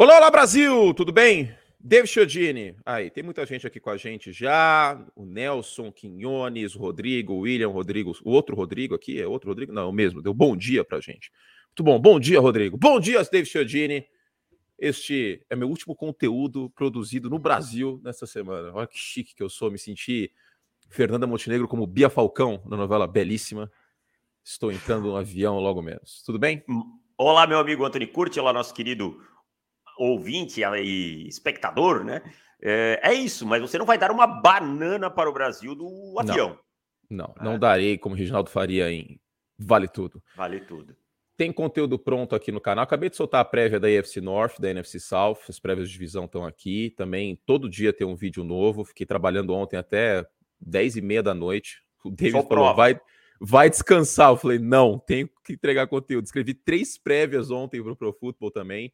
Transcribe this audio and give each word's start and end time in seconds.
Olá, 0.00 0.18
olá 0.18 0.30
Brasil, 0.30 0.94
tudo 0.94 1.10
bem? 1.10 1.52
David 1.80 2.08
Chiodini, 2.08 2.76
aí, 2.86 3.10
tem 3.10 3.24
muita 3.24 3.44
gente 3.44 3.66
aqui 3.66 3.80
com 3.80 3.90
a 3.90 3.96
gente 3.96 4.32
já, 4.32 4.96
o 5.16 5.26
Nelson 5.26 5.90
Quinhones, 5.90 6.76
o 6.76 6.78
Rodrigo, 6.78 7.32
o 7.32 7.38
William 7.40 7.66
Rodrigo, 7.66 8.16
o 8.22 8.30
outro 8.30 8.54
Rodrigo 8.54 8.94
aqui, 8.94 9.20
é 9.20 9.26
outro 9.26 9.50
Rodrigo? 9.50 9.72
Não, 9.72 9.82
é 9.82 9.86
o 9.86 9.92
mesmo, 9.92 10.22
deu 10.22 10.32
bom 10.32 10.56
dia 10.56 10.84
pra 10.84 11.00
gente. 11.00 11.32
Muito 11.66 11.82
bom, 11.82 11.98
bom 11.98 12.20
dia, 12.20 12.38
Rodrigo. 12.38 12.76
Bom 12.76 13.00
dia, 13.00 13.20
David 13.24 13.50
Chiodini. 13.50 14.06
Este 14.78 15.44
é 15.50 15.56
meu 15.56 15.68
último 15.68 15.96
conteúdo 15.96 16.70
produzido 16.76 17.28
no 17.28 17.40
Brasil 17.40 18.00
nesta 18.04 18.24
semana. 18.24 18.70
Olha 18.72 18.86
que 18.86 18.96
chique 18.96 19.34
que 19.34 19.42
eu 19.42 19.50
sou, 19.50 19.68
me 19.68 19.80
senti 19.80 20.30
Fernanda 20.88 21.26
Montenegro 21.26 21.66
como 21.66 21.88
Bia 21.88 22.08
Falcão 22.08 22.62
na 22.66 22.76
novela 22.76 23.08
Belíssima. 23.08 23.68
Estou 24.44 24.70
entrando 24.70 25.08
no 25.08 25.16
avião 25.16 25.58
logo 25.58 25.82
menos. 25.82 26.22
Tudo 26.24 26.38
bem? 26.38 26.62
Olá, 27.16 27.48
meu 27.48 27.58
amigo 27.58 27.84
Antônio 27.84 28.06
Curti, 28.12 28.38
olá, 28.38 28.52
nosso 28.52 28.72
querido 28.72 29.20
ouvinte 29.98 30.62
e 30.62 31.28
espectador, 31.28 32.04
né? 32.04 32.22
É, 32.60 33.00
é, 33.02 33.14
isso, 33.14 33.46
mas 33.46 33.60
você 33.60 33.78
não 33.78 33.86
vai 33.86 33.98
dar 33.98 34.10
uma 34.10 34.26
banana 34.26 35.10
para 35.10 35.28
o 35.28 35.32
Brasil 35.32 35.74
do 35.74 36.14
avião. 36.18 36.58
Não, 37.08 37.34
não, 37.36 37.52
não 37.52 37.58
darei 37.58 37.96
como 37.96 38.14
Reginaldo 38.14 38.50
faria 38.50 38.90
em 38.90 39.20
Vale 39.58 39.88
Tudo. 39.88 40.22
Vale 40.36 40.60
Tudo. 40.60 40.96
Tem 41.36 41.52
conteúdo 41.52 41.96
pronto 41.98 42.34
aqui 42.34 42.50
no 42.50 42.60
canal. 42.60 42.82
Acabei 42.82 43.08
de 43.08 43.16
soltar 43.16 43.40
a 43.40 43.44
prévia 43.44 43.78
da 43.78 43.88
EFC 43.88 44.20
North, 44.20 44.58
da 44.58 44.70
NFC 44.70 44.98
South. 44.98 45.38
As 45.48 45.60
prévias 45.60 45.86
de 45.86 45.92
divisão 45.92 46.24
estão 46.24 46.44
aqui. 46.44 46.92
Também 46.96 47.40
todo 47.46 47.68
dia 47.68 47.92
tem 47.92 48.04
um 48.04 48.16
vídeo 48.16 48.42
novo. 48.42 48.84
Fiquei 48.84 49.06
trabalhando 49.06 49.54
ontem 49.54 49.76
até 49.76 50.26
10 50.60 50.96
e 50.96 51.00
meia 51.00 51.22
da 51.22 51.34
noite. 51.34 51.80
O 52.04 52.10
David 52.10 52.44
falou, 52.48 52.74
vai, 52.74 53.00
vai 53.40 53.70
descansar. 53.70 54.30
Eu 54.30 54.36
falei, 54.36 54.58
não, 54.58 54.98
tenho 54.98 55.30
que 55.44 55.52
entregar 55.52 55.86
conteúdo. 55.86 56.24
Escrevi 56.24 56.54
três 56.54 56.98
prévias 56.98 57.52
ontem 57.52 57.80
para 57.80 57.92
o 57.92 57.96
Pro 57.96 58.12
Football 58.12 58.50
também. 58.50 58.92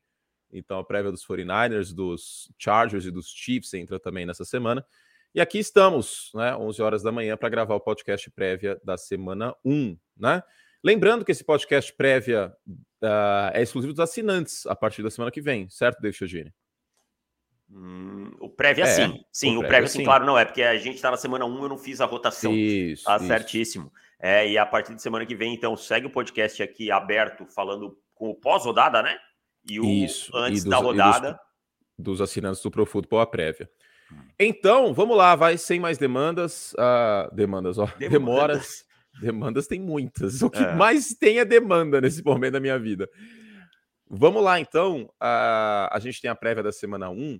Então 0.54 0.78
a 0.78 0.84
prévia 0.84 1.10
dos 1.10 1.26
49ers, 1.26 1.92
dos 1.92 2.50
Chargers 2.58 3.04
e 3.04 3.10
dos 3.10 3.28
Chiefs 3.28 3.74
entra 3.74 3.98
também 3.98 4.24
nessa 4.24 4.44
semana. 4.44 4.86
E 5.34 5.40
aqui 5.40 5.58
estamos, 5.58 6.30
né, 6.32 6.56
11 6.56 6.80
horas 6.80 7.02
da 7.02 7.10
manhã, 7.10 7.36
para 7.36 7.48
gravar 7.48 7.74
o 7.74 7.80
podcast 7.80 8.30
prévia 8.30 8.80
da 8.84 8.96
semana 8.96 9.54
1, 9.64 9.98
né? 10.16 10.42
Lembrando 10.82 11.24
que 11.24 11.32
esse 11.32 11.42
podcast 11.42 11.92
prévia 11.94 12.54
uh, 12.68 13.50
é 13.52 13.60
exclusivo 13.60 13.92
dos 13.92 14.00
assinantes 14.00 14.64
a 14.66 14.76
partir 14.76 15.02
da 15.02 15.10
semana 15.10 15.32
que 15.32 15.40
vem, 15.40 15.68
certo, 15.68 16.00
David 16.00 16.18
Chiogini? 16.18 16.54
Hum, 17.68 18.30
o 18.38 18.48
prévia, 18.48 18.84
é, 18.84 18.86
sim. 18.86 19.24
Sim, 19.32 19.56
o, 19.56 19.60
o 19.60 19.66
prévia, 19.66 19.88
sim, 19.88 19.98
sim, 19.98 20.04
claro, 20.04 20.24
não 20.24 20.38
é, 20.38 20.44
porque 20.44 20.62
a 20.62 20.76
gente 20.76 20.96
está 20.96 21.10
na 21.10 21.16
semana 21.16 21.44
1, 21.46 21.62
eu 21.62 21.68
não 21.68 21.78
fiz 21.78 22.00
a 22.00 22.04
rotação. 22.04 22.52
Isso. 22.52 23.04
Tá 23.04 23.16
isso. 23.16 23.26
certíssimo. 23.26 23.92
É, 24.20 24.48
e 24.48 24.56
a 24.56 24.64
partir 24.64 24.94
de 24.94 25.02
semana 25.02 25.26
que 25.26 25.34
vem, 25.34 25.52
então, 25.52 25.76
segue 25.76 26.06
o 26.06 26.10
podcast 26.10 26.62
aqui 26.62 26.90
aberto, 26.90 27.44
falando 27.46 27.98
com 28.14 28.30
o 28.30 28.34
pós-rodada, 28.34 29.02
né? 29.02 29.18
E 29.68 29.80
o 29.80 29.84
Isso, 29.84 30.34
antes 30.36 30.60
e 30.60 30.64
dos, 30.64 30.70
da 30.70 30.76
rodada. 30.76 31.40
Dos, 31.98 32.18
dos, 32.18 32.20
assinantes 32.20 32.62
do 32.62 32.70
Pro 32.70 32.86
Football 32.86 33.20
a 33.20 33.26
prévia. 33.26 33.70
Hum. 34.12 34.16
Então, 34.38 34.92
vamos 34.92 35.16
lá, 35.16 35.34
vai 35.34 35.56
sem 35.56 35.80
mais 35.80 35.98
demandas. 35.98 36.74
Uh, 36.74 37.34
demandas, 37.34 37.78
ó. 37.78 37.86
Demandas. 37.98 38.10
Demoras. 38.10 38.84
Demandas 39.20 39.66
tem 39.66 39.80
muitas. 39.80 40.42
O 40.42 40.50
que 40.50 40.62
é. 40.62 40.74
mais 40.74 41.14
tem 41.14 41.38
é 41.38 41.44
demanda 41.44 42.00
nesse 42.00 42.22
momento 42.22 42.54
da 42.54 42.60
minha 42.60 42.78
vida. 42.78 43.08
Vamos 44.08 44.42
lá, 44.42 44.60
então. 44.60 45.04
Uh, 45.22 45.88
a 45.90 45.98
gente 46.00 46.20
tem 46.20 46.30
a 46.30 46.34
prévia 46.34 46.62
da 46.62 46.72
semana 46.72 47.10
1. 47.10 47.38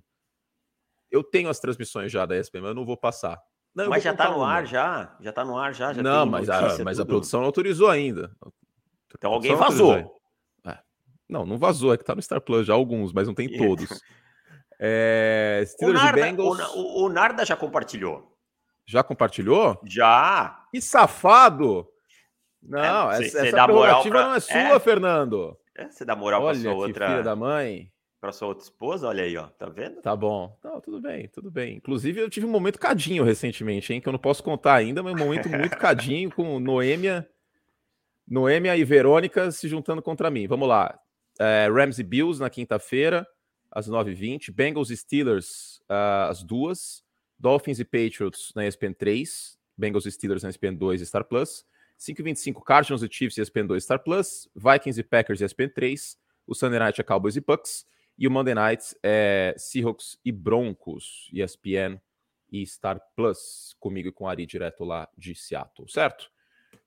Eu 1.11 1.23
tenho 1.23 1.49
as 1.49 1.59
transmissões 1.59 2.11
já 2.11 2.25
da 2.25 2.37
ESPN, 2.37 2.61
mas 2.61 2.69
eu 2.69 2.75
não 2.75 2.85
vou 2.85 2.97
passar. 2.97 3.39
Não, 3.75 3.89
mas 3.89 4.03
já 4.03 4.13
tá 4.13 4.31
no 4.31 4.41
ar, 4.41 4.65
já? 4.65 5.15
Já 5.19 5.33
tá 5.33 5.43
no 5.43 5.57
ar, 5.57 5.73
já? 5.73 5.91
já 5.91 6.01
não, 6.01 6.25
mas, 6.25 6.49
a, 6.49 6.81
mas 6.83 6.97
a 6.97 7.05
produção 7.05 7.41
não 7.41 7.47
autorizou 7.47 7.89
ainda. 7.89 8.31
Então 9.13 9.33
alguém 9.33 9.53
vazou. 9.53 10.17
Não, 11.27 11.45
não 11.45 11.57
vazou, 11.57 11.93
é 11.93 11.97
que 11.97 12.03
tá 12.03 12.15
no 12.15 12.21
Star 12.21 12.41
Plus 12.41 12.67
já 12.67 12.73
alguns, 12.73 13.11
mas 13.11 13.27
não 13.27 13.33
tem 13.33 13.47
todos. 13.57 14.01
É, 14.79 15.63
Steelers 15.65 15.99
o 15.99 16.03
Narda, 16.03 16.21
Bengals. 16.21 16.59
O, 16.75 17.05
o, 17.05 17.09
Narda 17.09 17.45
já 17.45 17.55
compartilhou. 17.55 18.35
Já 18.85 19.03
compartilhou? 19.03 19.79
Já. 19.85 20.65
Que 20.71 20.81
safado! 20.81 21.87
Não, 22.61 23.11
é, 23.11 23.23
essa, 23.23 23.47
essa 23.47 23.63
prerrogativa 23.63 24.15
pra... 24.15 24.27
não 24.27 24.35
é 24.35 24.39
sua, 24.39 24.57
é. 24.57 24.79
Fernando. 24.79 25.57
É, 25.75 25.89
você 25.89 26.03
dá 26.03 26.15
moral 26.15 26.43
olha 26.43 26.59
pra 26.59 26.71
sua 26.71 26.73
outra. 26.73 27.07
Filha 27.07 27.23
da 27.23 27.35
mãe. 27.35 27.91
Pra 28.19 28.31
sua 28.31 28.47
outra 28.47 28.63
esposa, 28.63 29.07
olha 29.07 29.23
aí, 29.23 29.37
ó. 29.37 29.47
Tá 29.47 29.67
vendo? 29.69 30.01
Tá 30.01 30.15
bom. 30.15 30.57
Não, 30.63 30.81
tudo 30.81 30.99
bem, 30.99 31.27
tudo 31.27 31.51
bem. 31.51 31.75
Inclusive, 31.75 32.21
eu 32.21 32.29
tive 32.29 32.45
um 32.45 32.51
momento 32.51 32.79
cadinho 32.79 33.23
recentemente, 33.23 33.93
hein? 33.93 34.01
Que 34.01 34.09
eu 34.09 34.13
não 34.13 34.19
posso 34.19 34.41
contar 34.43 34.73
ainda, 34.73 35.03
mas 35.03 35.13
um 35.13 35.17
momento 35.17 35.47
muito 35.49 35.77
cadinho 35.77 36.31
com 36.31 36.59
Noêmia. 36.59 37.27
Noêmia 38.27 38.75
e 38.75 38.83
Verônica 38.83 39.51
se 39.51 39.67
juntando 39.67 40.01
contra 40.01 40.31
mim. 40.31 40.47
Vamos 40.47 40.67
lá. 40.67 40.99
É, 41.39 41.67
Rams 41.69 41.99
e 41.99 42.03
Bills 42.03 42.39
na 42.39 42.49
quinta-feira, 42.49 43.27
às 43.71 43.89
9h20. 43.89 44.51
Bengals 44.51 44.89
e 44.89 44.97
Steelers 44.97 45.77
uh, 45.89 46.29
às 46.29 46.43
duas. 46.43 47.03
Dolphins 47.37 47.79
e 47.79 47.85
Patriots 47.85 48.51
na 48.55 48.65
ESPN 48.65 48.93
3. 48.93 49.59
Bengals 49.77 50.05
e 50.05 50.11
Steelers 50.11 50.43
na 50.43 50.49
ESPN 50.49 50.75
2 50.75 51.01
e 51.01 51.05
Star 51.05 51.25
Plus. 51.25 51.65
5h25, 51.99 52.61
Cardinals 52.63 53.03
e 53.03 53.09
Chiefs 53.09 53.37
e 53.37 53.41
ESPN 53.41 53.67
2 53.67 53.83
Star 53.83 53.99
Plus. 53.99 54.49
Vikings 54.55 54.99
e 54.99 55.03
Packers 55.03 55.41
e 55.41 55.45
ESPN 55.45 55.69
3. 55.69 56.17
O 56.47 56.55
Sunday 56.55 56.79
Night 56.79 56.99
é 56.99 57.03
Cowboys 57.03 57.35
e 57.35 57.41
Bucks. 57.41 57.85
E 58.17 58.27
o 58.27 58.31
Monday 58.31 58.55
Night 58.55 58.95
é 59.03 59.53
Seahawks 59.57 60.17
e 60.23 60.31
Broncos, 60.31 61.29
ESPN 61.33 61.99
e 62.49 62.65
Star 62.65 63.01
Plus. 63.13 63.75
Comigo 63.77 64.07
e 64.07 64.11
com 64.11 64.23
o 64.23 64.27
Ari, 64.27 64.45
direto 64.45 64.85
lá 64.85 65.09
de 65.17 65.35
Seattle, 65.35 65.89
certo? 65.89 66.31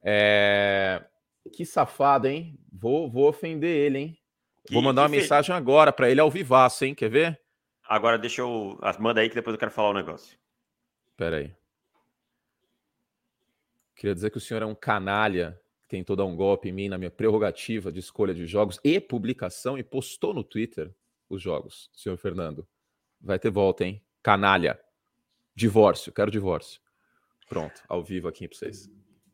É... 0.03 1.05
Que 1.53 1.67
safado, 1.67 2.29
hein? 2.29 2.59
Vou, 2.73 3.11
vou 3.11 3.29
ofender 3.29 3.71
ele, 3.71 3.99
hein? 3.99 4.19
Que, 4.69 4.75
Vou 4.75 4.83
mandar 4.83 5.03
uma 5.03 5.09
fez... 5.09 5.23
mensagem 5.23 5.55
agora 5.55 5.91
para 5.91 6.11
ele 6.11 6.21
ao 6.21 6.31
vivaço, 6.31 6.85
hein? 6.85 6.95
Quer 6.95 7.09
ver? 7.09 7.41
Agora 7.89 8.19
deixa 8.19 8.43
eu. 8.43 8.79
Ah, 8.83 8.95
manda 9.01 9.19
aí 9.19 9.31
que 9.31 9.35
depois 9.35 9.55
eu 9.55 9.59
quero 9.59 9.71
falar 9.71 9.89
o 9.89 9.91
um 9.93 9.95
negócio. 9.95 10.39
Pera 11.17 11.39
aí. 11.39 11.55
Queria 13.97 14.15
dizer 14.15 14.31
que 14.31 14.37
o 14.37 14.41
senhor 14.41 14.63
é 14.63 14.67
um 14.67 14.75
canalha 14.75 15.59
que 15.81 15.89
tentou 15.89 16.15
dar 16.15 16.27
um 16.27 16.37
golpe 16.37 16.69
em 16.69 16.73
mim 16.73 16.87
na 16.87 16.99
minha 16.99 17.11
prerrogativa 17.11 17.91
de 17.91 17.99
escolha 17.99 18.35
de 18.35 18.47
jogos 18.47 18.79
e 18.85 19.01
publicação 19.01 19.79
e 19.79 19.83
postou 19.83 20.35
no 20.35 20.45
Twitter 20.45 20.95
os 21.31 21.41
jogos, 21.41 21.91
senhor 21.95 22.19
Fernando. 22.19 22.69
Vai 23.19 23.39
ter 23.39 23.51
volta, 23.51 23.87
hein? 23.87 24.03
Canalha. 24.23 24.79
Divórcio, 25.55 26.13
quero 26.13 26.31
divórcio. 26.31 26.79
Pronto, 27.49 27.83
ao 27.89 28.05
vivo 28.05 28.29
aqui 28.29 28.47
para 28.47 28.59
vocês. 28.59 28.91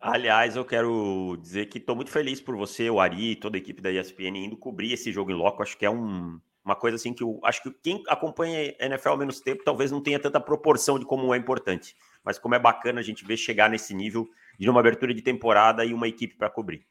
Aliás, 0.06 0.54
eu 0.54 0.66
quero 0.66 1.38
dizer 1.40 1.64
que 1.64 1.78
estou 1.78 1.96
muito 1.96 2.10
feliz 2.10 2.38
por 2.38 2.54
você, 2.54 2.90
o 2.90 3.00
Ari 3.00 3.30
e 3.30 3.36
toda 3.36 3.56
a 3.56 3.58
equipe 3.58 3.80
da 3.80 3.90
ESPN 3.90 4.36
indo 4.36 4.54
cobrir 4.54 4.92
esse 4.92 5.10
jogo 5.10 5.30
em 5.30 5.34
loco. 5.34 5.62
Acho 5.62 5.78
que 5.78 5.86
é 5.86 5.88
um, 5.88 6.38
uma 6.62 6.76
coisa 6.76 6.96
assim 6.96 7.14
que 7.14 7.22
eu 7.22 7.40
acho 7.42 7.62
que 7.62 7.70
quem 7.70 8.02
acompanha 8.06 8.76
a 8.78 8.84
NFL 8.84 9.08
há 9.08 9.16
menos 9.16 9.40
tempo 9.40 9.64
talvez 9.64 9.90
não 9.90 10.02
tenha 10.02 10.20
tanta 10.20 10.38
proporção 10.38 10.98
de 10.98 11.06
como 11.06 11.32
é 11.32 11.38
importante. 11.38 11.96
Mas 12.22 12.38
como 12.38 12.54
é 12.54 12.58
bacana 12.58 13.00
a 13.00 13.02
gente 13.02 13.24
ver 13.24 13.38
chegar 13.38 13.70
nesse 13.70 13.94
nível 13.94 14.28
de 14.58 14.68
uma 14.68 14.80
abertura 14.80 15.14
de 15.14 15.22
temporada 15.22 15.86
e 15.86 15.94
uma 15.94 16.06
equipe 16.06 16.36
para 16.36 16.50
cobrir. 16.50 16.84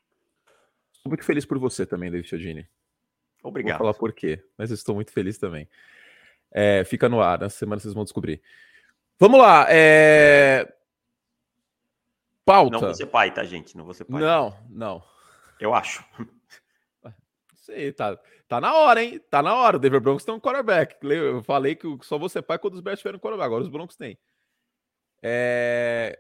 Estou 0.92 1.12
muito 1.12 1.24
feliz 1.24 1.46
por 1.46 1.60
você 1.60 1.86
também, 1.86 2.10
David 2.10 2.28
Chiodini. 2.28 2.68
Obrigado. 3.44 3.78
Vou 3.78 3.86
falar 3.86 3.94
por 3.94 4.12
quê, 4.12 4.44
mas 4.58 4.72
estou 4.72 4.96
muito 4.96 5.12
feliz 5.12 5.38
também. 5.38 5.70
É, 6.52 6.84
fica 6.84 7.08
no 7.08 7.22
ar, 7.22 7.38
na 7.38 7.50
semana 7.50 7.80
vocês 7.80 7.94
vão 7.94 8.06
descobrir. 8.06 8.42
Vamos 9.20 9.40
lá. 9.40 9.68
É... 9.70 10.68
Pauta. 12.46 12.72
Não 12.72 12.80
vou 12.80 12.94
ser 12.94 13.06
pai, 13.08 13.34
tá, 13.34 13.44
gente? 13.44 13.76
Não 13.78 13.86
vou 13.86 13.94
ser 13.94 14.06
pai. 14.06 14.22
Não, 14.22 14.58
não. 14.70 15.04
Eu 15.60 15.74
acho. 15.74 16.04
Sei, 17.56 17.94
tá, 17.94 18.20
tá 18.48 18.60
na 18.60 18.74
hora, 18.74 19.02
hein? 19.02 19.20
Tá 19.30 19.42
na 19.42 19.56
hora. 19.56 19.78
O 19.78 19.80
Denver 19.80 20.02
Broncos 20.02 20.26
tem 20.26 20.34
um 20.34 20.40
quarterback. 20.40 20.98
Eu 21.02 21.42
falei 21.44 21.76
que 21.76 21.88
só 22.02 22.18
vou 22.18 22.28
ser 22.28 22.42
pai 22.42 22.60
quando 22.60 22.74
os 22.74 22.82
Bears 22.82 23.00
tiverem 23.00 23.18
um 23.18 23.22
quarterback. 23.22 23.46
Agora 23.46 23.64
os 23.64 23.70
Broncos 23.70 23.96
têm. 23.96 24.20
É... 25.22 26.20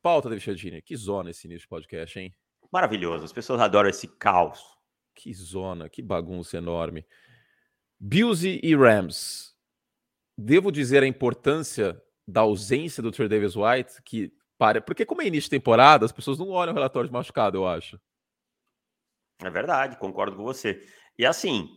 Pauta, 0.00 0.28
David 0.28 0.44
Chadini. 0.44 0.80
Que 0.80 0.96
zona 0.96 1.30
esse 1.30 1.48
início 1.48 1.62
de 1.62 1.68
podcast, 1.68 2.16
hein? 2.18 2.32
Maravilhoso. 2.72 3.24
As 3.24 3.32
pessoas 3.32 3.60
adoram 3.60 3.88
esse 3.88 4.06
caos. 4.06 4.62
Que 5.16 5.32
zona, 5.34 5.88
que 5.88 6.00
bagunça 6.00 6.56
enorme. 6.56 7.04
Bills 7.98 8.46
e 8.62 8.76
Rams. 8.76 9.54
Devo 10.38 10.70
dizer 10.70 11.02
a 11.02 11.06
importância 11.06 12.00
da 12.26 12.42
ausência 12.42 13.02
do 13.02 13.10
Trey 13.10 13.28
Davis 13.28 13.56
White, 13.56 14.02
que 14.04 14.32
para, 14.64 14.80
porque 14.80 15.04
como 15.04 15.20
é 15.20 15.26
início 15.26 15.50
de 15.50 15.58
temporada, 15.58 16.06
as 16.06 16.12
pessoas 16.12 16.38
não 16.38 16.48
olham 16.48 16.72
o 16.72 16.74
relatório 16.74 17.06
de 17.06 17.12
machucado, 17.12 17.58
eu 17.58 17.66
acho. 17.66 18.00
É 19.42 19.50
verdade, 19.50 19.98
concordo 19.98 20.36
com 20.36 20.42
você. 20.42 20.82
E 21.18 21.26
assim, 21.26 21.68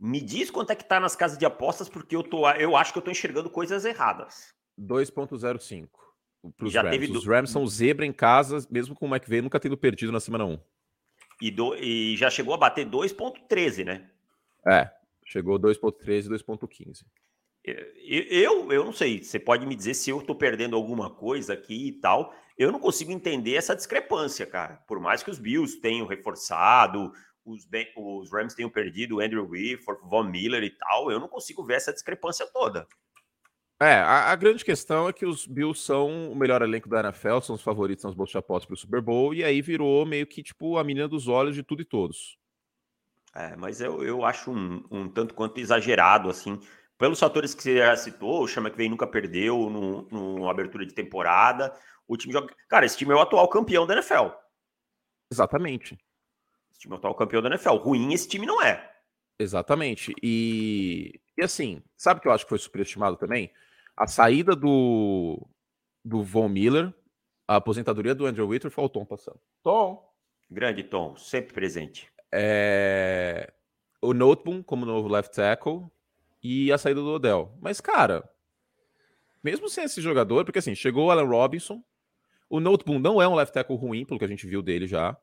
me 0.00 0.20
diz 0.20 0.50
quanto 0.50 0.70
é 0.70 0.74
que 0.74 0.84
tá 0.84 0.98
nas 0.98 1.14
casas 1.14 1.38
de 1.38 1.46
apostas, 1.46 1.88
porque 1.88 2.16
eu, 2.16 2.24
tô, 2.24 2.50
eu 2.50 2.76
acho 2.76 2.92
que 2.92 2.98
eu 2.98 3.02
tô 3.02 3.10
enxergando 3.10 3.48
coisas 3.48 3.84
erradas. 3.84 4.52
2.05 4.80 5.88
já 6.64 6.82
Rams. 6.82 6.98
Teve 6.98 7.16
Os 7.16 7.24
Rams 7.24 7.50
são 7.50 7.64
zebra 7.68 8.04
em 8.04 8.12
casa, 8.12 8.66
mesmo 8.68 8.96
com 8.96 9.06
o 9.06 9.14
McVay 9.14 9.40
nunca 9.40 9.60
tendo 9.60 9.76
perdido 9.76 10.10
na 10.10 10.18
semana 10.18 10.44
1. 10.44 10.58
E, 11.40 11.50
do, 11.52 11.76
e 11.76 12.16
já 12.16 12.30
chegou 12.30 12.54
a 12.54 12.58
bater 12.58 12.84
2.13, 12.84 13.84
né? 13.84 14.10
É, 14.66 14.90
chegou 15.24 15.58
2.13 15.58 16.26
e 16.26 16.28
2.15. 16.30 17.04
Eu, 17.64 18.70
eu 18.70 18.84
não 18.84 18.92
sei, 18.92 19.24
você 19.24 19.38
pode 19.38 19.64
me 19.64 19.74
dizer 19.74 19.94
se 19.94 20.10
eu 20.10 20.20
tô 20.20 20.34
perdendo 20.34 20.76
alguma 20.76 21.10
coisa 21.10 21.54
aqui 21.54 21.88
e 21.88 21.92
tal. 21.92 22.34
Eu 22.58 22.70
não 22.70 22.78
consigo 22.78 23.10
entender 23.10 23.54
essa 23.54 23.74
discrepância, 23.74 24.46
cara. 24.46 24.76
Por 24.86 25.00
mais 25.00 25.22
que 25.22 25.30
os 25.30 25.38
Bills 25.38 25.80
tenham 25.80 26.06
reforçado, 26.06 27.10
os, 27.44 27.66
os 27.96 28.32
Rams 28.32 28.54
tenham 28.54 28.70
perdido 28.70 29.16
o 29.16 29.20
Andrew 29.20 29.48
Whitford, 29.48 30.02
o 30.02 30.08
Von 30.08 30.24
Miller 30.24 30.62
e 30.62 30.70
tal, 30.70 31.10
eu 31.10 31.18
não 31.18 31.28
consigo 31.28 31.64
ver 31.64 31.74
essa 31.74 31.92
discrepância 31.92 32.46
toda. 32.52 32.86
É, 33.80 33.94
a, 33.94 34.30
a, 34.30 34.36
grande 34.36 34.64
questão 34.64 35.08
é 35.08 35.12
que 35.12 35.26
os 35.26 35.46
Bills 35.46 35.82
são 35.82 36.30
o 36.30 36.36
melhor 36.36 36.62
elenco 36.62 36.88
da 36.88 37.00
NFL, 37.00 37.40
são 37.40 37.56
os 37.56 37.62
favoritos 37.62 38.04
nas 38.04 38.14
bolsas 38.14 38.32
de 38.32 38.38
apostas 38.38 38.66
para 38.66 38.74
o 38.74 38.78
Super 38.78 39.00
Bowl, 39.00 39.34
e 39.34 39.42
aí 39.42 39.60
virou 39.60 40.06
meio 40.06 40.26
que 40.26 40.42
tipo 40.42 40.78
a 40.78 40.84
menina 40.84 41.08
dos 41.08 41.26
olhos 41.28 41.54
de 41.54 41.62
tudo 41.62 41.82
e 41.82 41.84
todos. 41.84 42.38
É, 43.34 43.56
mas 43.56 43.80
eu, 43.80 44.02
eu 44.04 44.24
acho 44.24 44.52
um, 44.52 44.84
um 44.90 45.08
tanto 45.08 45.34
quanto 45.34 45.58
exagerado, 45.58 46.30
assim, 46.30 46.60
pelos 46.98 47.18
fatores 47.18 47.54
que 47.54 47.62
você 47.62 47.78
já 47.78 47.96
citou, 47.96 48.42
o 48.42 48.48
Chama 48.48 48.70
que 48.70 48.76
vem 48.76 48.88
nunca 48.88 49.06
perdeu 49.06 49.68
no, 49.68 50.02
no 50.10 50.48
abertura 50.48 50.86
de 50.86 50.94
temporada, 50.94 51.74
o 52.06 52.16
time 52.16 52.32
joga. 52.32 52.54
Cara, 52.68 52.86
esse 52.86 52.96
time 52.96 53.12
é 53.12 53.16
o 53.16 53.20
atual 53.20 53.48
campeão 53.48 53.86
da 53.86 53.94
NFL. 53.94 54.28
Exatamente. 55.30 55.98
Esse 56.70 56.80
time 56.80 56.92
é 56.92 56.96
o 56.96 56.98
atual 56.98 57.14
campeão 57.14 57.42
da 57.42 57.48
NFL. 57.48 57.76
Ruim 57.76 58.12
esse 58.12 58.28
time 58.28 58.46
não 58.46 58.62
é. 58.62 58.92
Exatamente. 59.38 60.14
E, 60.22 61.20
e 61.36 61.42
assim, 61.42 61.82
sabe 61.96 62.18
o 62.18 62.22
que 62.22 62.28
eu 62.28 62.32
acho 62.32 62.44
que 62.44 62.50
foi 62.50 62.58
superestimado 62.58 63.16
também? 63.16 63.52
A 63.96 64.06
saída 64.06 64.54
do, 64.54 65.46
do 66.04 66.22
Von 66.22 66.48
Miller, 66.48 66.94
a 67.48 67.56
aposentadoria 67.56 68.14
do 68.14 68.26
Andrew 68.26 68.48
Whitworth 68.48 68.74
foi 68.74 68.84
o 68.84 68.88
Tom 68.88 69.04
passando. 69.04 69.40
Tom. 69.62 70.12
Grande 70.50 70.84
Tom, 70.84 71.16
sempre 71.16 71.52
presente. 71.52 72.08
É... 72.32 73.52
O 74.00 74.12
Noteboom 74.12 74.62
como 74.62 74.84
novo 74.84 75.08
left 75.08 75.34
tackle 75.34 75.88
e 76.44 76.70
a 76.70 76.76
saída 76.76 77.00
do 77.00 77.08
Odell. 77.08 77.56
Mas, 77.58 77.80
cara, 77.80 78.22
mesmo 79.42 79.66
sem 79.68 79.84
esse 79.84 80.02
jogador, 80.02 80.44
porque 80.44 80.58
assim, 80.58 80.74
chegou 80.74 81.06
o 81.06 81.10
Allen 81.10 81.26
Robinson, 81.26 81.82
o 82.50 82.60
Noteboom 82.60 82.98
não 82.98 83.20
é 83.20 83.26
um 83.26 83.34
left 83.34 83.54
tackle 83.54 83.76
ruim, 83.76 84.04
pelo 84.04 84.18
que 84.18 84.26
a 84.26 84.28
gente 84.28 84.46
viu 84.46 84.60
dele 84.60 84.86
já. 84.86 85.16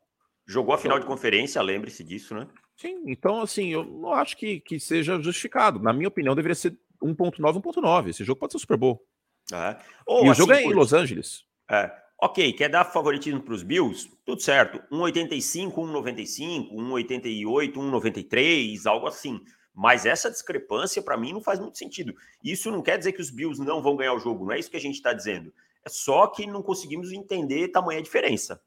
Jogou 0.48 0.74
a 0.74 0.78
final 0.80 1.00
de 1.00 1.06
conferência, 1.06 1.62
lembre-se 1.62 2.04
disso, 2.04 2.34
né? 2.34 2.48
Sim, 2.76 3.04
então 3.06 3.40
assim, 3.40 3.68
eu 3.68 3.86
não 3.86 4.12
acho 4.12 4.36
que, 4.36 4.60
que 4.60 4.80
seja 4.80 5.22
justificado. 5.22 5.80
Na 5.80 5.94
minha 5.94 6.08
opinião, 6.08 6.34
deveria 6.34 6.56
ser 6.56 6.76
1.9, 7.02 7.62
1.9. 7.62 8.10
Esse 8.10 8.24
jogo 8.24 8.40
pode 8.40 8.54
ser 8.54 8.60
Super 8.60 8.78
Bowl. 8.78 9.06
É. 9.54 9.78
Ou, 10.08 10.26
e 10.26 10.30
assim, 10.30 10.32
o 10.32 10.46
jogo 10.46 10.54
é 10.54 10.64
em 10.64 10.74
Los 10.74 10.92
Angeles. 10.92 11.46
É. 11.70 11.92
Ok, 12.20 12.54
quer 12.54 12.70
dar 12.70 12.86
favoritismo 12.86 13.42
para 13.42 13.54
os 13.54 13.64
Bills? 13.64 14.10
Tudo 14.26 14.42
certo. 14.42 14.80
1,85, 14.92 15.74
1,95, 15.74 16.72
1,88, 16.72 17.74
1,93, 17.74 18.86
algo 18.86 19.08
assim. 19.08 19.40
Mas 19.74 20.06
essa 20.06 20.30
discrepância, 20.30 21.02
para 21.02 21.18
mim, 21.18 21.34
não 21.34 21.42
faz 21.42 21.60
muito 21.60 21.78
sentido. 21.78 22.14
Isso 22.44 22.70
não 22.70 22.82
quer 22.82 22.98
dizer 22.98 23.14
que 23.14 23.22
os 23.22 23.30
Bills 23.30 23.64
não 23.64 23.82
vão 23.82 23.96
ganhar 23.96 24.14
o 24.14 24.20
jogo, 24.20 24.46
não 24.46 24.52
é 24.52 24.60
isso 24.60 24.70
que 24.70 24.78
a 24.78 24.82
gente 24.82 24.96
está 24.96 25.14
dizendo. 25.14 25.54
É 25.86 25.90
só 25.90 26.28
que 26.28 26.46
não 26.46 26.62
conseguimos 26.62 27.12
entender 27.12 27.70
tamanha 27.70 28.02
diferença. 28.02 28.62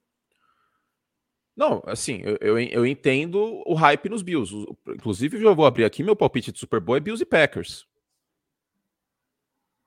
Não, 1.56 1.83
assim, 1.87 2.21
eu, 2.25 2.37
eu, 2.41 2.59
eu, 2.59 2.87
entendo 2.87 3.62
o 3.65 3.75
hype 3.75 4.09
nos 4.09 4.23
Bills. 4.23 4.53
Inclusive, 4.89 5.41
eu 5.41 5.55
vou 5.55 5.67
abrir 5.67 5.85
aqui 5.85 6.03
meu 6.03 6.17
palpite 6.17 6.51
de 6.51 6.59
Super 6.59 6.81
Bowl 6.81 6.97
é 6.97 7.01
Bills 7.01 7.23
e 7.23 7.27
Packers. 7.27 7.87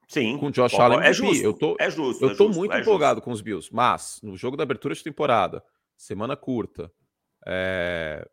Sim. 0.07 0.37
Com 0.37 0.49
Josh 0.49 0.73
Allen. 0.75 1.01
É 1.01 1.11
justo. 1.11 1.43
Eu 1.43 1.53
tô, 1.53 1.75
é 1.77 1.89
justo. 1.89 2.23
Eu 2.23 2.31
é 2.31 2.35
tô 2.35 2.45
justo, 2.45 2.59
muito 2.59 2.73
é 2.73 2.79
empolgado 2.79 3.21
com 3.21 3.31
os 3.31 3.41
Bills. 3.41 3.69
Mas, 3.73 4.19
no 4.23 4.37
jogo 4.37 4.55
da 4.55 4.63
abertura 4.63 4.95
de 4.95 5.03
temporada, 5.03 5.61
semana 5.97 6.37
curta, 6.37 6.89
é... 7.45 8.25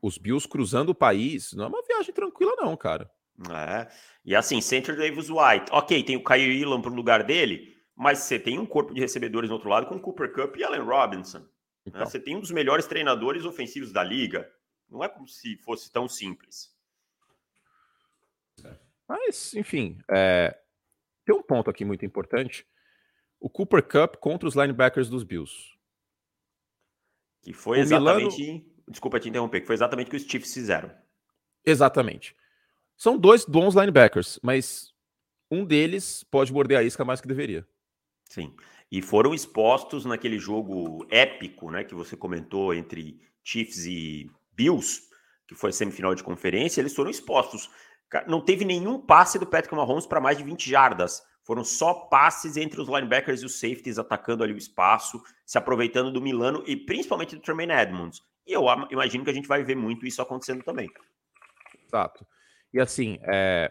os 0.00 0.18
Bills 0.18 0.48
cruzando 0.48 0.90
o 0.90 0.94
país, 0.94 1.52
não 1.52 1.64
é 1.64 1.68
uma 1.68 1.82
viagem 1.82 2.14
tranquila, 2.14 2.54
não, 2.56 2.76
cara. 2.76 3.10
É. 3.50 3.88
E 4.24 4.34
assim, 4.34 4.60
Center 4.60 4.96
Davis 4.96 5.28
White. 5.30 5.70
Ok, 5.70 6.02
tem 6.02 6.16
o 6.16 6.24
Kyrie 6.24 6.62
Elam 6.62 6.82
pro 6.82 6.92
lugar 6.92 7.22
dele, 7.22 7.76
mas 7.94 8.18
você 8.18 8.38
tem 8.38 8.58
um 8.58 8.66
corpo 8.66 8.92
de 8.92 9.00
recebedores 9.00 9.48
no 9.48 9.54
outro 9.54 9.68
lado 9.68 9.86
com 9.86 10.00
Cooper 10.00 10.32
Cup 10.32 10.56
e 10.56 10.64
Allen 10.64 10.82
Robinson. 10.82 11.38
Né? 11.38 11.46
Então. 11.86 12.00
Né? 12.00 12.06
Você 12.06 12.20
tem 12.20 12.36
um 12.36 12.40
dos 12.40 12.50
melhores 12.50 12.86
treinadores 12.86 13.44
ofensivos 13.44 13.92
da 13.92 14.02
liga. 14.02 14.50
Não 14.88 15.04
é 15.04 15.08
como 15.08 15.28
se 15.28 15.56
fosse 15.58 15.90
tão 15.92 16.08
simples. 16.08 16.76
Mas, 19.06 19.54
enfim, 19.54 19.98
é... 20.10 20.58
tem 21.24 21.34
um 21.34 21.42
ponto 21.42 21.70
aqui 21.70 21.84
muito 21.84 22.04
importante. 22.04 22.66
O 23.40 23.48
Cooper 23.48 23.82
Cup 23.82 24.16
contra 24.16 24.46
os 24.46 24.54
linebackers 24.54 25.08
dos 25.08 25.24
Bills. 25.24 25.54
Que 27.40 27.52
foi 27.52 27.78
o 27.78 27.80
exatamente. 27.80 28.42
Milano... 28.42 28.77
Desculpa 28.90 29.20
te 29.20 29.28
interromper, 29.28 29.60
que 29.60 29.66
foi 29.66 29.74
exatamente 29.74 30.08
o 30.08 30.10
que 30.10 30.16
os 30.16 30.22
Chiefs 30.22 30.54
fizeram. 30.54 30.90
Exatamente. 31.64 32.34
São 32.96 33.16
dois 33.16 33.44
bons 33.44 33.74
linebackers, 33.74 34.38
mas 34.42 34.92
um 35.50 35.64
deles 35.64 36.24
pode 36.24 36.52
morder 36.52 36.78
a 36.78 36.82
isca 36.82 37.04
mais 37.04 37.20
que 37.20 37.28
deveria. 37.28 37.66
Sim. 38.28 38.54
E 38.90 39.02
foram 39.02 39.34
expostos 39.34 40.04
naquele 40.04 40.38
jogo 40.38 41.06
épico, 41.10 41.70
né, 41.70 41.84
que 41.84 41.94
você 41.94 42.16
comentou 42.16 42.74
entre 42.74 43.20
Chiefs 43.42 43.84
e 43.86 44.30
Bills, 44.52 45.02
que 45.46 45.54
foi 45.54 45.70
a 45.70 45.72
semifinal 45.72 46.14
de 46.14 46.22
conferência, 46.22 46.80
eles 46.80 46.94
foram 46.94 47.10
expostos. 47.10 47.70
Não 48.26 48.40
teve 48.40 48.64
nenhum 48.64 49.00
passe 49.00 49.38
do 49.38 49.46
Patrick 49.46 49.74
Mahomes 49.74 50.06
para 50.06 50.20
mais 50.20 50.38
de 50.38 50.44
20 50.44 50.68
jardas. 50.68 51.22
Foram 51.42 51.64
só 51.64 51.94
passes 51.94 52.56
entre 52.56 52.80
os 52.80 52.88
linebackers 52.88 53.40
e 53.40 53.46
os 53.46 53.58
safeties 53.58 53.98
atacando 53.98 54.42
ali 54.42 54.52
o 54.52 54.58
espaço, 54.58 55.22
se 55.46 55.56
aproveitando 55.56 56.12
do 56.12 56.20
Milano 56.20 56.62
e 56.66 56.76
principalmente 56.76 57.34
do 57.34 57.40
Tremaine 57.40 57.72
Edmonds. 57.72 58.22
E 58.48 58.54
eu 58.54 58.64
imagino 58.90 59.24
que 59.24 59.30
a 59.30 59.34
gente 59.34 59.46
vai 59.46 59.62
ver 59.62 59.76
muito 59.76 60.06
isso 60.06 60.22
acontecendo 60.22 60.64
também. 60.64 60.90
Exato. 61.86 62.26
E 62.72 62.80
assim, 62.80 63.18
é, 63.22 63.70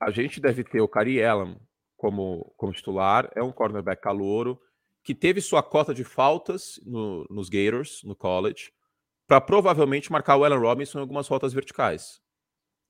a 0.00 0.10
gente 0.10 0.40
deve 0.40 0.64
ter 0.64 0.80
o 0.80 0.88
Cari 0.88 1.18
Elam 1.18 1.60
como, 1.96 2.52
como 2.56 2.72
titular, 2.72 3.30
é 3.36 3.42
um 3.42 3.52
cornerback 3.52 4.02
calouro, 4.02 4.58
que 5.04 5.14
teve 5.14 5.42
sua 5.42 5.62
cota 5.62 5.92
de 5.92 6.04
faltas 6.04 6.80
no, 6.86 7.26
nos 7.28 7.50
Gators, 7.50 8.02
no 8.02 8.16
college, 8.16 8.72
para 9.26 9.40
provavelmente 9.40 10.10
marcar 10.10 10.36
o 10.36 10.44
Allen 10.44 10.58
Robinson 10.58 10.98
em 10.98 11.00
algumas 11.02 11.28
faltas 11.28 11.52
verticais. 11.52 12.20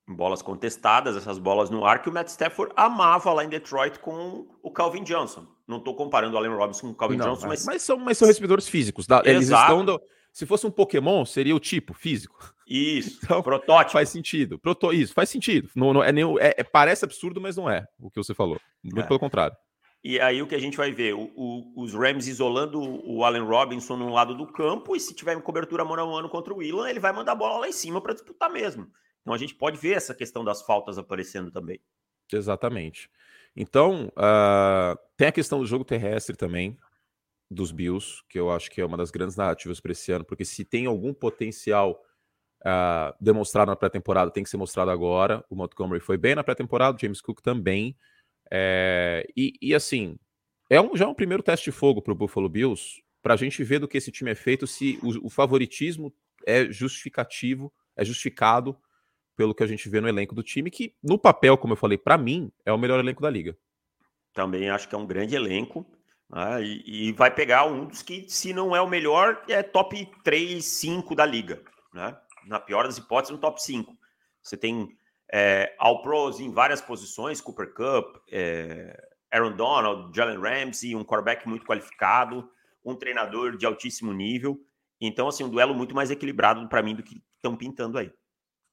Bolas 0.08 0.40
contestadas, 0.40 1.16
essas 1.16 1.38
bolas 1.38 1.68
no 1.68 1.84
ar 1.84 2.00
que 2.00 2.08
o 2.08 2.12
Matt 2.12 2.28
Stafford 2.28 2.72
amava 2.76 3.32
lá 3.32 3.44
em 3.44 3.48
Detroit 3.48 3.98
com 3.98 4.48
o 4.62 4.70
Calvin 4.70 5.04
Johnson. 5.04 5.46
Não 5.66 5.78
estou 5.78 5.94
comparando 5.94 6.34
o 6.34 6.38
Allen 6.38 6.54
Robinson 6.54 6.88
com 6.88 6.92
o 6.92 6.96
Calvin 6.96 7.16
Não, 7.16 7.26
Johnson, 7.26 7.48
mas... 7.48 7.64
mas... 7.64 7.82
são, 7.82 7.98
mas 7.98 8.18
são 8.18 8.28
recebedores 8.28 8.68
físicos. 8.68 9.06
Da, 9.06 9.22
eles 9.24 9.48
estão 9.48 9.84
do, 9.84 10.00
se 10.32 10.46
fosse 10.46 10.66
um 10.66 10.70
Pokémon, 10.70 11.24
seria 11.26 11.54
o 11.54 11.60
tipo 11.60 11.92
físico. 11.92 12.54
Isso, 12.66 13.20
então, 13.24 13.42
protótipo. 13.42 13.92
Faz 13.92 14.08
sentido. 14.08 14.58
Proto, 14.58 14.92
isso, 14.92 15.12
faz 15.12 15.28
sentido. 15.28 15.68
Não, 15.76 15.92
não 15.92 16.02
é 16.02 16.10
nem, 16.10 16.24
é, 16.38 16.54
é, 16.56 16.64
parece 16.64 17.04
absurdo, 17.04 17.40
mas 17.40 17.56
não 17.56 17.68
é 17.68 17.86
o 18.00 18.10
que 18.10 18.16
você 18.16 18.32
falou. 18.32 18.58
Muito 18.82 19.00
é. 19.00 19.06
pelo 19.06 19.20
contrário. 19.20 19.54
E 20.02 20.18
aí 20.18 20.42
o 20.42 20.46
que 20.48 20.54
a 20.54 20.58
gente 20.58 20.76
vai 20.76 20.90
ver? 20.90 21.14
O, 21.14 21.30
o, 21.36 21.82
os 21.82 21.94
Rams 21.94 22.26
isolando 22.26 22.80
o 22.80 23.24
Allen 23.24 23.44
Robinson 23.44 23.96
no 23.96 24.08
lado 24.08 24.34
do 24.34 24.46
campo, 24.46 24.96
e 24.96 25.00
se 25.00 25.14
tiver 25.14 25.40
cobertura 25.42 25.84
mano 25.84 26.02
a 26.02 26.06
mano 26.06 26.28
contra 26.28 26.52
o 26.52 26.56
Willan, 26.56 26.88
ele 26.88 26.98
vai 26.98 27.12
mandar 27.12 27.32
a 27.32 27.36
bola 27.36 27.60
lá 27.60 27.68
em 27.68 27.72
cima 27.72 28.00
para 28.00 28.14
disputar 28.14 28.50
mesmo. 28.50 28.88
Então 29.20 29.34
a 29.34 29.38
gente 29.38 29.54
pode 29.54 29.76
ver 29.76 29.96
essa 29.96 30.14
questão 30.14 30.42
das 30.42 30.62
faltas 30.62 30.98
aparecendo 30.98 31.52
também. 31.52 31.78
Exatamente. 32.32 33.08
Então, 33.54 34.10
uh, 34.16 34.98
tem 35.16 35.28
a 35.28 35.32
questão 35.32 35.60
do 35.60 35.66
jogo 35.66 35.84
terrestre 35.84 36.34
também 36.34 36.76
dos 37.52 37.72
Bills, 37.72 38.22
que 38.28 38.38
eu 38.38 38.50
acho 38.50 38.70
que 38.70 38.80
é 38.80 38.84
uma 38.84 38.96
das 38.96 39.10
grandes 39.10 39.36
narrativas 39.36 39.80
para 39.80 39.92
esse 39.92 40.10
ano, 40.12 40.24
porque 40.24 40.44
se 40.44 40.64
tem 40.64 40.86
algum 40.86 41.12
potencial 41.12 42.02
uh, 42.62 43.14
demonstrado 43.20 43.70
na 43.70 43.76
pré-temporada, 43.76 44.30
tem 44.30 44.42
que 44.42 44.50
ser 44.50 44.56
mostrado 44.56 44.90
agora. 44.90 45.44
O 45.50 45.56
Montgomery 45.56 46.00
foi 46.00 46.16
bem 46.16 46.34
na 46.34 46.44
pré-temporada, 46.44 46.96
o 46.96 47.00
James 47.00 47.20
Cook 47.20 47.40
também. 47.40 47.96
É, 48.50 49.26
e, 49.36 49.54
e, 49.60 49.74
assim, 49.74 50.18
é 50.68 50.80
um, 50.80 50.96
já 50.96 51.08
um 51.08 51.14
primeiro 51.14 51.42
teste 51.42 51.66
de 51.66 51.72
fogo 51.72 52.02
para 52.02 52.12
o 52.12 52.16
Buffalo 52.16 52.48
Bills, 52.48 53.02
para 53.22 53.34
a 53.34 53.36
gente 53.36 53.62
ver 53.62 53.78
do 53.78 53.88
que 53.88 53.96
esse 53.96 54.10
time 54.10 54.30
é 54.30 54.34
feito, 54.34 54.66
se 54.66 54.98
o, 55.02 55.26
o 55.26 55.30
favoritismo 55.30 56.12
é 56.46 56.70
justificativo, 56.70 57.72
é 57.96 58.04
justificado 58.04 58.76
pelo 59.36 59.54
que 59.54 59.62
a 59.62 59.66
gente 59.66 59.88
vê 59.88 60.00
no 60.00 60.08
elenco 60.08 60.34
do 60.34 60.42
time, 60.42 60.70
que 60.70 60.94
no 61.02 61.18
papel, 61.18 61.56
como 61.56 61.72
eu 61.72 61.76
falei, 61.76 61.96
para 61.96 62.18
mim, 62.18 62.52
é 62.64 62.72
o 62.72 62.78
melhor 62.78 63.00
elenco 63.00 63.22
da 63.22 63.30
liga. 63.30 63.56
Também 64.32 64.70
acho 64.70 64.88
que 64.88 64.94
é 64.94 64.98
um 64.98 65.06
grande 65.06 65.34
elenco. 65.34 65.86
Né? 66.32 66.64
E, 66.64 67.08
e, 67.08 67.12
vai 67.12 67.30
pegar 67.30 67.66
um 67.66 67.86
dos 67.86 68.02
que, 68.02 68.24
se 68.28 68.52
não 68.54 68.74
é 68.74 68.80
o 68.80 68.88
melhor, 68.88 69.44
é 69.48 69.62
top 69.62 70.10
3, 70.24 70.64
5 70.64 71.14
da 71.14 71.26
liga. 71.26 71.62
Né? 71.92 72.16
Na 72.46 72.58
pior 72.58 72.84
das 72.84 72.96
hipóteses, 72.96 73.32
no 73.32 73.38
top 73.38 73.62
5. 73.62 73.94
Você 74.42 74.56
tem 74.56 74.96
é, 75.30 75.74
All 75.78 76.02
Pros 76.02 76.40
em 76.40 76.50
várias 76.50 76.80
posições, 76.80 77.40
Cooper 77.40 77.74
Cup, 77.74 78.16
é, 78.30 78.96
Aaron 79.30 79.52
Donald, 79.52 80.16
Jalen 80.16 80.40
Ramsey, 80.40 80.96
um 80.96 81.04
quarterback 81.04 81.46
muito 81.48 81.66
qualificado, 81.66 82.48
um 82.84 82.94
treinador 82.94 83.56
de 83.56 83.66
altíssimo 83.66 84.12
nível. 84.12 84.58
Então, 85.00 85.28
assim, 85.28 85.44
um 85.44 85.50
duelo 85.50 85.74
muito 85.74 85.94
mais 85.94 86.10
equilibrado 86.10 86.66
para 86.68 86.82
mim 86.82 86.94
do 86.94 87.02
que 87.02 87.22
estão 87.36 87.56
pintando 87.56 87.98
aí. 87.98 88.10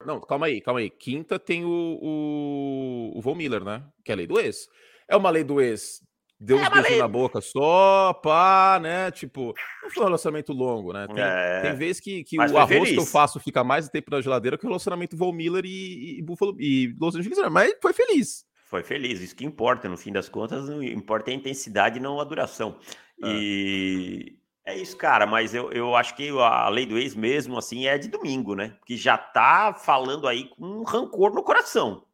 Não, 0.06 0.20
calma 0.22 0.46
aí, 0.46 0.62
calma 0.62 0.80
aí. 0.80 0.90
Quinta 0.90 1.38
tem 1.38 1.66
o, 1.66 2.00
o, 2.02 3.18
o 3.18 3.22
Von 3.22 3.36
Miller, 3.36 3.64
né? 3.64 3.84
Que 4.06 4.12
é 4.12 4.14
a 4.14 4.18
lei 4.18 4.28
do 4.28 4.40
ex. 4.40 4.68
É 5.08 5.18
uma 5.18 5.30
lei 5.30 5.44
do 5.44 5.60
ex 5.60 6.02
deu 6.40 6.58
é, 6.58 6.62
uns 6.62 6.70
beijos 6.70 6.98
na 6.98 7.08
boca 7.08 7.42
só, 7.42 8.14
pá, 8.14 8.80
né? 8.82 9.12
Tipo, 9.12 9.54
não 9.84 9.90
foi 9.90 10.04
um 10.04 10.06
relacionamento 10.06 10.54
longo, 10.54 10.94
né? 10.94 11.08
Tem, 11.08 11.24
é... 11.24 11.62
tem 11.62 11.76
vezes 11.76 12.00
que, 12.00 12.24
que 12.24 12.38
o 12.40 12.42
arroz 12.42 12.68
feliz. 12.68 12.90
que 12.92 13.00
eu 13.00 13.06
faço 13.06 13.40
fica 13.40 13.64
mais 13.64 13.90
tempo 13.90 14.12
na 14.12 14.22
geladeira 14.22 14.58
que 14.58 14.66
o 14.66 14.70
relacionamento 14.70 15.18
Von 15.18 15.34
Miller 15.34 15.66
e, 15.66 16.20
e, 16.20 16.22
Buffalo 16.22 16.56
e 16.60 16.96
Los 17.00 17.16
Angeles, 17.16 17.38
mas 17.52 17.74
foi 17.82 17.94
feliz. 17.94 18.46
Foi 18.66 18.84
feliz, 18.84 19.20
isso 19.20 19.36
que 19.36 19.46
importa, 19.46 19.90
no 19.90 19.98
fim 19.98 20.12
das 20.12 20.30
contas, 20.30 20.70
não 20.70 20.82
importa 20.84 21.32
a 21.32 21.34
intensidade, 21.34 22.00
não 22.00 22.20
a 22.20 22.24
duração. 22.24 22.78
É. 23.24 23.28
E 23.28 24.38
É 24.64 24.78
isso, 24.78 24.96
cara, 24.96 25.26
mas 25.26 25.56
eu, 25.56 25.72
eu 25.72 25.96
acho 25.96 26.16
que 26.16 26.30
a 26.30 26.70
lei 26.70 26.86
do 26.86 26.98
ex 26.98 27.16
mesmo, 27.16 27.58
assim, 27.58 27.88
é 27.88 27.98
de 27.98 28.08
domingo, 28.08 28.54
né? 28.56 28.78
Que 28.86 28.96
já 28.96 29.18
tá 29.18 29.74
falando 29.74 30.28
aí 30.28 30.48
com 30.50 30.64
um 30.64 30.84
rancor 30.84 31.34
no 31.34 31.44
coração. 31.44 32.06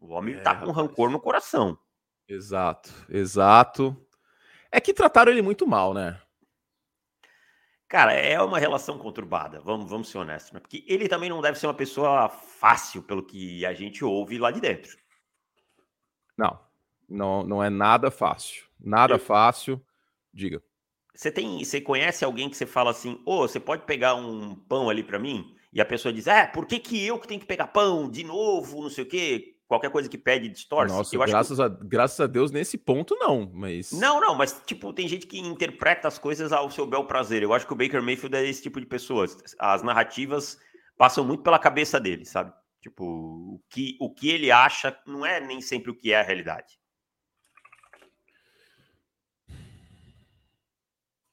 O 0.00 0.14
homem 0.14 0.34
é, 0.34 0.40
tá 0.40 0.54
com 0.54 0.70
rancor 0.70 1.10
no 1.10 1.20
coração. 1.20 1.78
Exato, 2.28 2.90
exato. 3.08 3.96
É 4.70 4.80
que 4.80 4.94
trataram 4.94 5.30
ele 5.30 5.42
muito 5.42 5.66
mal, 5.66 5.92
né? 5.94 6.20
Cara, 7.86 8.12
é 8.12 8.40
uma 8.40 8.58
relação 8.58 8.98
conturbada, 8.98 9.60
vamos, 9.60 9.88
vamos 9.88 10.08
ser 10.08 10.18
honestos, 10.18 10.52
né? 10.52 10.58
Porque 10.58 10.84
ele 10.88 11.08
também 11.08 11.30
não 11.30 11.40
deve 11.40 11.58
ser 11.58 11.66
uma 11.66 11.74
pessoa 11.74 12.28
fácil, 12.28 13.02
pelo 13.02 13.22
que 13.22 13.64
a 13.64 13.72
gente 13.72 14.04
ouve 14.04 14.38
lá 14.38 14.50
de 14.50 14.60
dentro. 14.60 14.96
Não, 16.36 16.58
não, 17.08 17.44
não 17.44 17.62
é 17.62 17.70
nada 17.70 18.10
fácil. 18.10 18.64
Nada 18.80 19.14
eu... 19.14 19.18
fácil. 19.18 19.80
Diga. 20.32 20.62
Você 21.14 21.30
tem, 21.30 21.64
você 21.64 21.80
conhece 21.80 22.24
alguém 22.24 22.50
que 22.50 22.56
você 22.56 22.66
fala 22.66 22.90
assim, 22.90 23.22
ô, 23.24 23.36
oh, 23.36 23.48
você 23.48 23.60
pode 23.60 23.84
pegar 23.84 24.16
um 24.16 24.56
pão 24.56 24.90
ali 24.90 25.04
para 25.04 25.18
mim? 25.18 25.54
E 25.72 25.80
a 25.80 25.84
pessoa 25.84 26.12
diz, 26.12 26.26
é, 26.26 26.46
por 26.46 26.66
que, 26.66 26.80
que 26.80 27.06
eu 27.06 27.18
que 27.18 27.28
tenho 27.28 27.40
que 27.40 27.46
pegar 27.46 27.68
pão 27.68 28.10
de 28.10 28.24
novo, 28.24 28.82
não 28.82 28.90
sei 28.90 29.04
o 29.04 29.08
quê? 29.08 29.53
Qualquer 29.66 29.90
coisa 29.90 30.08
que 30.08 30.18
pede 30.18 30.48
distorce. 30.48 30.94
Nossa, 30.94 31.16
graças, 31.16 31.56
que... 31.56 31.62
a, 31.62 31.68
graças 31.68 32.20
a 32.20 32.26
Deus 32.26 32.50
nesse 32.50 32.76
ponto 32.76 33.16
não, 33.16 33.50
mas... 33.52 33.92
Não, 33.92 34.20
não, 34.20 34.34
mas 34.34 34.60
tipo, 34.66 34.92
tem 34.92 35.08
gente 35.08 35.26
que 35.26 35.38
interpreta 35.38 36.06
as 36.06 36.18
coisas 36.18 36.52
ao 36.52 36.70
seu 36.70 36.86
bel 36.86 37.06
prazer. 37.06 37.42
Eu 37.42 37.54
acho 37.54 37.66
que 37.66 37.72
o 37.72 37.76
Baker 37.76 38.02
Mayfield 38.02 38.36
é 38.36 38.46
esse 38.46 38.62
tipo 38.62 38.78
de 38.78 38.86
pessoa. 38.86 39.26
As 39.58 39.82
narrativas 39.82 40.58
passam 40.98 41.24
muito 41.24 41.42
pela 41.42 41.58
cabeça 41.58 41.98
dele, 41.98 42.26
sabe? 42.26 42.52
Tipo, 42.80 43.04
o 43.04 43.62
que, 43.70 43.96
o 43.98 44.12
que 44.12 44.28
ele 44.28 44.50
acha 44.50 44.96
não 45.06 45.24
é 45.24 45.40
nem 45.40 45.62
sempre 45.62 45.90
o 45.90 45.94
que 45.96 46.12
é 46.12 46.20
a 46.20 46.22
realidade. 46.22 46.78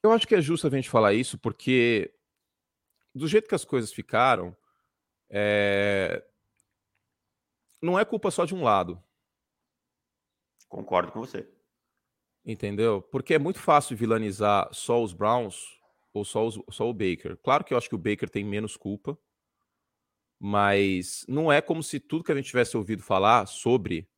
Eu 0.02 0.10
acho 0.10 0.26
que 0.26 0.34
é 0.34 0.40
justo 0.40 0.66
a 0.66 0.70
gente 0.70 0.88
falar 0.88 1.12
isso, 1.12 1.38
porque 1.38 2.12
do 3.14 3.28
jeito 3.28 3.46
que 3.46 3.54
as 3.54 3.64
coisas 3.64 3.92
ficaram, 3.92 4.56
é... 5.28 6.24
não 7.82 7.98
é 7.98 8.04
culpa 8.04 8.30
só 8.30 8.44
de 8.44 8.54
um 8.54 8.62
lado. 8.62 9.02
Concordo 10.68 11.12
com 11.12 11.20
você. 11.20 11.46
Entendeu? 12.44 13.02
Porque 13.02 13.34
é 13.34 13.38
muito 13.38 13.58
fácil 13.58 13.96
vilanizar 13.96 14.68
só 14.72 15.02
os 15.02 15.12
Browns 15.12 15.56
ou 16.14 16.24
só, 16.24 16.46
os, 16.46 16.58
só 16.70 16.88
o 16.88 16.94
Baker. 16.94 17.36
Claro 17.42 17.64
que 17.64 17.74
eu 17.74 17.78
acho 17.78 17.88
que 17.88 17.94
o 17.94 17.98
Baker 17.98 18.28
tem 18.30 18.44
menos 18.44 18.76
culpa, 18.76 19.18
mas 20.38 21.24
não 21.28 21.52
é 21.52 21.60
como 21.60 21.82
se 21.82 22.00
tudo 22.00 22.24
que 22.24 22.32
a 22.32 22.34
gente 22.34 22.46
tivesse 22.46 22.76
ouvido 22.76 23.02
falar 23.02 23.46
sobre 23.46 24.08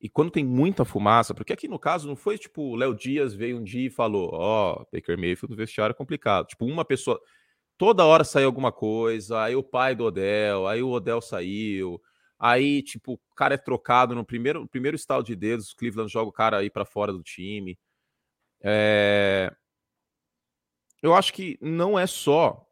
e 0.00 0.08
quando 0.08 0.30
tem 0.30 0.44
muita 0.44 0.84
fumaça, 0.84 1.34
porque 1.34 1.52
aqui 1.52 1.68
no 1.68 1.78
caso 1.78 2.08
não 2.08 2.16
foi 2.16 2.38
tipo 2.38 2.62
o 2.62 2.74
Léo 2.74 2.94
Dias 2.94 3.34
veio 3.34 3.58
um 3.58 3.62
dia 3.62 3.86
e 3.86 3.90
falou: 3.90 4.30
Ó, 4.32 4.80
oh, 4.80 4.86
Baker 4.90 5.18
Mayfield 5.18 5.50
no 5.50 5.56
vestiário 5.56 5.92
é 5.92 5.96
complicado. 5.96 6.46
Tipo, 6.46 6.64
uma 6.64 6.84
pessoa. 6.84 7.20
Toda 7.76 8.04
hora 8.04 8.24
saiu 8.24 8.46
alguma 8.46 8.72
coisa, 8.72 9.42
aí 9.42 9.56
o 9.56 9.62
pai 9.62 9.94
do 9.94 10.04
Odell, 10.04 10.66
aí 10.66 10.82
o 10.82 10.90
Odell 10.90 11.20
saiu, 11.20 12.00
aí, 12.40 12.82
tipo, 12.82 13.12
o 13.12 13.34
cara 13.34 13.54
é 13.54 13.58
trocado 13.58 14.14
no 14.14 14.24
primeiro, 14.24 14.66
primeiro 14.66 14.96
estado 14.96 15.22
de 15.22 15.36
dedos, 15.36 15.70
o 15.70 15.76
Cleveland 15.76 16.10
joga 16.10 16.30
o 16.30 16.32
cara 16.32 16.56
aí 16.56 16.70
para 16.70 16.86
fora 16.86 17.12
do 17.12 17.22
time. 17.22 17.78
É... 18.62 19.54
Eu 21.02 21.14
acho 21.14 21.32
que 21.32 21.58
não 21.60 21.98
é 21.98 22.06
só, 22.06 22.66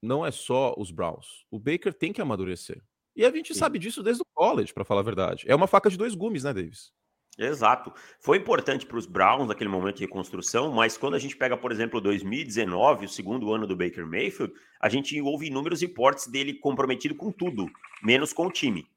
não 0.00 0.24
é 0.24 0.30
só 0.30 0.74
os 0.78 0.92
Browns. 0.92 1.44
O 1.50 1.58
Baker 1.58 1.92
tem 1.92 2.12
que 2.12 2.20
amadurecer. 2.20 2.80
E 3.14 3.24
a 3.24 3.30
gente 3.30 3.52
Sim. 3.52 3.58
sabe 3.58 3.78
disso 3.78 4.02
desde 4.02 4.22
o 4.22 4.26
college, 4.32 4.72
para 4.72 4.84
falar 4.84 5.00
a 5.00 5.04
verdade. 5.04 5.44
É 5.48 5.54
uma 5.54 5.66
faca 5.66 5.90
de 5.90 5.96
dois 5.96 6.14
gumes, 6.14 6.44
né, 6.44 6.52
Davis? 6.52 6.92
Exato. 7.36 7.92
Foi 8.20 8.36
importante 8.36 8.84
para 8.84 8.98
os 8.98 9.06
Browns 9.06 9.48
naquele 9.48 9.70
momento 9.70 9.96
de 9.96 10.04
reconstrução, 10.04 10.72
mas 10.72 10.96
quando 10.96 11.14
a 11.14 11.18
gente 11.20 11.36
pega, 11.36 11.56
por 11.56 11.70
exemplo, 11.70 12.00
2019, 12.00 13.06
o 13.06 13.08
segundo 13.08 13.52
ano 13.52 13.66
do 13.66 13.76
Baker 13.76 14.06
Mayfield, 14.06 14.52
a 14.80 14.88
gente 14.88 15.20
ouve 15.20 15.46
inúmeros 15.46 15.80
reportes 15.80 16.26
dele 16.26 16.54
comprometido 16.54 17.14
com 17.14 17.30
tudo, 17.30 17.68
menos 18.02 18.32
com 18.32 18.46
o 18.46 18.50
time, 18.50 18.88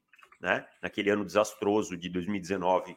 né? 0.42 0.66
Naquele 0.82 1.08
ano 1.08 1.24
desastroso 1.24 1.96
de 1.96 2.08
2019 2.08 2.96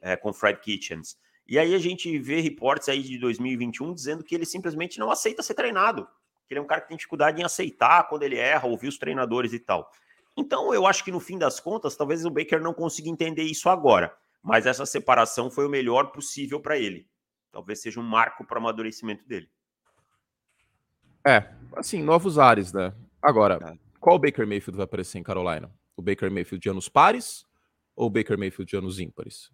é, 0.00 0.16
com 0.16 0.32
Fred 0.32 0.58
Kitchens. 0.60 1.18
E 1.46 1.58
aí 1.58 1.74
a 1.74 1.78
gente 1.78 2.18
vê 2.18 2.40
reportes 2.40 2.88
aí 2.88 3.02
de 3.02 3.18
2021 3.18 3.94
dizendo 3.94 4.24
que 4.24 4.34
ele 4.34 4.46
simplesmente 4.46 4.98
não 4.98 5.10
aceita 5.10 5.42
ser 5.42 5.54
treinado, 5.54 6.08
que 6.48 6.54
ele 6.54 6.58
é 6.58 6.62
um 6.62 6.66
cara 6.66 6.80
que 6.80 6.88
tem 6.88 6.96
dificuldade 6.96 7.40
em 7.40 7.44
aceitar 7.44 8.08
quando 8.08 8.22
ele 8.22 8.36
erra, 8.36 8.66
ouvir 8.66 8.88
os 8.88 8.98
treinadores 8.98 9.52
e 9.52 9.60
tal. 9.60 9.88
Então, 10.36 10.74
eu 10.74 10.86
acho 10.86 11.04
que 11.04 11.12
no 11.12 11.20
fim 11.20 11.38
das 11.38 11.60
contas, 11.60 11.96
talvez 11.96 12.24
o 12.24 12.30
Baker 12.30 12.60
não 12.60 12.74
consiga 12.74 13.08
entender 13.08 13.42
isso 13.42 13.68
agora, 13.68 14.14
mas 14.42 14.66
essa 14.66 14.84
separação 14.84 15.50
foi 15.50 15.66
o 15.66 15.70
melhor 15.70 16.10
possível 16.10 16.60
para 16.60 16.76
ele. 16.76 17.08
Talvez 17.52 17.80
seja 17.80 18.00
um 18.00 18.02
marco 18.02 18.44
para 18.44 18.56
o 18.56 18.60
amadurecimento 18.60 19.26
dele. 19.26 19.48
É, 21.26 21.48
assim, 21.74 22.02
novos 22.02 22.38
ares, 22.38 22.72
né? 22.72 22.92
Agora, 23.22 23.58
é. 23.62 23.78
qual 23.98 24.18
Baker 24.18 24.46
Mayfield 24.46 24.76
vai 24.76 24.84
aparecer 24.84 25.18
em 25.18 25.22
Carolina? 25.22 25.70
O 25.96 26.02
Baker 26.02 26.30
Mayfield 26.30 26.62
de 26.62 26.68
anos 26.68 26.88
pares 26.88 27.44
ou 27.94 28.06
o 28.06 28.10
Baker 28.10 28.38
Mayfield 28.38 28.68
de 28.68 28.76
anos 28.76 29.00
ímpares? 29.00 29.50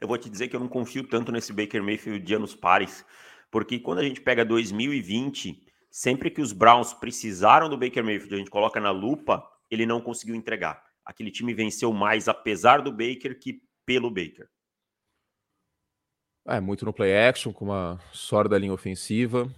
Eu 0.00 0.08
vou 0.08 0.18
te 0.18 0.28
dizer 0.28 0.48
que 0.48 0.56
eu 0.56 0.60
não 0.60 0.68
confio 0.68 1.06
tanto 1.06 1.30
nesse 1.30 1.52
Baker 1.52 1.82
Mayfield 1.82 2.24
de 2.24 2.34
anos 2.34 2.54
pares, 2.54 3.04
porque 3.50 3.78
quando 3.78 4.00
a 4.00 4.02
gente 4.02 4.20
pega 4.20 4.44
2020, 4.44 5.66
sempre 5.90 6.30
que 6.30 6.40
os 6.40 6.52
Browns 6.52 6.92
precisaram 6.92 7.68
do 7.68 7.78
Baker 7.78 8.04
Mayfield, 8.04 8.34
a 8.34 8.38
gente 8.38 8.50
coloca 8.50 8.80
na 8.80 8.90
lupa, 8.90 9.46
ele 9.70 9.86
não 9.86 10.00
conseguiu 10.00 10.34
entregar. 10.34 10.82
Aquele 11.04 11.30
time 11.30 11.54
venceu 11.54 11.92
mais 11.92 12.28
apesar 12.28 12.82
do 12.82 12.90
Baker 12.90 13.38
que 13.38 13.62
pelo 13.86 14.10
Baker. 14.10 14.48
É, 16.46 16.60
muito 16.60 16.84
no 16.84 16.92
play 16.92 17.16
action, 17.16 17.52
com 17.52 17.64
uma 17.64 18.00
sólida 18.12 18.58
linha 18.58 18.72
ofensiva. 18.72 19.50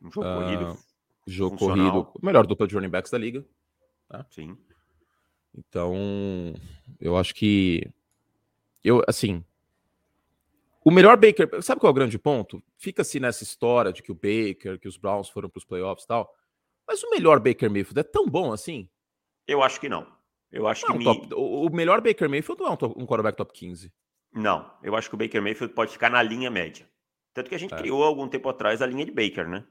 Um 0.00 0.10
jogo 0.10 0.28
uh, 0.28 0.34
corrido. 0.34 0.78
Jogo 1.26 1.58
funcional. 1.58 2.04
corrido. 2.04 2.20
Melhor 2.22 2.46
dupla 2.46 2.66
de 2.66 2.74
running 2.74 2.88
backs 2.88 3.10
da 3.10 3.18
liga. 3.18 3.44
Tá? 4.08 4.26
Sim. 4.30 4.56
Então, 5.54 6.54
eu 7.00 7.16
acho 7.16 7.34
que. 7.34 7.88
Eu, 8.82 9.02
assim. 9.06 9.44
O 10.84 10.90
melhor 10.90 11.16
Baker. 11.16 11.62
Sabe 11.62 11.80
qual 11.80 11.90
é 11.90 11.92
o 11.92 11.94
grande 11.94 12.18
ponto? 12.18 12.62
Fica-se 12.76 13.20
nessa 13.20 13.44
história 13.44 13.92
de 13.92 14.02
que 14.02 14.10
o 14.10 14.14
Baker, 14.14 14.78
que 14.78 14.88
os 14.88 14.96
Browns 14.96 15.28
foram 15.28 15.48
para 15.48 15.58
os 15.58 15.64
playoffs 15.64 16.04
e 16.04 16.08
tal. 16.08 16.34
Mas 16.86 17.02
o 17.02 17.10
melhor 17.10 17.38
Baker 17.38 17.70
Mayfield 17.70 18.00
é 18.00 18.02
tão 18.02 18.26
bom 18.26 18.52
assim? 18.52 18.88
Eu 19.46 19.62
acho 19.62 19.80
que 19.80 19.88
não. 19.88 20.06
Eu 20.50 20.66
acho 20.66 20.86
não, 20.86 20.98
que 20.98 21.04
top, 21.04 21.28
me... 21.28 21.34
o, 21.34 21.70
melhor 21.70 22.00
Baker 22.00 22.28
Mayfield 22.28 22.60
não 22.60 22.68
é 22.68 22.72
um, 22.72 22.76
top, 22.76 22.94
um 23.00 23.06
quarterback 23.06 23.36
top 23.36 23.52
15. 23.52 23.92
Não, 24.34 24.70
eu 24.82 24.96
acho 24.96 25.08
que 25.08 25.14
o 25.14 25.18
Baker 25.18 25.42
Mayfield 25.42 25.74
pode 25.74 25.92
ficar 25.92 26.10
na 26.10 26.22
linha 26.22 26.50
média. 26.50 26.88
Tanto 27.32 27.48
que 27.48 27.54
a 27.54 27.58
gente 27.58 27.72
é. 27.72 27.76
criou 27.76 28.02
algum 28.02 28.28
tempo 28.28 28.48
atrás 28.48 28.82
a 28.82 28.86
linha 28.86 29.04
de 29.04 29.12
Baker, 29.12 29.48
né? 29.48 29.64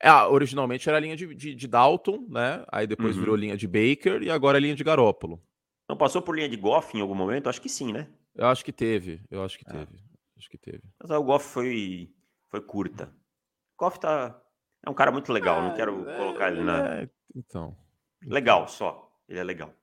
É, 0.00 0.12
originalmente 0.12 0.88
era 0.88 0.98
a 0.98 1.00
linha 1.00 1.16
de, 1.16 1.34
de, 1.34 1.54
de 1.54 1.66
Dalton, 1.66 2.26
né? 2.28 2.64
Aí 2.70 2.86
depois 2.86 3.14
uhum. 3.16 3.20
virou 3.20 3.36
linha 3.36 3.56
de 3.56 3.66
Baker 3.66 4.22
e 4.22 4.30
agora 4.30 4.58
é 4.58 4.60
linha 4.60 4.76
de 4.76 4.84
Garópolo. 4.84 5.42
Não 5.88 5.96
passou 5.96 6.22
por 6.22 6.36
linha 6.36 6.48
de 6.48 6.56
Goff 6.56 6.96
em 6.96 7.00
algum 7.00 7.14
momento? 7.14 7.48
Acho 7.48 7.60
que 7.60 7.68
sim, 7.68 7.92
né? 7.92 8.08
Eu 8.34 8.46
acho 8.46 8.64
que 8.64 8.72
teve, 8.72 9.20
eu 9.30 9.42
acho 9.42 9.58
que 9.58 9.68
é. 9.68 9.72
teve. 9.72 9.98
Acho 10.36 10.48
que 10.48 10.58
teve. 10.58 10.82
Mas 11.00 11.10
o 11.10 11.22
Goff 11.22 11.44
foi, 11.46 12.10
foi 12.48 12.60
curta. 12.60 13.12
Goff 13.76 13.98
tá. 13.98 14.40
É 14.86 14.90
um 14.90 14.94
cara 14.94 15.10
muito 15.10 15.32
legal, 15.32 15.60
não 15.60 15.74
quero 15.74 16.08
é, 16.08 16.16
colocar 16.16 16.52
ele 16.52 16.62
na. 16.62 17.00
É, 17.00 17.10
então. 17.34 17.76
Legal 18.22 18.68
só. 18.68 19.10
Ele 19.28 19.40
é 19.40 19.44
legal. 19.44 19.74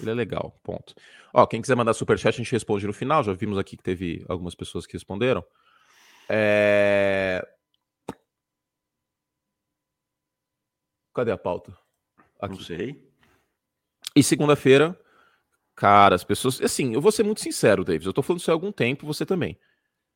Ele 0.00 0.10
é 0.10 0.14
legal, 0.14 0.58
ponto. 0.62 0.94
Ó, 1.32 1.46
quem 1.46 1.60
quiser 1.60 1.76
mandar 1.76 1.94
superchat, 1.94 2.34
a 2.34 2.42
gente 2.42 2.52
responde 2.52 2.86
no 2.86 2.92
final. 2.92 3.22
Já 3.22 3.32
vimos 3.32 3.58
aqui 3.58 3.76
que 3.76 3.82
teve 3.82 4.24
algumas 4.28 4.54
pessoas 4.54 4.86
que 4.86 4.92
responderam. 4.92 5.44
É... 6.28 7.46
Cadê 11.14 11.30
a 11.30 11.38
pauta? 11.38 11.76
Aqui. 12.40 12.54
Não 12.54 12.60
sei. 12.60 13.10
E 14.14 14.22
segunda-feira, 14.22 14.98
cara, 15.74 16.14
as 16.14 16.24
pessoas. 16.24 16.60
Assim, 16.60 16.94
eu 16.94 17.00
vou 17.00 17.12
ser 17.12 17.22
muito 17.22 17.40
sincero, 17.40 17.84
Davis. 17.84 18.06
Eu 18.06 18.12
tô 18.12 18.22
falando 18.22 18.40
isso 18.40 18.50
há 18.50 18.54
algum 18.54 18.72
tempo, 18.72 19.06
você 19.06 19.24
também. 19.26 19.58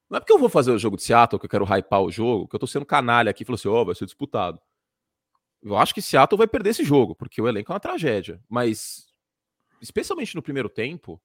Não 0.09 0.19
é 0.19 0.21
porque 0.21 0.33
eu 0.33 0.39
vou 0.39 0.49
fazer 0.49 0.71
o 0.71 0.79
jogo 0.79 0.97
de 0.97 1.03
Seattle, 1.03 1.39
que 1.39 1.47
eu 1.47 1.51
quero 1.51 1.65
hypar 1.65 2.03
o 2.03 2.11
jogo, 2.11 2.49
que 2.49 2.55
eu 2.55 2.61
tô 2.61 2.67
sendo 2.67 2.85
canalha 2.85 3.31
aqui 3.31 3.43
e 3.43 3.47
falou 3.47 3.57
assim: 3.57 3.69
ó, 3.69 3.83
oh, 3.83 3.85
vai 3.85 3.95
ser 3.95 4.05
disputado. 4.05 4.61
Eu 5.63 5.77
acho 5.77 5.95
que 5.95 6.03
Seattle 6.03 6.37
vai 6.37 6.47
perder 6.47 6.71
esse 6.71 6.85
jogo, 6.85 7.15
porque 7.15 7.41
o 7.41 7.49
elenco 7.49 7.73
é 7.73 7.75
uma 7.75 7.81
tragédia. 7.81 8.41
Mas, 8.49 9.07
especialmente 9.81 10.35
no 10.35 10.43
primeiro 10.43 10.69
tempo, 10.69 11.21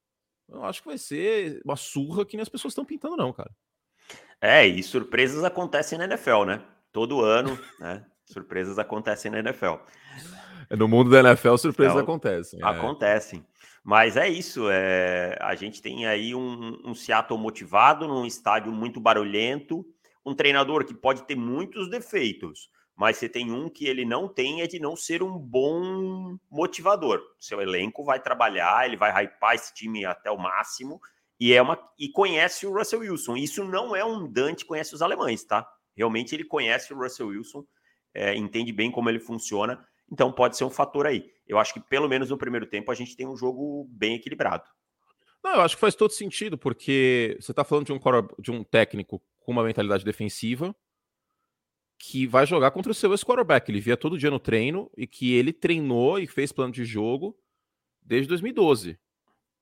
eu 0.47 0.63
acho 0.63 0.81
que 0.81 0.87
vai 0.87 0.97
ser 0.97 1.61
uma 1.65 1.75
surra 1.75 2.25
que 2.25 2.37
nem 2.37 2.41
as 2.41 2.49
pessoas 2.49 2.71
estão 2.71 2.85
pintando, 2.85 3.17
não, 3.17 3.33
cara. 3.33 3.51
É, 4.41 4.65
e 4.65 4.81
surpresas 4.81 5.43
acontecem 5.43 5.97
na 5.97 6.05
NFL, 6.05 6.45
né? 6.45 6.65
Todo 6.91 7.21
ano, 7.21 7.59
né? 7.79 8.05
Surpresas 8.29 8.77
acontecem 8.77 9.31
na 9.31 9.39
NFL. 9.39 9.75
No 10.69 10.87
mundo 10.87 11.09
da 11.09 11.19
NFL, 11.19 11.55
surpresas 11.55 11.93
então, 11.93 12.03
acontecem. 12.03 12.59
É. 12.61 12.65
Acontecem. 12.65 13.45
Mas 13.83 14.15
é 14.15 14.29
isso. 14.29 14.69
É... 14.69 15.35
A 15.41 15.55
gente 15.55 15.81
tem 15.81 16.05
aí 16.05 16.35
um, 16.35 16.79
um 16.85 16.93
Seattle 16.93 17.39
motivado, 17.39 18.07
num 18.07 18.25
estádio 18.25 18.71
muito 18.71 18.99
barulhento, 18.99 19.83
um 20.23 20.35
treinador 20.35 20.85
que 20.85 20.93
pode 20.93 21.23
ter 21.23 21.35
muitos 21.35 21.89
defeitos, 21.89 22.69
mas 22.95 23.17
você 23.17 23.27
tem 23.27 23.51
um 23.51 23.67
que 23.67 23.87
ele 23.87 24.05
não 24.05 24.27
tem 24.27 24.61
é 24.61 24.67
de 24.67 24.79
não 24.79 24.95
ser 24.95 25.23
um 25.23 25.39
bom 25.39 26.37
motivador. 26.51 27.19
Seu 27.39 27.59
elenco 27.61 28.03
vai 28.03 28.19
trabalhar, 28.19 28.85
ele 28.85 28.97
vai 28.97 29.11
hypar 29.23 29.55
esse 29.55 29.73
time 29.73 30.05
até 30.05 30.29
o 30.29 30.37
máximo 30.37 31.01
e 31.39 31.53
é 31.53 31.61
uma 31.61 31.79
e 31.97 32.09
conhece 32.09 32.67
o 32.67 32.73
Russell 32.73 32.99
Wilson. 32.99 33.37
Isso 33.37 33.63
não 33.63 33.95
é 33.95 34.05
um 34.05 34.31
Dante 34.31 34.65
conhece 34.65 34.93
os 34.93 35.01
alemães, 35.01 35.43
tá? 35.43 35.67
Realmente 35.95 36.35
ele 36.35 36.43
conhece 36.43 36.93
o 36.93 36.97
Russell 36.97 37.27
Wilson, 37.27 37.65
é, 38.13 38.35
entende 38.35 38.71
bem 38.71 38.91
como 38.91 39.09
ele 39.09 39.19
funciona, 39.19 39.85
então 40.11 40.31
pode 40.31 40.57
ser 40.57 40.63
um 40.63 40.69
fator 40.69 41.05
aí. 41.05 41.31
Eu 41.47 41.57
acho 41.57 41.73
que 41.73 41.79
pelo 41.79 42.07
menos 42.07 42.29
no 42.29 42.37
primeiro 42.37 42.65
tempo 42.65 42.91
a 42.91 42.95
gente 42.95 43.15
tem 43.15 43.27
um 43.27 43.35
jogo 43.35 43.87
bem 43.89 44.15
equilibrado. 44.15 44.63
Não, 45.43 45.55
eu 45.55 45.61
acho 45.61 45.75
que 45.75 45.81
faz 45.81 45.95
todo 45.95 46.11
sentido, 46.11 46.57
porque 46.57 47.37
você 47.39 47.51
está 47.51 47.63
falando 47.63 47.85
de 47.85 47.93
um, 47.93 47.99
de 48.39 48.51
um 48.51 48.63
técnico 48.63 49.21
com 49.39 49.51
uma 49.51 49.63
mentalidade 49.63 50.03
defensiva 50.03 50.75
que 51.97 52.25
vai 52.25 52.45
jogar 52.45 52.71
contra 52.71 52.91
o 52.91 52.95
seu 52.95 53.11
ex-quarterback. 53.11 53.69
Ele 53.69 53.81
via 53.81 53.97
todo 53.97 54.17
dia 54.17 54.31
no 54.31 54.39
treino 54.39 54.89
e 54.97 55.05
que 55.05 55.33
ele 55.33 55.51
treinou 55.51 56.17
e 56.17 56.27
fez 56.27 56.51
plano 56.51 56.71
de 56.71 56.85
jogo 56.85 57.37
desde 58.01 58.27
2012. 58.29 58.97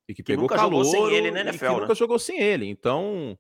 E 0.08 0.14
que, 0.14 0.24
que 0.24 0.24
pegou 0.24 0.44
nunca 0.44 0.56
calor 0.56 0.84
jogou 0.84 1.10
sem 1.10 1.16
ele 1.16 1.32
na 1.32 1.42
NFL, 1.42 1.56
e 1.56 1.60
que 1.68 1.74
né? 1.74 1.82
nunca 1.82 1.96
jogou 1.96 2.20
sem 2.20 2.40
ele. 2.40 2.66
Então, 2.68 3.38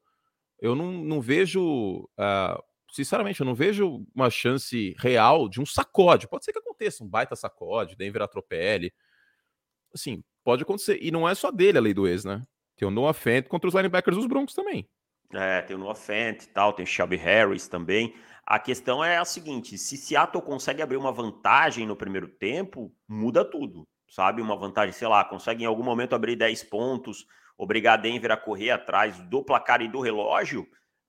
eu 0.59 0.75
não, 0.75 0.91
não 0.91 1.21
vejo... 1.21 2.09
Uh, 2.19 2.63
sinceramente, 2.89 3.41
eu 3.41 3.45
não 3.45 3.55
vejo 3.55 4.05
uma 4.15 4.29
chance 4.29 4.95
real 4.99 5.49
de 5.49 5.61
um 5.61 5.65
sacode. 5.65 6.27
Pode 6.27 6.45
ser 6.45 6.53
que 6.53 6.59
aconteça 6.59 7.03
um 7.03 7.07
baita 7.07 7.35
sacode, 7.35 7.95
Denver 7.95 8.21
atropele. 8.21 8.93
Assim, 9.93 10.23
pode 10.43 10.63
acontecer. 10.63 10.99
E 11.01 11.11
não 11.11 11.27
é 11.27 11.35
só 11.35 11.51
dele 11.51 11.77
a 11.77 11.81
lei 11.81 11.93
do 11.93 12.07
ex, 12.07 12.23
né? 12.23 12.43
Tem 12.75 12.87
o 12.87 12.91
Noah 12.91 13.13
Fent 13.13 13.47
contra 13.47 13.67
os 13.67 13.73
linebackers 13.73 14.15
dos 14.15 14.27
Broncos 14.27 14.53
também. 14.53 14.87
É, 15.33 15.61
tem 15.61 15.75
o 15.75 15.79
Noah 15.79 15.95
Fent 15.95 16.43
e 16.43 16.47
tal, 16.47 16.71
tem 16.71 16.83
o 16.83 16.87
Shelby 16.87 17.17
Harris 17.17 17.67
também. 17.67 18.13
A 18.45 18.59
questão 18.59 19.03
é 19.03 19.17
a 19.17 19.25
seguinte: 19.25 19.77
se 19.77 19.97
Seattle 19.97 20.41
consegue 20.41 20.81
abrir 20.81 20.97
uma 20.97 21.11
vantagem 21.11 21.85
no 21.85 21.95
primeiro 21.95 22.27
tempo, 22.27 22.93
muda 23.07 23.43
tudo, 23.43 23.85
sabe? 24.09 24.41
Uma 24.41 24.55
vantagem, 24.55 24.93
sei 24.93 25.07
lá, 25.07 25.25
consegue 25.25 25.63
em 25.63 25.67
algum 25.67 25.83
momento 25.83 26.15
abrir 26.15 26.37
10 26.37 26.63
pontos, 26.65 27.25
obrigar 27.57 28.01
Denver 28.01 28.31
a 28.31 28.37
correr 28.37 28.71
atrás 28.71 29.19
do 29.23 29.43
placar 29.43 29.81
e 29.81 29.89
do 29.89 29.99
relógio, 29.99 30.65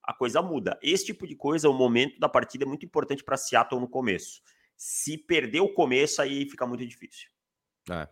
a 0.09 0.15
coisa 0.15 0.41
muda. 0.41 0.79
Esse 0.81 1.05
tipo 1.05 1.27
de 1.27 1.37
coisa, 1.37 1.69
o 1.69 1.75
momento 1.75 2.19
da 2.19 2.31
partida 2.31 2.65
é 2.65 2.67
muito 2.67 2.87
importante 2.87 3.23
para 3.23 3.37
Seattle 3.37 3.79
no 3.79 3.87
começo. 3.87 4.41
Se 4.75 5.19
perder 5.19 5.61
o 5.61 5.75
começo, 5.75 6.23
aí 6.23 6.49
fica 6.49 6.67
muito 6.67 6.87
difícil. 6.87 7.29
É. 7.91 8.09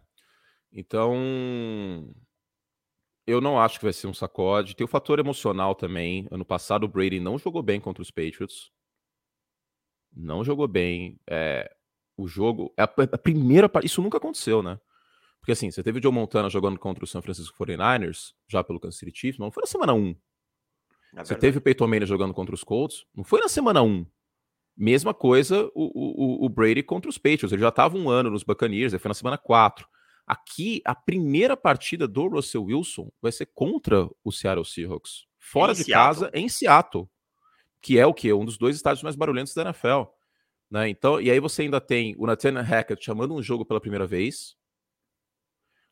Então, 0.71 2.15
eu 3.27 3.41
não 3.41 3.59
acho 3.59 3.79
que 3.79 3.87
vai 3.87 3.95
ser 3.95 4.09
um 4.09 4.13
sacode. 4.13 4.77
Tem 4.77 4.85
o 4.85 4.89
fator 4.89 5.19
emocional 5.19 5.75
também. 5.75 6.29
Ano 6.31 6.45
passado 6.45 6.85
o 6.85 6.89
Brady 6.89 7.19
não 7.19 7.39
jogou 7.39 7.63
bem 7.63 7.81
contra 7.81 8.03
os 8.03 8.11
Patriots. 8.11 8.71
Não 10.15 10.45
jogou 10.45 10.69
bem. 10.69 11.19
É, 11.27 11.75
o 12.15 12.29
jogo. 12.29 12.75
É 12.77 12.83
a, 12.83 12.93
a 13.13 13.19
primeira. 13.19 13.71
Isso 13.83 14.03
nunca 14.03 14.19
aconteceu, 14.19 14.63
né? 14.63 14.79
Porque 15.41 15.53
assim, 15.53 15.71
você 15.71 15.83
teve 15.83 15.99
o 15.99 16.03
Joe 16.03 16.13
Montana 16.13 16.51
jogando 16.51 16.79
contra 16.79 17.03
o 17.03 17.07
San 17.07 17.23
Francisco 17.23 17.57
49ers, 17.57 18.35
já 18.47 18.63
pelo 18.63 18.79
Kansas 18.79 18.99
City 18.99 19.19
Chiefs, 19.19 19.39
mas 19.39 19.47
não 19.47 19.53
foi 19.53 19.63
na 19.63 19.67
semana 19.67 19.95
1. 19.95 20.15
É 21.17 21.25
você 21.25 21.35
teve 21.35 21.59
o 21.59 21.61
Peyton 21.61 21.87
Manning 21.87 22.07
jogando 22.07 22.35
contra 22.35 22.55
os 22.55 22.63
Colts, 22.63 23.07
não 23.15 23.25
foi 23.25 23.41
na 23.41 23.49
semana 23.49 23.83
1. 23.83 24.07
Mesma 24.77 25.15
coisa 25.15 25.71
o, 25.75 26.43
o, 26.45 26.45
o 26.45 26.49
Brady 26.51 26.83
contra 26.83 27.09
os 27.09 27.17
Patriots. 27.17 27.51
Ele 27.51 27.63
já 27.63 27.71
estava 27.71 27.97
um 27.97 28.11
ano 28.11 28.31
nos 28.31 28.45
Buccaneers, 28.45 28.93
ele 28.93 29.01
foi 29.01 29.09
na 29.09 29.15
semana 29.15 29.39
4. 29.39 29.89
Aqui, 30.27 30.83
a 30.85 30.95
primeira 30.95 31.57
partida 31.57 32.07
do 32.07 32.29
Russell 32.29 32.65
Wilson 32.65 33.11
vai 33.23 33.33
ser 33.33 33.47
contra 33.47 34.07
o 34.23 34.31
Seattle 34.31 34.65
Seahawks. 34.65 35.25
Fora 35.39 35.73
em 35.73 35.77
de 35.77 35.85
Seattle. 35.85 36.05
casa, 36.05 36.31
em 36.35 36.49
Seattle. 36.49 37.09
Que 37.81 37.99
é 37.99 38.07
o 38.07 38.13
que? 38.13 38.31
Um 38.33 38.45
dos 38.45 38.59
dois 38.59 38.77
estádios 38.77 39.03
mais 39.03 39.17
barulhentos 39.17 39.55
da 39.55 39.63
NFL. 39.63 40.03
Né? 40.71 40.89
Então, 40.91 41.21
e 41.21 41.31
aí 41.31 41.41
você 41.41 41.63
ainda 41.63 41.81
tem 41.81 42.15
o 42.19 42.27
Nathaniel 42.27 42.65
Hackett 42.65 43.03
chamando 43.03 43.35
um 43.35 43.43
jogo 43.43 43.65
pela 43.65 43.81
primeira 43.81 44.07
vez. 44.07 44.57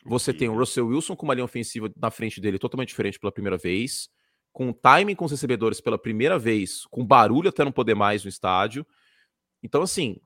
Você 0.04 0.34
tem 0.34 0.48
o 0.48 0.58
Russell 0.58 0.88
Wilson 0.88 1.16
com 1.16 1.24
uma 1.24 1.34
linha 1.34 1.44
ofensiva 1.44 1.90
na 1.96 2.10
frente 2.10 2.40
dele 2.40 2.58
totalmente 2.58 2.88
diferente 2.88 3.18
pela 3.18 3.32
primeira 3.32 3.56
vez. 3.56 4.10
Com 4.54 4.72
timing 4.72 5.14
com 5.14 5.26
os 5.26 5.32
recebedores 5.32 5.82
pela 5.82 5.98
primeira 5.98 6.38
vez. 6.38 6.86
Com 6.86 7.04
barulho 7.04 7.50
até 7.50 7.62
não 7.62 7.72
poder 7.72 7.94
mais 7.94 8.24
no 8.24 8.30
estádio. 8.30 8.86
Então, 9.62 9.82
assim, 9.82 10.18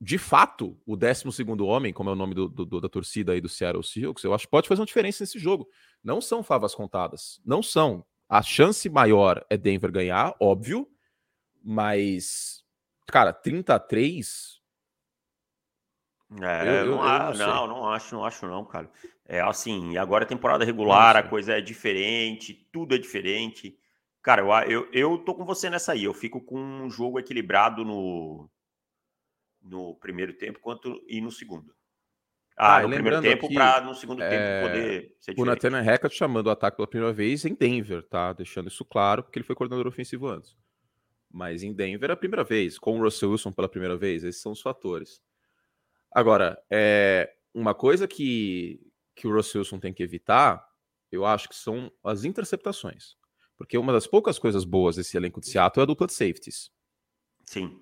de 0.00 0.18
fato, 0.18 0.76
o 0.84 0.96
12 0.96 1.24
homem, 1.62 1.92
como 1.92 2.10
é 2.10 2.12
o 2.12 2.16
nome 2.16 2.34
do, 2.34 2.48
do, 2.48 2.80
da 2.80 2.88
torcida 2.88 3.32
aí 3.32 3.40
do 3.40 3.48
Seattle 3.48 3.84
Seahawks, 3.84 4.24
eu 4.24 4.34
acho 4.34 4.46
que 4.46 4.50
pode 4.50 4.68
fazer 4.68 4.80
uma 4.80 4.86
diferença 4.86 5.22
nesse 5.22 5.38
jogo. 5.38 5.68
Não 6.02 6.20
são 6.20 6.42
favas 6.42 6.74
contadas. 6.74 7.40
Não 7.44 7.62
são. 7.62 8.04
A 8.28 8.42
chance 8.42 8.88
maior 8.88 9.44
é 9.48 9.56
Denver 9.56 9.92
ganhar, 9.92 10.34
óbvio, 10.40 10.88
mas, 11.62 12.64
cara, 13.06 13.32
33. 13.32 14.60
É, 16.40 16.68
eu, 16.68 16.74
eu, 16.74 16.86
não, 16.86 16.94
eu 16.94 17.34
não, 17.34 17.46
não, 17.46 17.66
não, 17.68 17.88
acho, 17.90 18.14
não 18.14 18.24
acho, 18.24 18.46
não, 18.46 18.64
cara. 18.64 18.90
É 19.32 19.40
assim, 19.40 19.96
agora 19.96 20.24
é 20.24 20.26
temporada 20.26 20.62
regular, 20.62 21.16
a 21.16 21.22
coisa 21.22 21.54
é 21.54 21.60
diferente, 21.62 22.68
tudo 22.70 22.94
é 22.94 22.98
diferente. 22.98 23.74
Cara, 24.20 24.42
eu, 24.42 24.50
eu, 24.68 24.88
eu 24.92 25.18
tô 25.24 25.34
com 25.34 25.46
você 25.46 25.70
nessa 25.70 25.92
aí. 25.92 26.04
Eu 26.04 26.12
fico 26.12 26.38
com 26.38 26.60
um 26.60 26.90
jogo 26.90 27.18
equilibrado 27.18 27.82
no, 27.82 28.46
no 29.62 29.94
primeiro 29.94 30.34
tempo 30.34 30.60
quanto 30.60 31.02
e 31.08 31.18
no 31.22 31.30
segundo. 31.30 31.74
Ah, 32.54 32.76
ah 32.76 32.82
no 32.82 32.90
primeiro 32.90 33.22
tempo 33.22 33.48
para 33.54 33.80
no 33.80 33.94
segundo 33.94 34.22
é, 34.22 34.28
tempo 34.28 34.68
poder 34.68 35.16
ser 35.18 35.34
O 35.38 35.46
Nathan 35.46 35.80
Hackett 35.80 36.14
chamando 36.14 36.48
o 36.48 36.50
ataque 36.50 36.76
pela 36.76 36.86
primeira 36.86 37.14
vez 37.14 37.46
em 37.46 37.54
Denver, 37.54 38.02
tá? 38.02 38.34
Deixando 38.34 38.68
isso 38.68 38.84
claro, 38.84 39.22
porque 39.22 39.38
ele 39.38 39.46
foi 39.46 39.56
coordenador 39.56 39.90
ofensivo 39.90 40.28
antes. 40.28 40.54
Mas 41.30 41.62
em 41.62 41.72
Denver 41.72 42.10
é 42.10 42.12
a 42.12 42.16
primeira 42.16 42.44
vez, 42.44 42.78
com 42.78 42.98
o 42.98 43.02
Russell 43.02 43.30
Wilson 43.30 43.50
pela 43.50 43.66
primeira 43.66 43.96
vez, 43.96 44.24
esses 44.24 44.42
são 44.42 44.52
os 44.52 44.60
fatores. 44.60 45.22
Agora, 46.12 46.62
é, 46.70 47.32
uma 47.54 47.74
coisa 47.74 48.06
que, 48.06 48.91
que 49.14 49.26
o 49.26 49.34
Russell 49.34 49.60
Wilson 49.60 49.78
tem 49.78 49.92
que 49.92 50.02
evitar, 50.02 50.66
eu 51.10 51.24
acho 51.24 51.48
que 51.48 51.54
são 51.54 51.90
as 52.02 52.24
interceptações. 52.24 53.16
Porque 53.56 53.76
uma 53.78 53.92
das 53.92 54.06
poucas 54.06 54.38
coisas 54.38 54.64
boas 54.64 54.96
desse 54.96 55.16
elenco 55.16 55.40
de 55.40 55.48
Seattle 55.48 55.82
é 55.82 55.84
a 55.84 55.86
dupla 55.86 56.06
de 56.06 56.14
safeties. 56.14 56.70
Sim, 57.44 57.78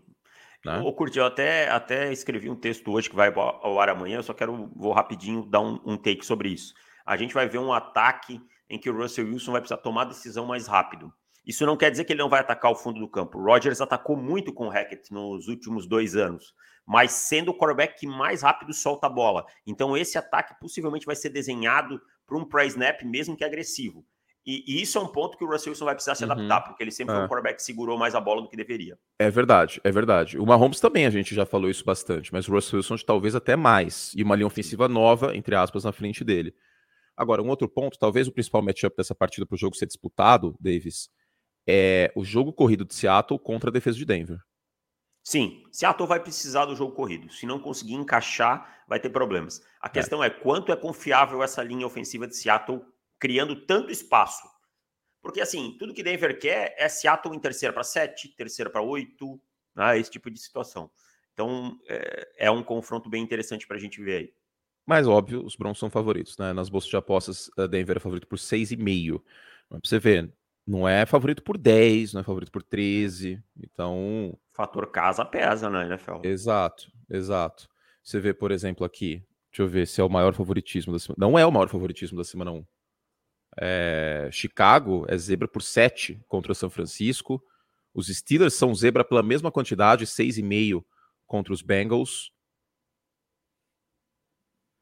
né? 0.64 0.78
Ô, 0.80 0.92
Curti, 0.92 1.18
eu 1.18 1.24
até, 1.24 1.68
até 1.70 2.12
escrevi 2.12 2.50
um 2.50 2.56
texto 2.56 2.90
hoje 2.92 3.08
que 3.08 3.16
vai 3.16 3.32
ao 3.34 3.80
ar 3.80 3.88
amanhã, 3.88 4.18
eu 4.18 4.22
só 4.22 4.34
quero, 4.34 4.70
vou 4.76 4.92
rapidinho 4.92 5.46
dar 5.46 5.60
um, 5.60 5.80
um 5.84 5.96
take 5.96 6.24
sobre 6.24 6.50
isso. 6.50 6.74
A 7.06 7.16
gente 7.16 7.32
vai 7.32 7.48
ver 7.48 7.58
um 7.58 7.72
ataque 7.72 8.40
em 8.68 8.78
que 8.78 8.90
o 8.90 8.96
Russell 8.96 9.26
Wilson 9.26 9.52
vai 9.52 9.60
precisar 9.60 9.78
tomar 9.78 10.04
decisão 10.04 10.46
mais 10.46 10.66
rápido. 10.66 11.12
Isso 11.46 11.64
não 11.64 11.76
quer 11.76 11.90
dizer 11.90 12.04
que 12.04 12.12
ele 12.12 12.22
não 12.22 12.28
vai 12.28 12.40
atacar 12.40 12.70
o 12.70 12.76
fundo 12.76 13.00
do 13.00 13.08
campo. 13.08 13.38
O 13.38 13.44
Rodgers 13.44 13.80
atacou 13.80 14.16
muito 14.16 14.52
com 14.52 14.66
o 14.66 14.70
Hackett 14.70 15.10
nos 15.12 15.48
últimos 15.48 15.86
dois 15.86 16.14
anos, 16.14 16.54
mas 16.86 17.12
sendo 17.12 17.50
o 17.50 17.54
quarterback 17.56 17.98
que 17.98 18.06
mais 18.06 18.42
rápido 18.42 18.72
solta 18.72 19.06
a 19.06 19.10
bola. 19.10 19.44
Então, 19.66 19.96
esse 19.96 20.18
ataque 20.18 20.58
possivelmente 20.60 21.06
vai 21.06 21.16
ser 21.16 21.30
desenhado 21.30 22.00
para 22.26 22.36
um 22.36 22.44
pré-snap, 22.44 23.02
mesmo 23.02 23.36
que 23.36 23.44
agressivo. 23.44 24.04
E, 24.46 24.64
e, 24.66 24.82
isso 24.82 24.96
é 24.96 25.00
um 25.00 25.06
ponto 25.06 25.36
que 25.36 25.44
o 25.44 25.46
Russell 25.46 25.70
Wilson 25.70 25.84
vai 25.84 25.94
precisar 25.94 26.14
se 26.14 26.24
uhum. 26.24 26.32
adaptar, 26.32 26.62
porque 26.62 26.82
ele 26.82 26.90
sempre 26.90 27.12
é. 27.12 27.16
foi 27.16 27.24
um 27.24 27.28
quarterback 27.28 27.56
que 27.56 27.62
segurou 27.62 27.98
mais 27.98 28.14
a 28.14 28.20
bola 28.20 28.40
do 28.40 28.48
que 28.48 28.56
deveria. 28.56 28.98
É 29.18 29.30
verdade, 29.30 29.80
é 29.84 29.90
verdade. 29.90 30.38
O 30.38 30.46
Mahomes 30.46 30.80
também, 30.80 31.04
a 31.04 31.10
gente 31.10 31.34
já 31.34 31.44
falou 31.44 31.68
isso 31.68 31.84
bastante, 31.84 32.32
mas 32.32 32.48
o 32.48 32.52
Russell 32.52 32.78
Wilson 32.78 32.96
talvez 33.06 33.34
até 33.34 33.54
mais. 33.54 34.12
E 34.16 34.22
uma 34.22 34.34
linha 34.34 34.46
ofensiva 34.46 34.88
nova, 34.88 35.36
entre 35.36 35.54
aspas, 35.54 35.84
na 35.84 35.92
frente 35.92 36.24
dele. 36.24 36.54
Agora, 37.16 37.42
um 37.42 37.48
outro 37.48 37.68
ponto, 37.68 37.98
talvez 37.98 38.26
o 38.26 38.32
principal 38.32 38.62
matchup 38.62 38.96
dessa 38.96 39.14
partida 39.14 39.44
para 39.44 39.54
o 39.54 39.58
jogo 39.58 39.76
ser 39.76 39.86
disputado, 39.86 40.56
Davis, 40.58 41.10
é 41.68 42.10
o 42.16 42.24
jogo 42.24 42.52
corrido 42.52 42.84
de 42.84 42.94
Seattle 42.94 43.38
contra 43.38 43.68
a 43.68 43.72
defesa 43.72 43.98
de 43.98 44.06
Denver. 44.06 44.38
Sim, 45.22 45.64
Seattle 45.70 46.08
vai 46.08 46.20
precisar 46.20 46.64
do 46.64 46.74
jogo 46.74 46.94
corrido. 46.94 47.30
Se 47.32 47.46
não 47.46 47.58
conseguir 47.58 47.94
encaixar, 47.94 48.84
vai 48.88 48.98
ter 48.98 49.10
problemas. 49.10 49.62
A 49.80 49.86
é. 49.86 49.90
questão 49.90 50.24
é, 50.24 50.30
quanto 50.30 50.72
é 50.72 50.76
confiável 50.76 51.42
essa 51.42 51.62
linha 51.62 51.86
ofensiva 51.86 52.26
de 52.26 52.36
Seattle 52.36 52.84
criando 53.18 53.66
tanto 53.66 53.90
espaço. 53.90 54.48
Porque, 55.22 55.40
assim, 55.40 55.76
tudo 55.78 55.92
que 55.92 56.02
Denver 56.02 56.38
quer 56.38 56.74
é 56.78 56.88
Seattle 56.88 57.36
em 57.36 57.38
terceira 57.38 57.72
para 57.72 57.84
sete, 57.84 58.34
terceira 58.34 58.70
para 58.70 58.80
oito, 58.80 59.38
né, 59.76 59.98
esse 59.98 60.10
tipo 60.10 60.30
de 60.30 60.40
situação. 60.40 60.90
Então, 61.34 61.78
é, 61.88 62.46
é 62.46 62.50
um 62.50 62.62
confronto 62.62 63.10
bem 63.10 63.22
interessante 63.22 63.66
para 63.66 63.76
a 63.76 63.80
gente 63.80 64.02
ver 64.02 64.16
aí. 64.16 64.34
Mas, 64.86 65.06
óbvio, 65.06 65.44
os 65.44 65.54
Broncos 65.54 65.78
são 65.78 65.90
favoritos, 65.90 66.36
né? 66.38 66.52
Nas 66.52 66.68
bolsas 66.68 66.90
de 66.90 66.96
apostas, 66.96 67.50
a 67.56 67.66
Denver 67.66 67.98
é 67.98 68.00
favorito 68.00 68.26
por 68.26 68.38
6,5. 68.38 69.22
Para 69.68 69.78
você 69.84 69.98
ver, 69.98 70.32
não 70.70 70.88
é 70.88 71.04
favorito 71.04 71.42
por 71.42 71.58
10, 71.58 72.12
não 72.12 72.20
é 72.20 72.24
favorito 72.24 72.52
por 72.52 72.62
13. 72.62 73.42
Então. 73.58 74.38
Fator 74.52 74.86
casa 74.86 75.24
pesa 75.24 75.68
na 75.68 75.84
NFL. 75.84 76.20
Exato, 76.22 76.92
exato. 77.10 77.68
Você 78.02 78.20
vê, 78.20 78.32
por 78.32 78.52
exemplo, 78.52 78.86
aqui. 78.86 79.26
Deixa 79.50 79.62
eu 79.62 79.68
ver 79.68 79.84
se 79.86 80.00
é 80.00 80.04
o 80.04 80.08
maior 80.08 80.32
favoritismo 80.32 80.92
da 80.92 81.00
semana. 81.00 81.16
Não 81.18 81.36
é 81.36 81.44
o 81.44 81.50
maior 81.50 81.68
favoritismo 81.68 82.16
da 82.16 82.22
semana 82.22 82.52
1. 82.52 82.64
É, 83.60 84.28
Chicago 84.30 85.04
é 85.08 85.18
zebra 85.18 85.48
por 85.48 85.60
7 85.60 86.22
contra 86.28 86.52
o 86.52 86.54
São 86.54 86.70
Francisco. 86.70 87.42
Os 87.92 88.06
Steelers 88.06 88.54
são 88.54 88.72
zebra 88.72 89.04
pela 89.04 89.24
mesma 89.24 89.50
quantidade, 89.50 90.06
6,5 90.06 90.84
contra 91.26 91.52
os 91.52 91.62
Bengals. 91.62 92.30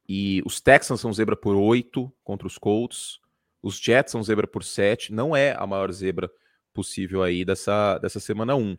E 0.07 0.43
os 0.45 0.61
Texans 0.61 1.01
são 1.01 1.15
zebra 1.15 1.35
por 1.35 1.57
8 1.57 2.13
contra 2.23 2.47
os 2.47 2.59
Colts. 2.59 3.21
Os 3.63 3.79
Jets 3.79 4.13
são 4.13 4.23
zebra 4.23 4.47
por 4.47 4.65
7. 4.65 5.13
Não 5.13 5.35
é 5.35 5.55
a 5.59 5.67
maior 5.67 5.91
zebra 5.93 6.31
possível 6.73 7.23
aí 7.23 7.45
dessa, 7.45 7.99
dessa 7.99 8.21
semana 8.21 8.55
1. 8.55 8.77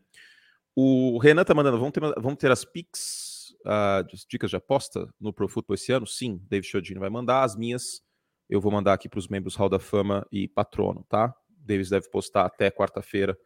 O 0.76 1.18
Renan 1.18 1.44
tá 1.44 1.54
mandando, 1.54 1.78
vamos 1.78 1.92
ter, 1.92 2.02
vamos 2.22 2.38
ter 2.38 2.52
as 2.52 2.64
picks, 2.64 3.50
uh, 3.66 4.06
dicas 4.30 4.50
de 4.50 4.56
aposta 4.56 5.08
no 5.20 5.34
Pro 5.34 5.50
Football 5.50 5.76
esse 5.76 5.92
ano? 5.92 6.08
Sim, 6.08 6.42
David 6.50 6.68
Chodini 6.68 7.00
vai 7.00 7.10
mandar. 7.10 7.44
As 7.44 7.56
minhas 7.56 8.02
eu 8.50 8.60
vou 8.60 8.72
mandar 8.72 8.94
aqui 8.94 9.08
para 9.08 9.20
os 9.20 9.28
membros 9.28 9.56
Hall 9.56 9.70
da 9.70 9.80
Fama 9.80 10.26
e 10.32 10.48
Patrono, 10.48 11.06
tá? 11.08 11.34
Davis 11.48 11.90
deve 11.90 12.10
postar 12.10 12.46
até 12.46 12.72
quarta-feira 12.72 13.38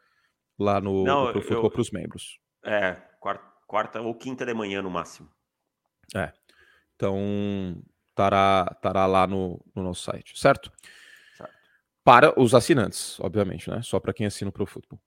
lá 0.58 0.80
no, 0.80 1.04
Não, 1.04 1.34
no 1.34 1.70
para 1.70 1.82
os 1.82 1.92
membros. 1.92 2.40
É, 2.64 2.94
quarta, 3.20 3.44
quarta 3.68 4.02
ou 4.02 4.16
quinta 4.16 4.46
de 4.46 4.54
manhã 4.54 4.82
no 4.82 4.90
máximo. 4.90 5.30
É. 6.16 6.32
Então, 6.96 7.84
estará, 8.10 8.70
estará 8.72 9.06
lá 9.06 9.28
no, 9.28 9.60
no 9.76 9.84
nosso 9.84 10.04
site, 10.04 10.40
certo? 10.40 10.72
Para 12.04 12.40
os 12.40 12.54
assinantes, 12.54 13.20
obviamente, 13.20 13.70
né? 13.70 13.82
Só 13.82 14.00
para 14.00 14.14
quem 14.14 14.26
assina 14.26 14.50
o 14.50 14.52
Pro 14.52 14.66
Football. 14.66 15.00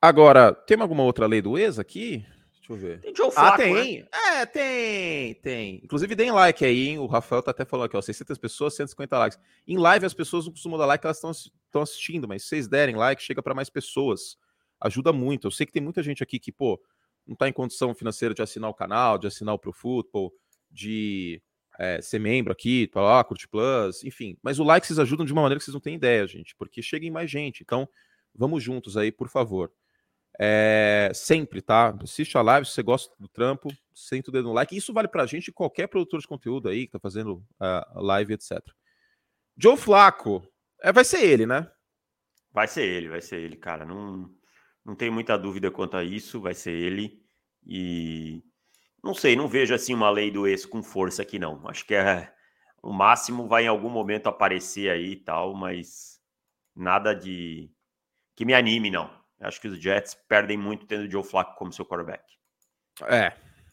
Agora, 0.00 0.52
tem 0.52 0.80
alguma 0.80 1.02
outra 1.02 1.26
lei 1.26 1.40
do 1.40 1.58
ex 1.58 1.78
aqui? 1.78 2.24
Deixa 2.52 2.72
eu 2.72 2.76
ver. 2.76 3.00
Tem 3.00 3.14
Joe 3.14 3.30
Flacco, 3.30 3.54
ah, 3.54 3.56
tem? 3.56 4.02
Né? 4.02 4.08
É, 4.12 4.46
tem, 4.46 5.34
tem. 5.36 5.80
Inclusive, 5.82 6.14
deem 6.14 6.32
like 6.32 6.64
aí, 6.64 6.88
hein? 6.88 6.98
O 6.98 7.06
Rafael 7.06 7.42
tá 7.42 7.50
até 7.50 7.64
falando 7.64 7.86
aqui, 7.86 7.96
ó, 7.96 8.02
600 8.02 8.36
pessoas, 8.38 8.74
150 8.74 9.18
likes. 9.18 9.38
Em 9.66 9.78
live, 9.78 10.04
as 10.04 10.14
pessoas 10.14 10.44
não 10.44 10.52
costumam 10.52 10.78
dar 10.78 10.86
like, 10.86 11.04
elas 11.04 11.16
estão 11.16 11.82
assistindo, 11.82 12.28
mas 12.28 12.42
se 12.42 12.48
vocês 12.48 12.68
derem 12.68 12.94
like, 12.94 13.22
chega 13.22 13.42
para 13.42 13.54
mais 13.54 13.70
pessoas. 13.70 14.36
Ajuda 14.80 15.12
muito. 15.12 15.46
Eu 15.46 15.50
sei 15.50 15.66
que 15.66 15.72
tem 15.72 15.82
muita 15.82 16.02
gente 16.02 16.22
aqui 16.22 16.38
que, 16.38 16.52
pô, 16.52 16.80
não 17.26 17.34
tá 17.34 17.48
em 17.48 17.52
condição 17.52 17.94
financeira 17.94 18.34
de 18.34 18.42
assinar 18.42 18.70
o 18.70 18.74
canal, 18.74 19.18
de 19.18 19.26
assinar 19.26 19.54
o 19.54 19.58
Pro 19.58 19.72
Football, 19.72 20.32
de 20.70 21.42
é, 21.78 22.02
ser 22.02 22.18
membro 22.18 22.52
aqui, 22.52 22.88
tá 22.88 23.00
lá, 23.00 23.22
curte 23.22 23.46
plus, 23.46 24.02
enfim. 24.02 24.36
Mas 24.42 24.58
o 24.58 24.64
like 24.64 24.86
vocês 24.86 24.98
ajudam 24.98 25.24
de 25.24 25.32
uma 25.32 25.42
maneira 25.42 25.58
que 25.58 25.64
vocês 25.64 25.74
não 25.74 25.80
têm 25.80 25.94
ideia, 25.94 26.26
gente, 26.26 26.54
porque 26.56 26.82
cheguem 26.82 27.10
mais 27.10 27.30
gente. 27.30 27.62
Então, 27.62 27.88
vamos 28.34 28.62
juntos 28.62 28.96
aí, 28.96 29.12
por 29.12 29.28
favor. 29.28 29.72
É, 30.40 31.10
sempre, 31.14 31.62
tá? 31.62 31.96
Assiste 32.02 32.36
a 32.36 32.42
live 32.42 32.66
se 32.66 32.72
você 32.72 32.82
gosta 32.82 33.14
do 33.18 33.28
trampo, 33.28 33.70
senta 33.94 34.30
o 34.30 34.32
dedo 34.32 34.48
no 34.48 34.54
like. 34.54 34.76
Isso 34.76 34.92
vale 34.92 35.08
pra 35.08 35.26
gente 35.26 35.52
qualquer 35.52 35.86
produtor 35.86 36.20
de 36.20 36.28
conteúdo 36.28 36.68
aí 36.68 36.86
que 36.86 36.92
tá 36.92 37.00
fazendo 37.00 37.44
uh, 37.60 38.00
live, 38.02 38.34
etc. 38.34 38.60
Joe 39.56 39.76
Flaco, 39.76 40.46
é, 40.80 40.92
vai 40.92 41.04
ser 41.04 41.24
ele, 41.24 41.46
né? 41.46 41.70
Vai 42.52 42.68
ser 42.68 42.84
ele, 42.84 43.08
vai 43.08 43.20
ser 43.20 43.40
ele, 43.40 43.56
cara. 43.56 43.84
Não, 43.84 44.30
não 44.84 44.94
tenho 44.94 45.12
muita 45.12 45.36
dúvida 45.36 45.70
quanto 45.70 45.96
a 45.96 46.04
isso, 46.04 46.40
vai 46.40 46.54
ser 46.54 46.72
ele. 46.72 47.20
E 47.66 48.42
não 49.08 49.14
sei, 49.14 49.34
não 49.34 49.48
vejo 49.48 49.74
assim 49.74 49.94
uma 49.94 50.10
lei 50.10 50.30
do 50.30 50.46
ex 50.46 50.66
com 50.66 50.82
força 50.82 51.22
aqui, 51.22 51.38
não. 51.38 51.66
Acho 51.66 51.86
que 51.86 51.94
é 51.94 52.30
o 52.82 52.92
máximo 52.92 53.48
vai 53.48 53.64
em 53.64 53.68
algum 53.68 53.88
momento 53.88 54.26
aparecer 54.26 54.90
aí 54.90 55.12
e 55.12 55.16
tal, 55.16 55.54
mas 55.54 56.20
nada 56.76 57.14
de 57.14 57.70
que 58.36 58.44
me 58.44 58.52
anime, 58.52 58.90
não. 58.90 59.10
Acho 59.40 59.62
que 59.62 59.68
os 59.68 59.80
Jets 59.80 60.14
perdem 60.28 60.58
muito 60.58 60.84
tendo 60.84 61.06
o 61.06 61.10
Joe 61.10 61.24
Flacco 61.24 61.56
como 61.56 61.72
seu 61.72 61.86
quarterback. 61.86 62.22
É, 63.06 63.32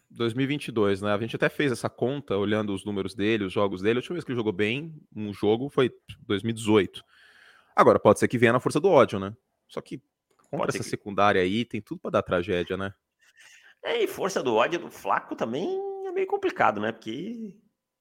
2022, 0.10 1.02
né? 1.02 1.13
A 1.13 1.17
gente 1.17 1.36
até 1.36 1.50
fez 1.50 1.69
essa 1.69 1.89
conta 1.89 2.38
olhando 2.38 2.74
os 2.74 2.86
números 2.86 3.13
dele, 3.13 3.43
os 3.43 3.52
jogos 3.52 3.82
dele. 3.82 3.98
A 3.98 4.00
última 4.00 4.13
vez 4.13 4.24
que 4.24 4.32
ele 4.32 4.38
jogou 4.38 4.54
bem 4.54 4.95
um 5.13 5.34
jogo 5.34 5.67
foi 5.67 5.91
2018. 6.21 7.04
Agora, 7.76 8.00
pode 8.00 8.19
ser 8.19 8.30
que 8.30 8.38
venha 8.38 8.54
na 8.54 8.62
força 8.62 8.80
do 8.80 8.89
ódio, 8.89 9.19
né? 9.19 9.36
Só 9.67 9.82
que 9.82 10.02
contra 10.50 10.69
essa 10.69 10.78
que... 10.80 10.89
secundária 10.89 11.41
aí, 11.41 11.65
tem 11.65 11.82
tudo 11.82 12.00
para 12.00 12.12
dar 12.12 12.21
tragédia, 12.21 12.78
né? 12.78 12.93
É, 13.86 14.04
e 14.04 14.08
força 14.08 14.41
do 14.41 14.56
ódio 14.56 14.80
do 14.80 14.89
Flaco 14.89 15.36
também 15.36 15.80
é 16.08 16.12
meio 16.12 16.26
complicado, 16.26 16.82
né? 16.82 16.91
Porque 16.91 17.56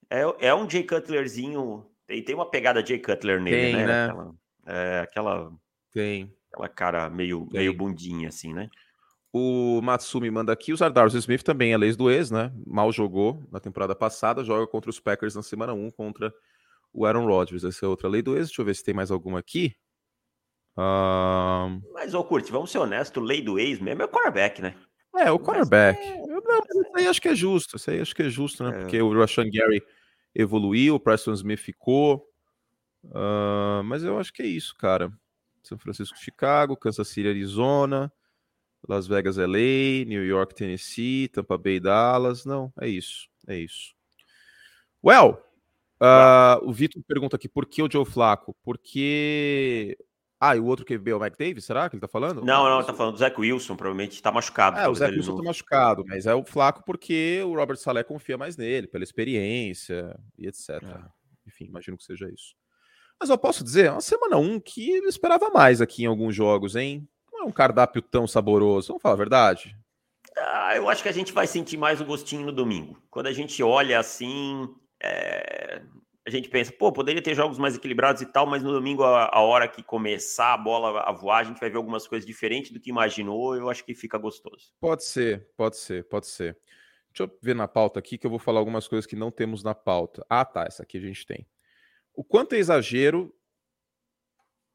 é, 0.08 0.48
é 0.48 0.54
um 0.54 0.68
Jay 0.68 0.82
Cutlerzinho. 0.82 1.86
Tem, 2.06 2.24
tem 2.24 2.34
uma 2.34 2.50
pegada 2.50 2.84
Jay 2.84 2.98
Cutler 2.98 3.38
nele, 3.38 3.56
tem, 3.56 3.76
né? 3.76 3.86
né? 3.86 4.04
Aquela, 4.06 4.34
é, 4.66 5.00
aquela. 5.00 5.52
Tem. 5.92 6.34
Aquela 6.50 6.68
cara 6.70 7.10
meio, 7.10 7.46
meio 7.52 7.74
bundinha, 7.74 8.28
assim, 8.28 8.54
né? 8.54 8.70
O 9.30 9.82
Matsumi 9.82 10.30
manda 10.30 10.52
aqui, 10.52 10.72
o 10.72 10.76
Zardarius 10.76 11.14
Smith 11.14 11.42
também 11.42 11.72
é 11.72 11.76
leis 11.76 11.96
do 11.96 12.10
ex, 12.10 12.30
né? 12.30 12.50
Mal 12.66 12.90
jogou 12.90 13.42
na 13.50 13.60
temporada 13.60 13.94
passada, 13.94 14.44
joga 14.44 14.66
contra 14.66 14.88
os 14.88 15.00
Packers 15.00 15.34
na 15.34 15.42
semana 15.42 15.74
1 15.74 15.90
contra 15.90 16.32
o 16.92 17.04
Aaron 17.04 17.26
Rodgers. 17.26 17.64
Essa 17.64 17.84
é 17.84 17.88
outra 17.88 18.08
lei 18.08 18.22
do 18.22 18.36
ex. 18.36 18.46
Deixa 18.46 18.62
eu 18.62 18.66
ver 18.66 18.74
se 18.74 18.84
tem 18.84 18.94
mais 18.94 19.10
alguma 19.10 19.40
aqui. 19.40 19.74
Um... 20.78 21.82
Mas, 21.92 22.14
ô 22.14 22.24
Curti, 22.24 22.50
vamos 22.50 22.70
ser 22.70 22.78
honestos, 22.78 23.22
lei 23.22 23.42
do 23.42 23.58
ex 23.58 23.80
mesmo 23.80 24.02
é 24.02 24.04
o 24.04 24.08
quarterback, 24.08 24.62
né? 24.62 24.74
É, 25.16 25.30
o 25.30 25.38
quarterback. 25.38 26.00
É... 26.00 26.20
Eu, 26.20 26.42
não, 26.42 26.58
isso 26.58 26.92
aí 26.96 27.06
acho 27.06 27.22
que 27.22 27.28
é 27.28 27.34
justo. 27.34 27.76
Isso 27.76 27.90
aí 27.90 28.00
acho 28.00 28.14
que 28.14 28.22
é 28.22 28.28
justo, 28.28 28.64
né? 28.64 28.70
É... 28.70 28.80
Porque 28.80 29.00
o 29.00 29.18
Rashan 29.18 29.48
Gary 29.50 29.82
evoluiu, 30.34 30.96
o 30.96 31.00
Preston 31.00 31.32
Smith 31.34 31.60
ficou. 31.60 32.28
Uh, 33.04 33.82
mas 33.84 34.02
eu 34.02 34.18
acho 34.18 34.32
que 34.32 34.42
é 34.42 34.46
isso, 34.46 34.74
cara. 34.76 35.12
São 35.62 35.78
Francisco, 35.78 36.18
Chicago, 36.18 36.76
Kansas 36.76 37.08
City, 37.08 37.28
Arizona, 37.28 38.12
Las 38.86 39.06
Vegas, 39.06 39.36
LA, 39.36 40.04
New 40.06 40.24
York, 40.24 40.54
Tennessee, 40.54 41.28
Tampa 41.28 41.56
Bay, 41.56 41.80
Dallas. 41.80 42.44
Não, 42.44 42.72
é 42.80 42.88
isso. 42.88 43.28
É 43.46 43.58
isso. 43.58 43.94
Well, 45.02 45.42
uh, 46.00 46.66
o 46.68 46.72
Vitor 46.72 47.02
pergunta 47.06 47.36
aqui 47.36 47.48
por 47.48 47.66
que 47.66 47.82
o 47.82 47.90
Joe 47.90 48.04
Flaco? 48.04 48.54
Porque. 48.62 49.96
Ah, 50.46 50.54
e 50.54 50.60
o 50.60 50.66
outro 50.66 50.84
que 50.84 50.98
veio 50.98 51.14
é 51.14 51.16
o 51.16 51.20
Mike 51.20 51.38
Davis, 51.38 51.64
será 51.64 51.88
que 51.88 51.96
ele 51.96 52.02
tá 52.02 52.08
falando? 52.08 52.44
Não, 52.44 52.64
não, 52.64 52.76
ele 52.76 52.86
tá 52.86 52.92
falando 52.92 53.14
do 53.14 53.18
Zach 53.18 53.40
Wilson, 53.40 53.76
provavelmente 53.76 54.22
tá 54.22 54.30
machucado. 54.30 54.78
É, 54.78 54.86
o 54.86 54.94
Zach 54.94 55.14
Wilson 55.14 55.30
não... 55.30 55.38
tá 55.38 55.44
machucado, 55.44 56.04
mas 56.06 56.26
é 56.26 56.34
o 56.34 56.44
Flaco 56.44 56.82
porque 56.84 57.40
o 57.46 57.54
Robert 57.54 57.78
Saleh 57.78 58.04
confia 58.04 58.36
mais 58.36 58.54
nele, 58.54 58.86
pela 58.86 59.02
experiência 59.02 60.14
e 60.38 60.46
etc. 60.46 60.68
É. 60.82 61.00
Enfim, 61.46 61.64
imagino 61.64 61.96
que 61.96 62.04
seja 62.04 62.28
isso. 62.28 62.54
Mas 63.18 63.30
eu 63.30 63.38
posso 63.38 63.64
dizer, 63.64 63.86
é 63.86 63.90
uma 63.90 64.02
semana 64.02 64.36
1 64.36 64.40
um 64.40 64.60
que 64.60 64.96
eu 64.96 65.08
esperava 65.08 65.48
mais 65.48 65.80
aqui 65.80 66.02
em 66.02 66.06
alguns 66.06 66.34
jogos, 66.34 66.76
hein? 66.76 67.08
Não 67.32 67.44
é 67.44 67.44
um 67.44 67.52
cardápio 67.52 68.02
tão 68.02 68.26
saboroso, 68.26 68.88
vamos 68.88 69.02
falar 69.02 69.14
a 69.14 69.18
verdade. 69.18 69.74
Ah, 70.36 70.76
eu 70.76 70.90
acho 70.90 71.02
que 71.02 71.08
a 71.08 71.12
gente 71.12 71.32
vai 71.32 71.46
sentir 71.46 71.78
mais 71.78 72.02
o 72.02 72.04
gostinho 72.04 72.44
no 72.44 72.52
domingo. 72.52 73.00
Quando 73.10 73.28
a 73.28 73.32
gente 73.32 73.62
olha 73.62 73.98
assim, 73.98 74.68
é... 75.02 75.80
a 76.26 76.30
gente 76.30 76.48
pensa, 76.48 76.72
pô, 76.72 76.90
poderia 76.90 77.20
ter 77.20 77.34
jogos 77.34 77.58
mais 77.58 77.76
equilibrados 77.76 78.22
e 78.22 78.26
tal, 78.26 78.46
mas 78.46 78.62
no 78.62 78.72
domingo, 78.72 79.02
a, 79.04 79.30
a, 79.30 79.40
hora 79.40 79.68
que 79.68 79.82
começar 79.82 80.54
a 80.54 80.58
bola 80.58 81.00
a 81.00 81.12
voar, 81.12 81.40
a 81.40 81.44
gente 81.44 81.60
vai 81.60 81.68
ver 81.68 81.76
algumas 81.76 82.06
coisas 82.06 82.26
diferentes 82.26 82.70
do 82.70 82.80
que 82.80 82.90
imaginou. 82.90 83.54
Eu 83.54 83.68
acho 83.68 83.84
que 83.84 83.94
fica 83.94 84.16
gostoso. 84.16 84.72
Pode 84.80 85.04
ser, 85.04 85.48
pode 85.56 85.76
ser, 85.76 86.04
pode 86.08 86.26
ser. 86.26 86.56
Deixa 87.10 87.24
eu 87.24 87.38
ver 87.42 87.54
na 87.54 87.68
pauta 87.68 87.98
aqui 87.98 88.16
que 88.16 88.26
eu 88.26 88.30
vou 88.30 88.38
falar 88.38 88.58
algumas 88.58 88.88
coisas 88.88 89.06
que 89.06 89.14
não 89.14 89.30
temos 89.30 89.62
na 89.62 89.74
pauta. 89.74 90.24
Ah, 90.28 90.44
tá, 90.44 90.64
essa 90.64 90.82
aqui 90.82 90.96
a 90.96 91.00
gente 91.00 91.26
tem 91.26 91.46
o 92.14 92.22
quanto 92.22 92.54
é 92.54 92.58
exagero 92.58 93.34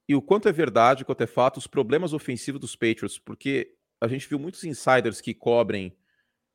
e 0.08 0.16
o 0.16 0.22
quanto 0.22 0.50
é 0.50 0.52
verdade, 0.52 1.06
quanto 1.06 1.22
é 1.22 1.28
fato, 1.28 1.58
os 1.58 1.68
problemas 1.68 2.14
ofensivos 2.14 2.60
dos 2.60 2.76
Patriots, 2.76 3.18
porque 3.18 3.76
a 4.02 4.08
gente 4.08 4.28
viu 4.28 4.40
muitos 4.40 4.64
insiders 4.64 5.22
que 5.22 5.34
cobrem 5.34 5.96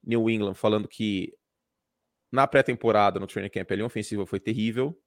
New 0.02 0.28
England 0.28 0.54
falando 0.54 0.88
que 0.88 1.32
na 2.34 2.48
pré-temporada, 2.48 3.20
no 3.20 3.28
training 3.28 3.48
camp, 3.48 3.70
a 3.70 3.74
linha 3.76 3.86
ofensiva 3.86 4.26
foi 4.26 4.40
terrível. 4.40 5.00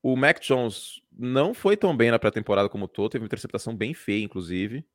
O 0.00 0.16
Mac 0.16 0.38
Jones 0.40 1.02
não 1.12 1.52
foi 1.52 1.76
tão 1.76 1.96
bem 1.96 2.12
na 2.12 2.18
pré-temporada 2.18 2.68
como 2.68 2.86
todo, 2.86 3.10
teve 3.10 3.22
uma 3.22 3.26
interceptação 3.26 3.76
bem 3.76 3.92
feia, 3.92 4.24
inclusive. 4.24 4.86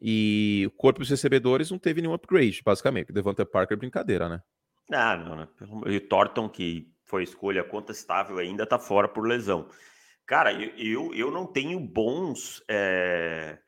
E 0.00 0.64
o 0.68 0.70
corpo 0.70 1.00
dos 1.00 1.10
recebedores 1.10 1.72
não 1.72 1.78
teve 1.78 2.00
nenhum 2.00 2.14
upgrade, 2.14 2.62
basicamente. 2.64 3.12
Devante 3.12 3.44
Parker, 3.44 3.76
brincadeira, 3.76 4.28
né? 4.28 4.42
Ah, 4.92 5.16
não, 5.16 5.36
né? 5.36 5.48
E 5.86 5.96
o 5.96 6.08
Thornton, 6.08 6.48
que 6.48 6.88
foi 7.04 7.24
escolha 7.24 7.64
contestável 7.64 8.38
ainda 8.38 8.62
está 8.62 8.78
fora 8.78 9.08
por 9.08 9.26
lesão. 9.26 9.68
Cara, 10.24 10.52
eu, 10.52 11.12
eu 11.14 11.32
não 11.32 11.46
tenho 11.46 11.80
bons 11.80 12.62
é, 12.68 13.58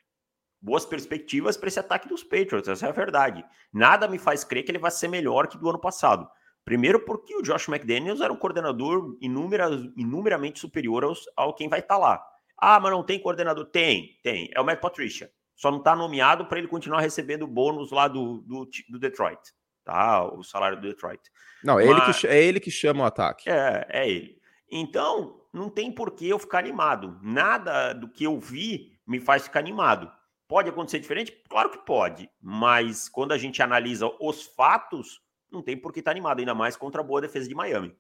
boas 0.65 0.87
perspectivas 0.87 1.57
para 1.57 1.69
esse 1.69 1.79
ataque 1.79 2.09
dos 2.09 2.23
Patriots, 2.25 2.69
essa 2.69 2.87
é 2.87 2.89
a 2.89 2.93
verdade. 2.93 3.45
Nada 3.73 4.09
me 4.09 4.19
faz 4.19 4.45
crer 4.45 4.63
que 4.63 4.71
ele 4.71 4.79
vai 4.79 4.91
ser 4.91 5.09
melhor 5.09 5.47
que 5.47 5.59
do 5.59 5.69
ano 5.69 5.79
passado. 5.79 6.27
Primeiro 6.65 7.01
porque 7.01 7.37
o 7.37 7.43
Josh 7.43 7.69
McDaniels 7.69 8.21
era 8.21 8.33
um 8.33 8.37
coordenador 8.37 9.17
inúmera, 9.21 9.69
inumeramente 9.97 10.59
superior 10.59 11.05
aos, 11.05 11.25
ao 11.37 11.55
quem 11.55 11.69
vai 11.69 11.81
estar 11.81 11.95
tá 11.95 12.01
lá. 12.01 12.27
Ah, 12.59 12.81
mas 12.81 12.93
não 12.93 13.03
tem 13.03 13.19
coordenador? 13.19 13.67
Tem, 13.67 14.19
tem. 14.23 14.51
É 14.55 14.61
o 14.61 14.65
Matt 14.65 14.81
Patricia. 14.81 15.31
Só 15.55 15.71
não 15.71 15.79
está 15.79 15.95
nomeado 15.95 16.47
para 16.47 16.59
ele 16.59 16.69
continuar 16.69 17.01
recebendo 17.01 17.47
bônus 17.47 17.91
lá 17.91 18.09
do, 18.09 18.39
do, 18.43 18.69
do 18.89 18.99
Detroit 18.99 19.41
tá? 19.85 20.25
O 20.25 20.43
salário 20.43 20.81
do 20.81 20.89
Detroit. 20.89 21.21
Não, 21.63 21.79
é, 21.79 21.85
Mas... 21.85 21.95
ele 21.95 22.21
que, 22.21 22.27
é 22.27 22.43
ele 22.43 22.61
que 22.61 22.71
chama 22.71 23.05
o 23.05 23.07
ataque. 23.07 23.49
É, 23.49 23.87
é 23.91 24.09
ele. 24.09 24.39
Então, 24.71 25.41
não 25.53 25.69
tem 25.69 25.93
por 25.93 26.13
que 26.13 26.29
eu 26.29 26.39
ficar 26.39 26.59
animado. 26.59 27.19
Nada 27.23 27.93
do 27.93 28.09
que 28.09 28.25
eu 28.25 28.41
vi 28.41 28.99
me 29.07 29.21
faz 29.21 29.45
ficar 29.45 29.61
animado. 29.61 30.11
Pode 30.49 30.69
acontecer 30.69 30.99
diferente? 30.99 31.33
Claro 31.49 31.71
que 31.71 31.79
pode. 31.79 32.29
Mas 32.41 33.09
quando 33.09 33.33
a 33.33 33.39
gente 33.39 33.63
analisa 33.63 34.11
os 34.21 34.43
fatos, 34.43 35.21
não 35.55 35.63
tem 35.63 35.77
por 35.77 35.93
que 35.93 36.01
estar 36.01 36.11
animado, 36.11 36.41
ainda 36.41 36.55
mais 36.55 36.77
contra 36.77 37.01
a 37.01 37.05
boa 37.05 37.21
defesa 37.21 37.49
de 37.49 37.55
Miami. 37.55 37.95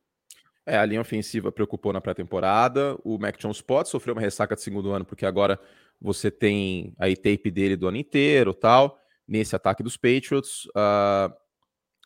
É, 0.66 0.76
a 0.76 0.84
linha 0.84 1.00
ofensiva 1.00 1.52
preocupou 1.52 1.92
na 1.92 2.00
pré-temporada. 2.00 2.98
O 3.04 3.18
Mac 3.18 3.38
Jones 3.38 3.60
pode 3.60 3.88
sofrer 3.88 4.12
uma 4.12 4.20
ressaca 4.20 4.54
de 4.54 4.62
segundo 4.62 4.90
ano, 4.92 5.04
porque 5.04 5.26
agora 5.26 5.60
você 6.00 6.30
tem 6.30 6.94
aí 6.98 7.16
tape 7.16 7.50
dele 7.50 7.76
do 7.76 7.86
ano 7.86 7.98
inteiro 7.98 8.54
tal, 8.54 8.98
nesse 9.28 9.54
ataque 9.54 9.82
dos 9.82 9.96
Patriots. 9.96 10.66
Uh, 10.66 11.32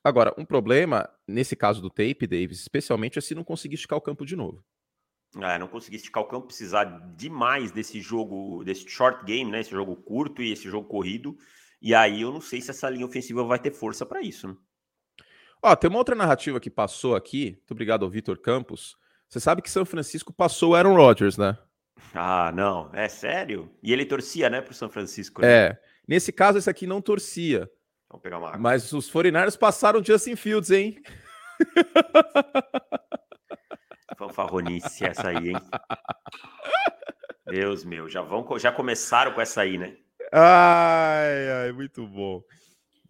Agora, 0.03 0.35
um 0.39 0.45
problema, 0.45 1.09
nesse 1.27 1.57
caso 1.57 1.83
do 1.83 1.91
tape, 1.91 2.27
Davis, 2.27 2.61
especialmente, 2.61 3.19
é 3.19 3.23
se 3.23 3.35
não 3.35 3.45
conseguir 3.45 3.75
esticar 3.75 3.99
o 3.99 4.03
campo 4.03 4.25
de 4.25 4.37
novo. 4.37 4.65
É, 5.37 5.59
não 5.59 5.69
conseguir 5.69 5.97
esticar 5.97 6.23
o 6.23 6.27
campo, 6.27 6.47
precisar 6.47 6.85
demais 7.15 7.71
desse 7.71 8.01
jogo, 8.01 8.65
desse 8.65 8.89
short 8.89 9.25
game, 9.25 9.51
né? 9.51 9.61
Esse 9.61 9.71
jogo 9.71 9.97
curto 9.97 10.43
e 10.43 10.53
esse 10.53 10.69
jogo 10.69 10.89
corrido. 10.89 11.37
E 11.83 11.95
aí 11.95 12.23
eu 12.23 12.33
não 12.33 12.41
sei 12.41 12.61
se 12.61 12.71
essa 12.71 12.89
linha 12.89 13.05
ofensiva 13.05 13.45
vai 13.45 13.59
ter 13.59 13.71
força 13.71 14.07
para 14.07 14.23
isso, 14.23 14.49
né? 14.49 14.57
Ó, 15.63 15.75
tem 15.75 15.91
uma 15.91 15.99
outra 15.99 16.15
narrativa 16.15 16.61
que 16.61 16.71
passou 16.71 17.17
aqui. 17.17 17.57
Muito 17.59 17.73
obrigado 17.73 18.05
ao 18.05 18.11
Vitor 18.11 18.39
Campos. 18.39 18.97
Você 19.29 19.41
sabe 19.41 19.61
que 19.61 19.71
São 19.71 19.85
Francisco 19.85 20.33
passou 20.33 20.73
o 20.73 20.75
Aaron 20.75 20.95
Rodgers, 20.95 21.37
né? 21.37 21.59
Ah, 22.15 22.53
não, 22.55 22.91
é 22.95 23.09
sério? 23.09 23.71
E 23.83 23.93
ele 23.93 24.07
torcia, 24.07 24.49
né, 24.49 24.61
pro 24.61 24.73
São 24.73 24.89
Francisco. 24.89 25.43
Né? 25.43 25.49
É. 25.49 25.79
Nesse 26.07 26.33
caso, 26.33 26.59
esse 26.59 26.71
aqui 26.71 26.87
não 26.87 27.03
torcia. 27.03 27.69
Vamos 28.09 28.23
pegar 28.23 28.39
uma 28.39 28.49
água. 28.49 28.61
Mas 28.61 28.93
os 28.93 29.11
49ers 29.11 29.59
passaram 29.59 30.03
Justin 30.03 30.37
Fields, 30.37 30.71
hein? 30.71 31.03
Fanfarronice 34.17 35.05
essa 35.05 35.29
aí, 35.29 35.51
hein? 35.51 35.57
Deus 37.47 37.85
meu, 37.85 38.09
já 38.09 38.23
vão, 38.23 38.47
já 38.59 38.73
começaram 38.73 39.33
com 39.33 39.41
essa 39.41 39.61
aí, 39.61 39.77
né? 39.77 39.97
Ai, 40.33 41.51
ai, 41.51 41.73
muito 41.73 42.07
bom. 42.07 42.43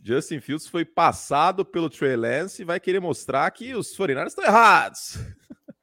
Justin 0.01 0.41
Fields 0.41 0.67
foi 0.67 0.85
passado 0.85 1.65
pelo 1.65 1.91
Trey 1.91 2.17
Lance 2.17 2.63
e 2.63 2.65
vai 2.65 2.79
querer 2.79 3.01
mostrar 3.01 3.51
que 3.51 3.75
os 3.75 3.97
49ers 3.97 4.29
estão 4.29 4.45
errados. 4.45 5.17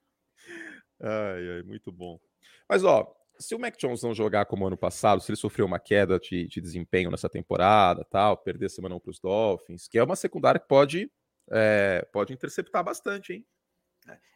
ai, 1.02 1.50
ai, 1.58 1.64
muito 1.64 1.92
bom. 1.92 2.20
Mas, 2.68 2.84
ó, 2.84 3.14
se 3.38 3.54
o 3.54 3.60
Mac 3.60 3.78
Jones 3.78 4.02
não 4.02 4.14
jogar 4.14 4.46
como 4.46 4.66
ano 4.66 4.78
passado, 4.78 5.22
se 5.22 5.30
ele 5.30 5.38
sofreu 5.38 5.66
uma 5.66 5.80
queda 5.80 6.20
de, 6.20 6.48
de 6.48 6.62
desempenho 6.62 7.12
nessa 7.12 7.30
temporada, 7.30 8.06
tal, 8.10 8.38
perder 8.38 8.68
a 8.68 8.70
semana 8.70 8.96
1 8.96 9.00
para 9.00 9.12
os 9.12 9.20
Dolphins, 9.20 9.88
que 9.88 9.98
é 9.98 10.04
uma 10.04 10.16
secundária 10.16 10.60
que 10.60 10.68
pode, 10.68 11.12
é, 11.52 12.08
pode 12.12 12.34
interceptar 12.34 12.84
bastante, 12.84 13.34
hein? 13.34 13.46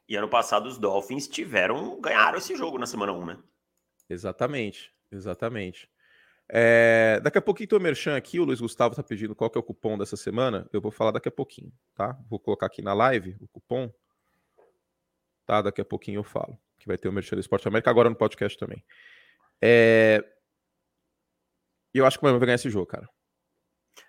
E 0.09 0.15
ano 0.15 0.27
passado 0.27 0.67
os 0.67 0.79
Dolphins 0.79 1.27
tiveram, 1.27 2.01
ganharam 2.01 2.39
esse 2.39 2.55
jogo 2.55 2.79
na 2.79 2.87
semana 2.87 3.13
1, 3.13 3.25
né? 3.27 3.37
Exatamente, 4.09 4.91
exatamente. 5.11 5.87
É, 6.51 7.19
daqui 7.21 7.37
a 7.37 7.41
pouquinho 7.41 7.69
tem 7.69 7.77
o 7.77 7.81
Merchan 7.81 8.17
aqui, 8.17 8.39
o 8.39 8.43
Luiz 8.43 8.59
Gustavo 8.59 8.95
tá 8.95 9.03
pedindo 9.03 9.35
qual 9.35 9.51
que 9.51 9.57
é 9.57 9.61
o 9.61 9.63
cupom 9.63 9.97
dessa 9.97 10.17
semana. 10.17 10.67
Eu 10.73 10.81
vou 10.81 10.91
falar 10.91 11.11
daqui 11.11 11.29
a 11.29 11.31
pouquinho, 11.31 11.71
tá? 11.93 12.17
Vou 12.27 12.39
colocar 12.39 12.65
aqui 12.65 12.81
na 12.81 12.93
live 12.93 13.37
o 13.39 13.47
cupom. 13.47 13.93
Tá? 15.45 15.61
Daqui 15.61 15.81
a 15.81 15.85
pouquinho 15.85 16.19
eu 16.19 16.23
falo. 16.23 16.57
Que 16.79 16.87
vai 16.87 16.97
ter 16.97 17.07
o 17.07 17.11
Merchan 17.11 17.35
do 17.35 17.39
Esporte 17.39 17.67
América 17.67 17.89
agora 17.91 18.09
no 18.09 18.15
podcast 18.15 18.57
também. 18.57 18.83
É... 19.61 20.23
Eu 21.93 22.05
acho 22.05 22.17
que 22.17 22.23
o 22.23 22.25
Miami 22.25 22.39
vai 22.39 22.47
ganhar 22.47 22.55
esse 22.55 22.69
jogo, 22.69 22.87
cara. 22.87 23.07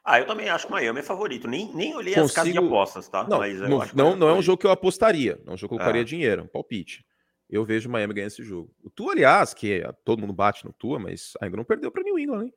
Ah, 0.05 0.19
eu 0.21 0.27
também 0.27 0.49
acho 0.49 0.67
que 0.67 0.73
o 0.73 0.77
Miami 0.77 1.01
é 1.01 1.03
favorito. 1.03 1.49
Nem, 1.49 1.75
nem 1.75 1.95
olhei 1.95 2.15
Consigo... 2.15 2.27
as 2.27 2.33
casas 2.33 2.53
de 2.53 2.59
apostas, 2.59 3.09
tá? 3.09 3.25
Não, 3.25 3.41
não, 3.41 3.87
não, 3.95 4.17
não 4.17 4.29
é 4.29 4.35
um 4.35 4.43
jogo 4.43 4.59
que 4.59 4.67
eu 4.67 4.71
apostaria. 4.71 5.39
Não 5.45 5.53
é 5.53 5.55
um 5.55 5.59
jogo 5.59 5.71
que 5.71 5.75
eu 5.75 5.79
colocaria 5.79 6.03
é. 6.03 6.05
dinheiro, 6.05 6.45
um 6.45 6.47
palpite 6.47 7.05
eu 7.51 7.65
vejo 7.65 7.89
o 7.89 7.93
Miami 7.93 8.15
ganhando 8.15 8.31
esse 8.31 8.45
jogo. 8.45 8.73
O 8.83 8.89
Tua, 8.89 9.13
aliás, 9.13 9.53
que 9.53 9.83
todo 10.05 10.21
mundo 10.21 10.33
bate 10.33 10.65
no 10.65 10.73
Tua, 10.73 10.99
mas 10.99 11.33
ainda 11.41 11.57
não 11.57 11.65
perdeu 11.65 11.91
para 11.91 12.03
New 12.03 12.19
England, 12.19 12.45
hein? 12.45 12.55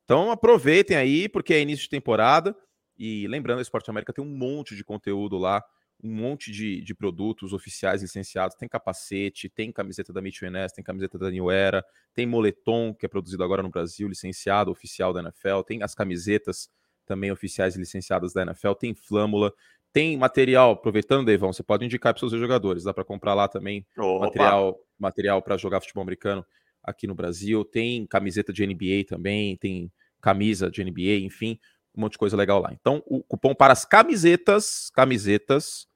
Então 0.04 0.30
aproveitem 0.30 0.96
aí, 0.96 1.28
porque 1.28 1.54
é 1.54 1.60
início 1.60 1.84
de 1.84 1.90
temporada. 1.90 2.56
E 2.96 3.28
lembrando, 3.28 3.60
a 3.60 3.62
Esporte 3.62 3.90
América 3.90 4.12
tem 4.12 4.24
um 4.24 4.36
monte 4.36 4.74
de 4.74 4.82
conteúdo 4.82 5.38
lá 5.38 5.62
um 6.02 6.14
monte 6.14 6.52
de, 6.52 6.80
de 6.80 6.94
produtos 6.94 7.52
oficiais 7.52 8.02
licenciados. 8.02 8.56
Tem 8.56 8.68
capacete, 8.68 9.48
tem 9.48 9.72
camiseta 9.72 10.12
da 10.12 10.22
Mitchell 10.22 10.50
Ness, 10.50 10.72
tem 10.72 10.84
camiseta 10.84 11.18
da 11.18 11.30
New 11.30 11.50
Era, 11.50 11.84
tem 12.14 12.26
moletom, 12.26 12.94
que 12.94 13.06
é 13.06 13.08
produzido 13.08 13.42
agora 13.42 13.62
no 13.62 13.70
Brasil, 13.70 14.08
licenciado, 14.08 14.70
oficial 14.70 15.12
da 15.12 15.20
NFL, 15.20 15.62
tem 15.66 15.82
as 15.82 15.94
camisetas 15.94 16.70
também 17.04 17.32
oficiais 17.32 17.74
e 17.74 17.78
licenciadas 17.78 18.32
da 18.32 18.42
NFL, 18.42 18.72
tem 18.72 18.94
flâmula, 18.94 19.52
tem 19.92 20.16
material, 20.16 20.72
aproveitando, 20.72 21.24
Deivão, 21.24 21.52
você 21.52 21.62
pode 21.62 21.84
indicar 21.84 22.12
para 22.12 22.22
os 22.22 22.30
seus 22.30 22.40
jogadores, 22.40 22.84
dá 22.84 22.92
para 22.92 23.04
comprar 23.04 23.34
lá 23.34 23.48
também 23.48 23.86
Opa. 23.96 24.26
material 24.26 24.78
material 24.98 25.40
para 25.40 25.56
jogar 25.56 25.80
futebol 25.80 26.02
americano 26.02 26.44
aqui 26.82 27.06
no 27.06 27.14
Brasil, 27.14 27.64
tem 27.64 28.06
camiseta 28.06 28.52
de 28.52 28.66
NBA 28.66 29.04
também, 29.06 29.56
tem 29.56 29.92
camisa 30.20 30.70
de 30.70 30.82
NBA, 30.82 31.24
enfim, 31.24 31.58
um 31.96 32.02
monte 32.02 32.12
de 32.12 32.18
coisa 32.18 32.36
legal 32.36 32.60
lá. 32.60 32.72
Então, 32.72 33.02
o 33.06 33.22
cupom 33.22 33.54
para 33.54 33.72
as 33.72 33.84
camisetas, 33.84 34.90
camisetas, 34.90 35.87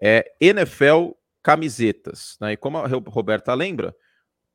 é 0.00 0.32
NFL 0.40 1.10
Camisetas. 1.42 2.36
Né? 2.40 2.52
E 2.52 2.56
como 2.56 2.78
a 2.78 2.86
Roberta 2.86 3.54
lembra, 3.54 3.94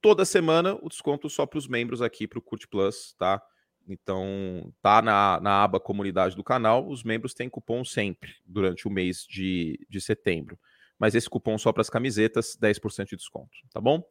toda 0.02 0.26
semana 0.26 0.78
o 0.82 0.90
desconto 0.90 1.30
só 1.30 1.46
para 1.46 1.58
os 1.58 1.68
membros 1.68 2.02
aqui 2.02 2.28
para 2.28 2.40
o 2.40 2.42
Curt 2.42 2.68
Plus, 2.68 3.14
tá? 3.18 3.42
Então, 3.88 4.74
tá 4.82 5.02
na, 5.02 5.40
na 5.40 5.64
aba 5.64 5.80
comunidade 5.80 6.36
do 6.36 6.44
canal, 6.44 6.88
os 6.88 7.04
membros 7.04 7.34
têm 7.34 7.50
cupom 7.50 7.86
sempre, 7.86 8.36
durante 8.44 8.88
o 8.88 8.92
mês 8.92 9.26
de, 9.30 9.80
de 9.88 10.02
setembro. 10.02 10.60
Mas 10.98 11.14
esse 11.14 11.30
cupom 11.30 11.58
só 11.58 11.72
para 11.72 11.82
as 11.82 11.90
camisetas, 11.90 12.58
10% 12.60 13.10
de 13.10 13.16
desconto, 13.16 13.52
tá 13.72 13.80
bom? 13.80 14.04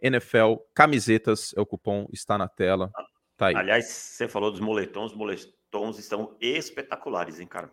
NFL 0.00 0.56
Camisetas 0.74 1.54
é 1.56 1.60
o 1.60 1.66
cupom, 1.66 2.06
está 2.12 2.36
na 2.36 2.48
tela. 2.48 2.90
Tá 3.36 3.46
aí. 3.46 3.56
Aliás, 3.56 3.86
você 3.86 4.28
falou 4.28 4.50
dos 4.50 4.60
moletons, 4.60 5.12
os 5.12 5.16
moletons 5.16 5.98
estão 5.98 6.36
espetaculares, 6.40 7.40
hein, 7.40 7.46
cara? 7.46 7.72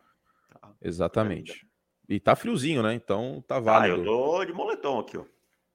Tá. 0.49 0.71
Exatamente. 0.81 1.67
E 2.09 2.19
tá 2.19 2.35
friozinho, 2.35 2.81
né? 2.81 2.95
Então 2.95 3.43
tá 3.47 3.59
válido. 3.59 3.95
Ah, 3.95 3.99
eu 3.99 4.03
tô 4.03 4.45
de 4.45 4.51
moletom 4.51 4.99
aqui, 4.99 5.15
ó. 5.15 5.23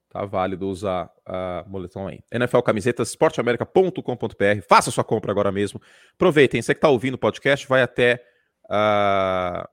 Tá 0.09 0.25
válido 0.25 0.67
usar 0.67 1.09
a 1.25 1.63
uh, 1.65 1.69
moletom 1.69 2.07
aí. 2.07 2.19
NFL 2.31 2.59
Camisetas, 2.59 3.09
esporteamerica.com.br. 3.09 4.61
Faça 4.67 4.91
sua 4.91 5.03
compra 5.03 5.31
agora 5.31 5.51
mesmo. 5.51 5.81
Aproveitem. 6.13 6.61
Você 6.61 6.75
que 6.75 6.81
tá 6.81 6.89
ouvindo 6.89 7.15
o 7.15 7.17
podcast, 7.17 7.65
vai 7.67 7.81
até 7.81 8.21
uh, 8.65 9.67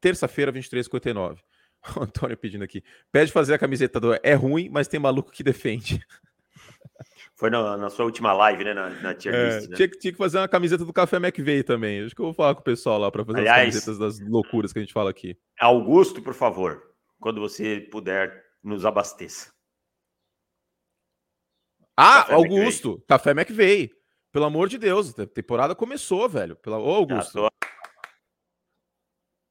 terça-feira, 0.00 0.52
23h59. 0.52 1.38
O 1.96 2.02
Antônio 2.02 2.36
pedindo 2.36 2.62
aqui. 2.62 2.84
Pede 3.10 3.32
fazer 3.32 3.54
a 3.54 3.58
camiseta 3.58 3.98
do 3.98 4.12
É 4.22 4.34
ruim, 4.34 4.68
mas 4.68 4.86
tem 4.86 5.00
maluco 5.00 5.32
que 5.32 5.42
defende. 5.42 5.98
Foi 7.40 7.48
na, 7.48 7.74
na, 7.74 7.88
sua 7.88 8.04
última 8.04 8.34
live, 8.34 8.64
né? 8.64 8.74
Na, 8.74 8.90
na 8.90 9.14
tier 9.14 9.34
é, 9.34 9.56
list, 9.56 9.70
né? 9.70 9.76
tinha, 9.76 9.88
tinha, 9.88 10.12
que 10.12 10.18
fazer 10.18 10.36
uma 10.36 10.46
camiseta 10.46 10.84
do 10.84 10.92
Café 10.92 11.16
McVeigh 11.16 11.62
também. 11.62 12.04
Acho 12.04 12.14
que 12.14 12.20
eu 12.20 12.26
vou 12.26 12.34
falar 12.34 12.54
com 12.54 12.60
o 12.60 12.64
pessoal 12.64 12.98
lá 12.98 13.10
para 13.10 13.24
fazer 13.24 13.38
Aliás, 13.38 13.74
as 13.74 13.82
camisetas 13.82 13.98
das 13.98 14.28
loucuras 14.28 14.74
que 14.74 14.78
a 14.78 14.82
gente 14.82 14.92
fala 14.92 15.08
aqui. 15.08 15.34
Augusto, 15.58 16.20
por 16.20 16.34
favor, 16.34 16.82
quando 17.18 17.40
você 17.40 17.80
puder, 17.80 18.44
nos 18.62 18.84
abasteça. 18.84 19.50
Ah, 21.96 22.24
Café 22.24 22.34
Augusto, 22.34 22.88
McVeigh. 22.88 23.06
Café 23.08 23.30
McVeigh. 23.30 23.90
Pelo 24.30 24.44
amor 24.44 24.68
de 24.68 24.76
Deus, 24.76 25.18
a 25.18 25.26
temporada 25.26 25.74
começou, 25.74 26.28
velho. 26.28 26.56
Pela... 26.56 26.78
Ô, 26.78 26.90
Augusto. 26.90 27.32
Tô... 27.32 27.48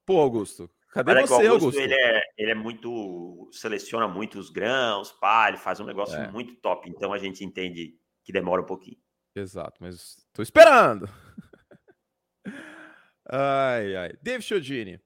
Pô, 0.05 0.19
Augusto, 0.19 0.69
Cadê 0.91 1.11
Olha 1.11 1.21
você, 1.27 1.33
Augusto? 1.47 1.65
Augusto? 1.65 1.79
Ele 1.79 1.93
é, 1.93 2.23
ele 2.37 2.51
é 2.51 2.55
muito. 2.55 3.49
seleciona 3.51 4.07
muito 4.07 4.39
os 4.39 4.49
grãos, 4.49 5.11
pá, 5.11 5.47
ele 5.47 5.57
faz 5.57 5.79
um 5.79 5.85
negócio 5.85 6.17
é. 6.17 6.31
muito 6.31 6.55
top. 6.55 6.89
Então 6.89 7.13
a 7.13 7.17
gente 7.17 7.43
entende 7.43 7.95
que 8.23 8.33
demora 8.33 8.61
um 8.61 8.65
pouquinho. 8.65 8.97
Exato, 9.35 9.75
mas 9.79 10.17
tô 10.33 10.41
esperando. 10.41 11.07
ai, 13.29 13.95
ai. 13.95 14.13
David 14.21 14.45
Chiodini. 14.45 14.99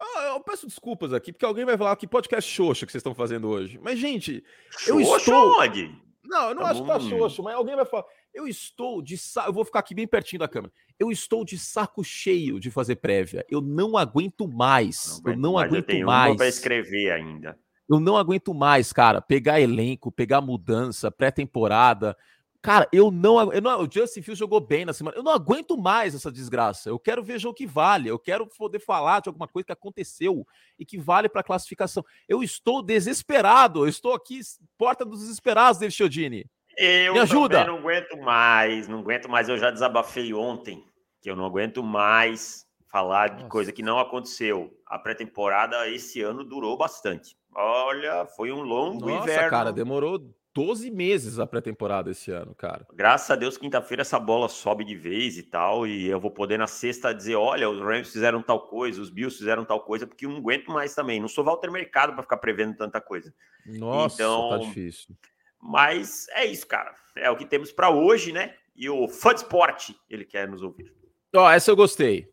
Oh, 0.00 0.40
peço 0.40 0.66
desculpas 0.66 1.12
aqui, 1.12 1.32
porque 1.32 1.46
alguém 1.46 1.64
vai 1.64 1.78
falar 1.78 1.96
que 1.96 2.06
podcast 2.06 2.50
xoxo 2.50 2.84
que 2.84 2.92
vocês 2.92 3.00
estão 3.00 3.14
fazendo 3.14 3.48
hoje. 3.48 3.78
Mas, 3.80 3.98
gente, 3.98 4.44
eu 4.86 5.00
estou. 5.00 5.60
Onde? 5.60 5.96
Não, 6.24 6.48
eu 6.48 6.54
não 6.54 6.62
tá 6.62 6.70
acho 6.70 6.82
que 6.82 6.88
tá 6.88 7.00
xoxo, 7.00 7.42
mas 7.42 7.54
alguém 7.54 7.76
vai 7.76 7.84
falar. 7.84 8.04
Eu 8.34 8.48
estou 8.48 9.00
de 9.00 9.16
saco. 9.16 9.48
Eu 9.48 9.52
vou 9.52 9.64
ficar 9.64 9.78
aqui 9.78 9.94
bem 9.94 10.06
pertinho 10.08 10.40
da 10.40 10.48
câmera. 10.48 10.72
Eu 10.98 11.10
estou 11.12 11.44
de 11.44 11.56
saco 11.56 12.02
cheio 12.02 12.58
de 12.58 12.70
fazer 12.70 12.96
prévia. 12.96 13.46
Eu 13.48 13.60
não 13.60 13.96
aguento 13.96 14.48
mais. 14.48 15.22
Não 15.24 15.32
eu 15.32 15.38
não 15.38 15.52
mais, 15.54 15.68
aguento 15.68 15.90
eu 15.90 16.06
mais. 16.06 16.36
para 16.36 16.48
escrever 16.48 17.12
ainda. 17.12 17.58
Eu 17.88 18.00
não 18.00 18.16
aguento 18.16 18.52
mais, 18.52 18.92
cara. 18.92 19.22
Pegar 19.22 19.60
elenco, 19.60 20.10
pegar 20.10 20.40
mudança, 20.40 21.10
pré-temporada. 21.10 22.16
Cara, 22.64 22.88
eu 22.90 23.10
não, 23.10 23.52
eu 23.52 23.60
não. 23.60 23.82
O 23.82 23.88
Justin 23.90 24.22
Fields 24.22 24.38
jogou 24.38 24.58
bem 24.58 24.86
na 24.86 24.94
semana. 24.94 25.16
Eu 25.16 25.22
não 25.22 25.32
aguento 25.32 25.76
mais 25.76 26.14
essa 26.14 26.32
desgraça. 26.32 26.88
Eu 26.88 26.98
quero 26.98 27.22
ver 27.22 27.38
jogo 27.38 27.54
que 27.54 27.66
vale. 27.66 28.08
Eu 28.08 28.18
quero 28.18 28.46
poder 28.46 28.80
falar 28.80 29.20
de 29.20 29.28
alguma 29.28 29.46
coisa 29.46 29.66
que 29.66 29.72
aconteceu 29.72 30.46
e 30.78 30.84
que 30.84 30.98
vale 30.98 31.28
para 31.28 31.42
classificação. 31.42 32.02
Eu 32.26 32.42
estou 32.42 32.82
desesperado. 32.82 33.84
Eu 33.84 33.88
estou 33.88 34.14
aqui, 34.14 34.40
porta 34.78 35.04
dos 35.04 35.20
desesperados, 35.20 35.78
David 35.78 35.94
Chiodini. 35.94 36.46
Eu 36.76 37.14
Me 37.14 37.20
ajuda. 37.20 37.64
não 37.64 37.78
aguento 37.78 38.16
mais. 38.18 38.88
Não 38.88 39.00
aguento 39.00 39.28
mais. 39.28 39.48
Eu 39.48 39.58
já 39.58 39.70
desabafei 39.70 40.32
ontem 40.34 40.84
que 41.20 41.30
eu 41.30 41.36
não 41.36 41.44
aguento 41.44 41.82
mais 41.82 42.66
falar 42.90 43.28
de 43.28 43.36
Nossa. 43.36 43.48
coisa 43.48 43.72
que 43.72 43.82
não 43.82 43.98
aconteceu. 43.98 44.72
A 44.86 44.98
pré-temporada 44.98 45.88
esse 45.88 46.20
ano 46.22 46.44
durou 46.44 46.76
bastante. 46.76 47.36
Olha, 47.54 48.26
foi 48.36 48.52
um 48.52 48.62
longo 48.62 49.06
Nossa, 49.08 49.22
inverno. 49.24 49.50
cara, 49.50 49.72
demorou 49.72 50.20
12 50.54 50.88
meses 50.90 51.40
a 51.40 51.46
pré-temporada 51.46 52.10
esse 52.12 52.30
ano, 52.30 52.54
cara. 52.54 52.86
Graças 52.92 53.28
a 53.30 53.34
Deus, 53.34 53.58
quinta-feira 53.58 54.02
essa 54.02 54.20
bola 54.20 54.48
sobe 54.48 54.84
de 54.84 54.94
vez 54.94 55.36
e 55.36 55.42
tal, 55.42 55.84
e 55.84 56.06
eu 56.06 56.20
vou 56.20 56.30
poder 56.30 56.56
na 56.58 56.68
sexta 56.68 57.12
dizer: 57.12 57.34
olha, 57.34 57.68
os 57.68 57.80
Rams 57.80 58.12
fizeram 58.12 58.40
tal 58.40 58.68
coisa, 58.68 59.00
os 59.00 59.10
Bills 59.10 59.36
fizeram 59.36 59.64
tal 59.64 59.80
coisa, 59.80 60.06
porque 60.06 60.26
eu 60.26 60.30
não 60.30 60.36
aguento 60.38 60.68
mais 60.70 60.94
também. 60.94 61.20
Não 61.20 61.26
sou 61.26 61.42
Walter 61.44 61.70
Mercado 61.72 62.12
para 62.12 62.22
ficar 62.22 62.36
prevendo 62.36 62.76
tanta 62.76 63.00
coisa. 63.00 63.34
Nossa, 63.66 64.14
então, 64.22 64.50
tá 64.50 64.58
difícil. 64.58 65.16
Mas 65.64 66.28
é 66.30 66.44
isso, 66.44 66.66
cara. 66.66 66.94
É 67.16 67.30
o 67.30 67.36
que 67.36 67.46
temos 67.46 67.72
para 67.72 67.88
hoje, 67.88 68.32
né? 68.32 68.54
E 68.76 68.90
o 68.90 69.08
Fã 69.08 69.32
Sport, 69.32 69.90
ele 70.10 70.24
quer 70.24 70.46
nos 70.46 70.62
ouvir. 70.62 70.92
Ó, 71.34 71.46
oh, 71.46 71.50
essa 71.50 71.70
eu 71.70 71.76
gostei. 71.76 72.30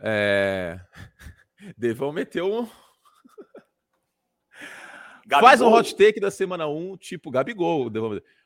É... 0.00 0.78
Devão 1.78 2.12
meteu 2.12 2.52
um, 2.52 2.68
Gabigol. 5.26 5.48
Faz 5.48 5.60
um 5.62 5.72
hot 5.72 5.96
take 5.96 6.20
da 6.20 6.30
semana 6.30 6.66
1, 6.66 6.98
tipo 6.98 7.30
Gabigol. 7.30 7.90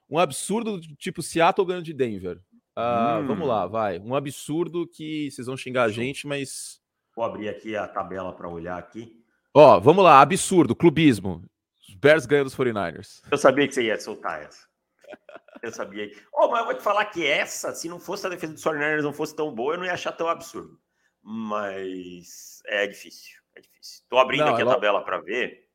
Um 0.09 0.19
absurdo 0.19 0.81
tipo 0.97 1.23
Seattle 1.23 1.67
ganhando 1.67 1.85
de 1.85 1.93
Denver. 1.93 2.37
Uh, 2.77 3.21
hum. 3.21 3.27
Vamos 3.27 3.49
lá, 3.49 3.67
vai. 3.67 3.99
Um 3.99 4.15
absurdo 4.15 4.87
que 4.87 5.31
vocês 5.31 5.49
vão 5.49 5.57
xingar 5.57 5.85
a 5.85 5.89
gente, 5.89 6.27
mas. 6.27 6.81
Vou 7.17 7.25
abrir 7.25 7.49
aqui 7.49 7.75
a 7.75 7.89
tabela 7.89 8.33
para 8.33 8.49
olhar 8.49 8.79
aqui. 8.79 9.21
Ó, 9.53 9.81
vamos 9.81 10.05
lá, 10.05 10.21
absurdo, 10.21 10.77
clubismo. 10.77 11.43
Os 11.89 11.95
Bears 11.95 12.27
ganham 12.27 12.45
dos 12.45 12.55
49ers. 12.55 13.23
Eu 13.31 13.39
sabia 13.39 13.67
que 13.67 13.75
você 13.75 13.85
ia 13.85 13.99
soltar 13.99 14.43
essa. 14.43 14.69
Eu 15.63 15.73
sabia. 15.73 16.11
Oh, 16.33 16.49
mas 16.49 16.61
eu 16.61 16.67
vou 16.67 16.75
te 16.75 16.83
falar 16.83 17.05
que 17.07 17.27
essa, 17.27 17.75
se 17.75 17.89
não 17.89 17.99
fosse 17.99 18.27
a 18.27 18.31
defesa 18.31 18.53
dos 18.53 18.63
49ers 18.63 19.03
não 19.03 19.13
fosse 19.13 19.35
tão 19.35 19.53
boa, 19.53 19.75
eu 19.75 19.79
não 19.79 19.87
ia 19.87 19.95
achar 19.95 20.13
tão 20.13 20.29
absurdo. 20.29 20.79
Mas 21.23 22.63
é 22.67 22.87
difícil, 22.87 23.39
é 23.57 23.61
difícil. 23.61 24.05
Tô 24.09 24.19
abrindo 24.19 24.45
não, 24.45 24.53
aqui 24.53 24.63
ela... 24.63 24.73
a 24.73 24.75
tabela 24.75 25.05
para 25.05 25.19
ver. 25.21 25.67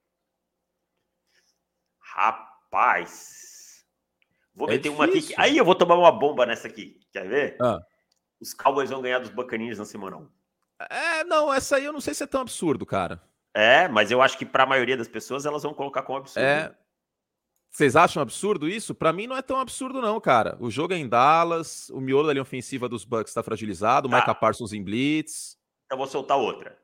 Rapaz. 1.99 3.85
Vou 4.53 4.67
é 4.69 4.73
meter 4.73 4.89
difícil. 4.89 5.05
uma 5.05 5.19
aqui. 5.19 5.33
Aí 5.37 5.57
eu 5.57 5.65
vou 5.65 5.75
tomar 5.75 5.95
uma 5.95 6.11
bomba 6.11 6.45
nessa 6.45 6.67
aqui. 6.67 6.99
Quer 7.11 7.27
ver? 7.27 7.57
Ah. 7.59 7.79
Os 8.39 8.53
Cowboys 8.53 8.89
vão 8.89 9.01
ganhar 9.01 9.19
dos 9.19 9.29
Buccaneers 9.29 9.79
na 9.79 9.85
semana 9.85 10.17
1. 10.17 10.29
É, 10.89 11.23
não, 11.23 11.53
essa 11.53 11.77
aí 11.77 11.85
eu 11.85 11.93
não 11.93 12.01
sei 12.01 12.13
se 12.13 12.23
é 12.23 12.27
tão 12.27 12.41
absurdo, 12.41 12.85
cara. 12.85 13.21
É, 13.53 13.87
mas 13.87 14.09
eu 14.09 14.21
acho 14.21 14.37
que 14.37 14.45
para 14.45 14.63
a 14.63 14.67
maioria 14.67 14.97
das 14.97 15.07
pessoas 15.07 15.45
elas 15.45 15.63
vão 15.63 15.73
colocar 15.73 16.01
como 16.01 16.17
absurdo. 16.17 16.43
É. 16.43 16.75
Vocês 17.69 17.95
acham 17.95 18.21
absurdo 18.21 18.67
isso? 18.67 18.93
Para 18.93 19.11
mim 19.11 19.25
não 19.25 19.35
é 19.35 19.41
tão 19.41 19.59
absurdo 19.59 20.01
não, 20.01 20.19
cara. 20.21 20.57
O 20.59 20.69
jogo 20.69 20.93
é 20.93 20.97
em 20.97 21.07
Dallas, 21.07 21.89
o 21.89 21.99
miolo 21.99 22.27
da 22.27 22.33
linha 22.33 22.43
ofensiva 22.43 22.87
dos 22.87 23.03
Bucks 23.03 23.31
está 23.31 23.41
fragilizado, 23.41 24.07
o 24.07 24.11
tá. 24.11 24.19
Micah 24.19 24.35
Parsons 24.35 24.73
em 24.73 24.83
blitz. 24.83 25.57
Então 25.85 25.97
vou 25.97 26.07
soltar 26.07 26.37
outra. 26.37 26.77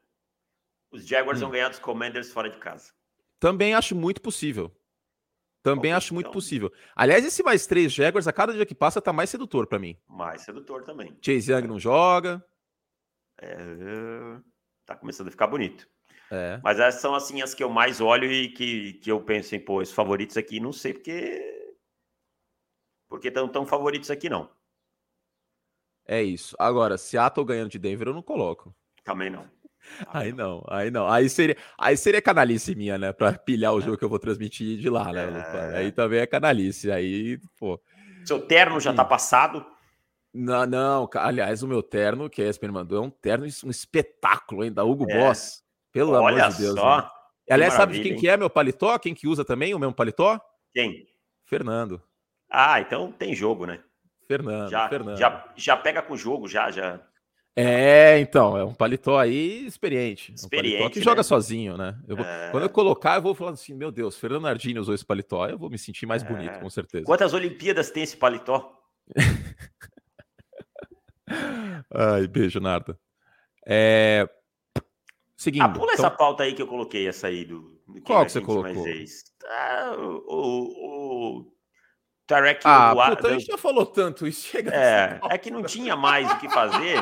Os 0.91 1.05
Jaguars 1.05 1.37
hum. 1.37 1.41
vão 1.41 1.51
ganhar 1.51 1.69
dos 1.69 1.79
Commanders 1.79 2.31
fora 2.31 2.49
de 2.49 2.57
casa. 2.57 2.91
Também 3.39 3.73
acho 3.75 3.95
muito 3.95 4.21
possível. 4.21 4.75
Também 5.61 5.91
acho 5.91 6.13
muito 6.13 6.31
possível. 6.31 6.71
Aliás, 6.95 7.25
esse 7.25 7.43
mais 7.43 7.67
três 7.67 7.91
Jaguars, 7.91 8.27
a 8.27 8.33
cada 8.33 8.53
dia 8.53 8.65
que 8.65 8.73
passa, 8.73 9.01
tá 9.01 9.11
mais 9.11 9.29
sedutor 9.29 9.67
para 9.67 9.77
mim. 9.77 9.97
Mais 10.07 10.41
sedutor 10.41 10.83
também. 10.83 11.17
Chase 11.23 11.51
Young 11.51 11.67
não 11.67 11.79
joga. 11.79 12.43
É, 13.41 14.39
tá 14.85 14.95
começando 14.95 15.27
a 15.27 15.31
ficar 15.31 15.47
bonito. 15.47 15.87
É. 16.31 16.59
Mas 16.63 16.79
essas 16.79 17.01
são 17.01 17.15
assim 17.15 17.41
as 17.41 17.53
que 17.53 17.63
eu 17.63 17.69
mais 17.69 17.99
olho 17.99 18.31
e 18.31 18.49
que, 18.49 18.93
que 18.93 19.11
eu 19.11 19.21
penso 19.21 19.55
em, 19.55 19.59
pô, 19.59 19.81
esses 19.81 19.93
favoritos 19.93 20.37
aqui, 20.37 20.59
não 20.59 20.71
sei 20.71 20.93
porque. 20.93 21.41
Porque 23.07 23.29
estão 23.29 23.47
tão 23.47 23.65
favoritos 23.65 24.11
aqui, 24.11 24.29
não. 24.29 24.49
É 26.05 26.21
isso. 26.21 26.55
Agora, 26.59 26.97
Seattle 26.97 27.45
ganhando 27.45 27.69
de 27.69 27.79
Denver, 27.79 28.07
eu 28.07 28.13
não 28.13 28.21
coloco. 28.21 28.73
Também 29.03 29.29
não. 29.29 29.49
Aí 30.07 30.31
não, 30.31 30.63
aí 30.67 30.91
não. 30.91 31.07
Aí 31.07 31.29
seria, 31.29 31.55
aí 31.77 31.95
seria 31.95 32.21
canalice 32.21 32.75
minha, 32.75 32.97
né? 32.97 33.13
Pra 33.13 33.33
pilhar 33.33 33.73
o 33.73 33.81
jogo 33.81 33.97
que 33.97 34.03
eu 34.03 34.09
vou 34.09 34.19
transmitir 34.19 34.77
de 34.77 34.89
lá, 34.89 35.11
né? 35.11 35.71
É... 35.73 35.77
Aí 35.77 35.91
também 35.91 36.19
é 36.19 36.27
canalice. 36.27 36.91
Aí, 36.91 37.39
pô. 37.57 37.81
Seu 38.25 38.41
terno 38.41 38.79
já 38.79 38.93
tá 38.93 39.05
passado? 39.05 39.65
Não, 40.33 40.65
não. 40.65 41.09
Aliás, 41.15 41.63
o 41.63 41.67
meu 41.67 41.81
terno 41.81 42.29
que 42.29 42.41
a 42.41 42.49
ESPN 42.49 42.71
mandou 42.71 43.03
é 43.03 43.07
um 43.07 43.09
terno, 43.09 43.45
um 43.63 43.69
espetáculo, 43.69 44.63
hein? 44.63 44.71
Da 44.71 44.83
Hugo 44.83 45.09
é. 45.09 45.17
Boss. 45.17 45.63
Pelo 45.91 46.13
Olha 46.13 46.45
amor 46.45 46.53
de 46.55 46.61
Deus. 46.61 46.79
Só. 46.79 46.97
Né? 46.97 47.09
Aliás, 47.49 47.73
sabe 47.73 47.93
de 47.93 48.01
quem 48.01 48.11
hein? 48.13 48.19
que 48.19 48.29
é 48.29 48.37
meu 48.37 48.49
paletó? 48.49 48.97
Quem 48.99 49.15
que 49.15 49.27
usa 49.27 49.43
também 49.43 49.73
o 49.73 49.79
mesmo 49.79 49.93
paletó? 49.93 50.39
Quem? 50.73 51.07
Fernando. 51.45 52.01
Ah, 52.49 52.79
então 52.79 53.11
tem 53.11 53.35
jogo, 53.35 53.65
né? 53.65 53.79
Fernando, 54.27 54.69
já, 54.69 54.87
Fernando. 54.87 55.17
Já, 55.17 55.53
já 55.55 55.75
pega 55.75 56.01
com 56.03 56.13
o 56.13 56.17
jogo, 56.17 56.47
já, 56.47 56.69
já. 56.69 57.01
É, 57.55 58.19
então, 58.19 58.55
é 58.55 58.63
um 58.63 58.73
paletó 58.73 59.17
aí 59.17 59.65
experiente. 59.65 60.31
Experiente. 60.33 60.75
Um 60.75 60.77
paletó 60.77 60.93
que 60.93 60.99
né? 60.99 61.05
joga 61.05 61.23
sozinho, 61.23 61.75
né? 61.75 61.97
Eu 62.07 62.15
vou, 62.15 62.25
é... 62.25 62.51
Quando 62.51 62.63
eu 62.63 62.69
colocar, 62.69 63.15
eu 63.15 63.21
vou 63.21 63.33
falar 63.33 63.51
assim: 63.51 63.73
meu 63.73 63.91
Deus, 63.91 64.17
Fernando 64.17 64.43
Nardini 64.43 64.79
usou 64.79 64.93
esse 64.93 65.05
paletó, 65.05 65.47
eu 65.47 65.57
vou 65.57 65.69
me 65.69 65.77
sentir 65.77 66.05
mais 66.05 66.21
bonito, 66.21 66.51
é... 66.51 66.59
com 66.59 66.69
certeza. 66.69 67.05
Quantas 67.05 67.33
Olimpíadas 67.33 67.89
tem 67.89 68.03
esse 68.03 68.15
paletó? 68.15 68.79
Ai, 71.91 72.27
beijo, 72.27 72.59
Narda. 72.59 72.97
É... 73.65 74.29
Seguindo. 75.39 75.63
Ah, 75.63 75.69
pula 75.69 75.93
então... 75.93 76.05
essa 76.05 76.11
pauta 76.11 76.43
aí 76.43 76.53
que 76.53 76.61
eu 76.61 76.67
coloquei, 76.67 77.07
essa 77.07 77.27
aí 77.27 77.45
do. 77.45 77.61
do 77.87 78.01
Qual 78.01 78.25
que 78.25 78.31
você 78.33 78.41
colocou? 78.41 78.85
Ah, 79.47 79.95
o, 79.97 81.37
o, 81.37 81.53
Tarek 82.27 82.61
ah, 82.65 82.93
puta, 82.93 83.29
a 83.29 83.31
gente 83.31 83.45
já 83.45 83.57
falou 83.57 83.85
tanto 83.85 84.27
isso. 84.27 84.45
Chega 84.49 84.69
é, 84.75 85.17
é 85.29 85.37
que 85.37 85.49
não 85.49 85.63
tinha 85.63 85.95
mais 85.95 86.29
o 86.29 86.37
que 86.39 86.49
fazer. 86.49 86.97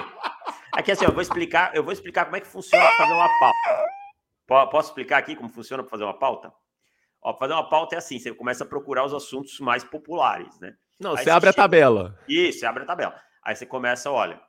É 0.78 0.84
que 0.84 0.92
assim, 0.92 1.06
eu 1.06 1.12
vou 1.12 1.24
explicar, 1.24 1.76
eu 1.76 1.84
vou 1.84 1.92
explicar 1.92 2.26
como 2.26 2.38
é 2.38 2.40
que 2.40 2.46
funciona 2.46 2.86
para 2.86 2.98
fazer 2.98 3.14
uma 3.14 3.40
pauta. 3.40 4.70
Posso 4.70 4.90
explicar 4.90 5.18
aqui 5.18 5.36
como 5.36 5.50
funciona 5.50 5.82
para 5.82 5.90
fazer 5.90 6.04
uma 6.04 6.20
pauta? 6.20 6.54
Ó, 7.20 7.36
fazer 7.36 7.54
uma 7.54 7.68
pauta 7.68 7.96
é 7.96 7.98
assim, 7.98 8.20
você 8.20 8.32
começa 8.36 8.64
a 8.64 8.68
procurar 8.68 9.04
os 9.04 9.16
assuntos 9.16 9.60
mais 9.60 9.84
populares, 9.84 10.60
né? 10.60 10.76
Não, 11.00 11.18
Aí 11.18 11.24
você 11.24 11.32
abre 11.32 11.50
chega... 11.50 11.60
a 11.60 11.64
tabela. 11.64 12.20
Isso, 12.28 12.60
você 12.60 12.68
abre 12.68 12.84
a 12.84 12.86
tabela. 12.86 13.20
Aí 13.44 13.56
você 13.56 13.66
começa, 13.66 14.12
olha, 14.12 14.40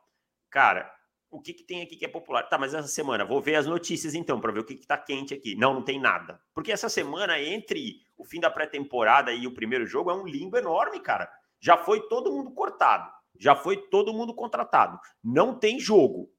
cara, 0.50 0.92
o 1.30 1.40
que, 1.40 1.52
que 1.52 1.62
tem 1.62 1.82
aqui 1.82 1.96
que 1.96 2.04
é 2.04 2.08
popular? 2.08 2.42
Tá, 2.44 2.56
mas 2.56 2.74
essa 2.74 2.88
semana, 2.88 3.24
vou 3.24 3.40
ver 3.40 3.56
as 3.56 3.66
notícias 3.66 4.14
então, 4.14 4.40
para 4.40 4.52
ver 4.52 4.60
o 4.60 4.64
que, 4.64 4.74
que 4.74 4.86
tá 4.86 4.96
quente 4.96 5.34
aqui. 5.34 5.54
Não, 5.54 5.74
não 5.74 5.82
tem 5.82 6.00
nada. 6.00 6.40
Porque 6.54 6.72
essa 6.72 6.88
semana, 6.88 7.38
entre 7.40 8.02
o 8.16 8.24
fim 8.24 8.40
da 8.40 8.50
pré-temporada 8.50 9.32
e 9.32 9.46
o 9.46 9.54
primeiro 9.54 9.86
jogo, 9.86 10.10
é 10.10 10.14
um 10.14 10.26
limbo 10.26 10.56
enorme, 10.56 11.00
cara. 11.00 11.30
Já 11.60 11.76
foi 11.76 12.08
todo 12.08 12.32
mundo 12.32 12.50
cortado. 12.52 13.10
Já 13.38 13.54
foi 13.54 13.76
todo 13.76 14.12
mundo 14.12 14.34
contratado. 14.34 14.98
Não 15.22 15.58
tem 15.58 15.78
jogo. 15.78 16.30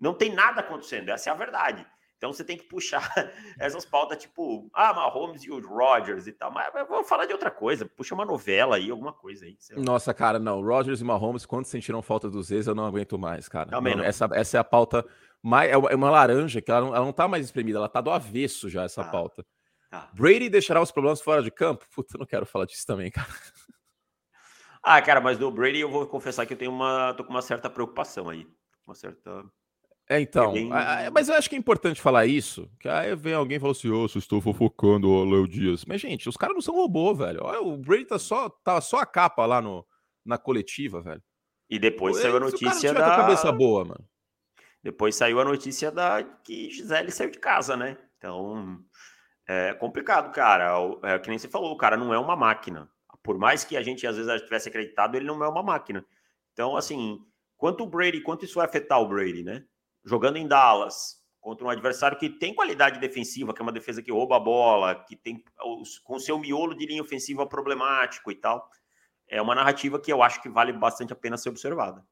Não 0.00 0.14
tem 0.14 0.32
nada 0.32 0.60
acontecendo. 0.60 1.10
Essa 1.10 1.30
é 1.30 1.32
a 1.32 1.36
verdade. 1.36 1.86
Então 2.16 2.32
você 2.32 2.42
tem 2.42 2.56
que 2.56 2.64
puxar 2.64 3.02
essas 3.60 3.84
pautas 3.84 4.18
tipo, 4.18 4.70
ah, 4.72 4.94
Mahomes 4.94 5.44
e 5.44 5.50
o 5.50 5.60
Rodgers 5.60 6.26
e 6.26 6.32
tal. 6.32 6.50
Mas 6.50 6.72
vamos 6.88 7.08
falar 7.08 7.26
de 7.26 7.32
outra 7.32 7.50
coisa. 7.50 7.84
Puxa 7.84 8.14
uma 8.14 8.24
novela 8.24 8.76
aí, 8.76 8.90
alguma 8.90 9.12
coisa 9.12 9.44
aí. 9.44 9.56
Nossa, 9.76 10.14
cara, 10.14 10.38
não. 10.38 10.62
Rodgers 10.62 11.00
e 11.00 11.04
Mahomes, 11.04 11.44
quando 11.44 11.66
sentiram 11.66 12.00
falta 12.00 12.30
dos 12.30 12.50
ex, 12.50 12.66
eu 12.66 12.74
não 12.74 12.86
aguento 12.86 13.18
mais, 13.18 13.48
cara. 13.48 13.70
Também 13.70 13.94
não, 13.94 14.02
não. 14.02 14.08
Essa, 14.08 14.28
essa 14.32 14.56
é 14.56 14.60
a 14.60 14.64
pauta 14.64 15.06
mais. 15.42 15.70
É 15.70 15.76
uma 15.76 16.10
laranja 16.10 16.62
que 16.62 16.70
ela 16.70 16.80
não, 16.80 16.94
ela 16.94 17.04
não 17.04 17.12
tá 17.12 17.28
mais 17.28 17.44
espremida, 17.44 17.78
ela 17.78 17.88
tá 17.88 18.00
do 18.00 18.10
avesso 18.10 18.68
já, 18.70 18.84
essa 18.84 19.02
ah, 19.02 19.10
pauta. 19.10 19.44
Tá. 19.90 20.10
Brady 20.14 20.48
deixará 20.48 20.80
os 20.80 20.90
problemas 20.90 21.20
fora 21.20 21.42
de 21.42 21.50
campo? 21.50 21.86
Puta, 21.94 22.16
eu 22.16 22.18
não 22.18 22.26
quero 22.26 22.46
falar 22.46 22.64
disso 22.64 22.86
também, 22.86 23.10
cara. 23.10 23.28
Ah, 24.82 25.02
cara, 25.02 25.20
mas 25.20 25.36
do 25.36 25.50
Brady 25.50 25.80
eu 25.80 25.90
vou 25.90 26.06
confessar 26.06 26.46
que 26.46 26.54
eu 26.54 26.58
tenho 26.58 26.70
uma. 26.70 27.12
tô 27.14 27.24
com 27.24 27.30
uma 27.30 27.42
certa 27.42 27.68
preocupação 27.68 28.28
aí. 28.28 28.46
Uma 28.86 28.94
certa. 28.94 29.44
É, 30.08 30.20
então. 30.20 30.50
É 30.50 30.52
bem... 30.52 30.70
Mas 31.12 31.28
eu 31.28 31.34
acho 31.34 31.48
que 31.48 31.56
é 31.56 31.58
importante 31.58 32.00
falar 32.00 32.26
isso. 32.26 32.70
Que 32.78 32.88
aí 32.88 33.14
vem 33.16 33.34
alguém 33.34 33.56
e 33.56 33.60
fala 33.60 33.72
assim: 33.72 33.90
Ô, 33.90 34.02
oh, 34.02 34.18
estou 34.18 34.40
fofocando 34.40 35.08
o 35.08 35.24
Léo 35.24 35.48
Dias. 35.48 35.84
Mas, 35.84 36.00
gente, 36.00 36.28
os 36.28 36.36
caras 36.36 36.54
não 36.54 36.60
são 36.60 36.76
robô, 36.76 37.14
velho. 37.14 37.40
Olha, 37.42 37.60
o 37.60 37.76
Brady 37.76 38.04
tá 38.04 38.18
só, 38.18 38.48
tá 38.48 38.80
só 38.80 38.98
a 38.98 39.06
capa 39.06 39.44
lá 39.44 39.60
no, 39.60 39.84
na 40.24 40.38
coletiva, 40.38 41.00
velho. 41.00 41.22
E 41.68 41.78
depois 41.78 42.18
saiu 42.18 42.36
a 42.36 42.40
notícia 42.40 42.94
da. 42.94 43.16
cabeça 43.16 43.50
boa, 43.50 43.84
mano. 43.84 44.04
Depois 44.82 45.16
saiu 45.16 45.40
a 45.40 45.44
notícia 45.44 45.90
da 45.90 46.22
que 46.22 46.70
Gisele 46.70 47.10
saiu 47.10 47.30
de 47.30 47.38
casa, 47.38 47.76
né? 47.76 47.98
Então, 48.16 48.78
é 49.48 49.74
complicado, 49.74 50.32
cara. 50.32 50.72
É 51.02 51.18
que 51.18 51.28
nem 51.28 51.38
você 51.38 51.48
falou, 51.48 51.72
o 51.72 51.76
cara 51.76 51.96
não 51.96 52.14
é 52.14 52.18
uma 52.18 52.36
máquina. 52.36 52.88
Por 53.20 53.36
mais 53.36 53.64
que 53.64 53.76
a 53.76 53.82
gente 53.82 54.06
às 54.06 54.16
vezes 54.16 54.42
tivesse 54.42 54.68
acreditado, 54.68 55.16
ele 55.16 55.26
não 55.26 55.42
é 55.42 55.48
uma 55.48 55.62
máquina. 55.64 56.06
Então, 56.52 56.76
assim, 56.76 57.18
quanto 57.56 57.82
o 57.82 57.86
Brady, 57.88 58.20
quanto 58.20 58.44
isso 58.44 58.54
vai 58.54 58.66
afetar 58.66 59.00
o 59.00 59.08
Brady, 59.08 59.42
né? 59.42 59.64
Jogando 60.06 60.36
em 60.36 60.46
Dallas, 60.46 61.22
contra 61.40 61.66
um 61.66 61.70
adversário 61.70 62.18
que 62.18 62.30
tem 62.30 62.54
qualidade 62.54 62.98
defensiva, 62.98 63.52
que 63.52 63.60
é 63.60 63.64
uma 63.64 63.72
defesa 63.72 64.02
que 64.02 64.10
rouba 64.10 64.36
a 64.36 64.40
bola, 64.40 64.94
que 64.94 65.14
tem 65.14 65.44
com 66.02 66.18
seu 66.18 66.38
miolo 66.38 66.74
de 66.74 66.86
linha 66.86 67.02
ofensiva 67.02 67.46
problemático 67.46 68.30
e 68.30 68.34
tal. 68.34 68.70
É 69.28 69.42
uma 69.42 69.54
narrativa 69.54 70.00
que 70.00 70.12
eu 70.12 70.22
acho 70.22 70.40
que 70.40 70.48
vale 70.48 70.72
bastante 70.72 71.12
a 71.12 71.16
pena 71.16 71.36
ser 71.36 71.50
observada. 71.50 72.04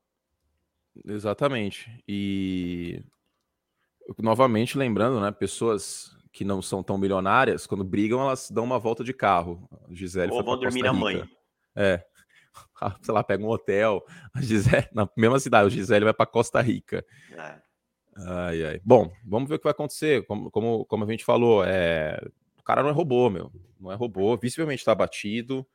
Exatamente. 1.05 1.91
E 2.07 3.03
novamente 4.19 4.77
lembrando, 4.77 5.21
né, 5.21 5.31
pessoas 5.33 6.17
que 6.33 6.45
não 6.45 6.61
são 6.61 6.83
tão 6.83 6.99
milionárias, 6.99 7.67
quando 7.67 7.85
brigam, 7.85 8.21
elas 8.21 8.51
dão 8.51 8.65
uma 8.65 8.79
volta 8.79 9.05
de 9.05 9.13
carro. 9.13 9.69
A 9.89 9.95
Gisele 9.95 10.33
Ou 10.33 10.43
vão 10.43 10.59
dormir 10.59 10.83
na 10.83 10.93
mãe. 10.93 11.29
É. 11.75 12.05
Sei 13.03 13.15
lá, 13.15 13.23
pega 13.23 13.43
um 13.43 13.49
hotel. 13.49 14.05
A 14.33 14.41
Gisele, 14.41 14.89
na 14.93 15.09
mesma 15.17 15.39
cidade, 15.39 15.67
a 15.67 15.71
Gisele 15.71 16.05
vai 16.05 16.15
para 16.15 16.27
Costa 16.27 16.61
Rica. 16.61 17.05
É. 17.33 17.64
Ai, 18.17 18.65
ai. 18.65 18.81
Bom, 18.85 19.13
vamos 19.25 19.49
ver 19.49 19.57
o 19.57 19.59
que 19.59 19.65
vai 19.65 19.73
acontecer. 19.73 20.25
Como, 20.27 20.51
como, 20.51 20.85
como 20.85 21.05
a 21.05 21.11
gente 21.11 21.25
falou, 21.25 21.65
é... 21.65 22.21
o 22.59 22.63
cara 22.63 22.83
não 22.83 22.91
é 22.91 22.93
robô, 22.93 23.29
meu. 23.29 23.51
Não 23.81 23.91
é 23.91 23.95
robô. 23.95 24.37
Visivelmente 24.37 24.81
está 24.81 24.95
batido. 24.95 25.67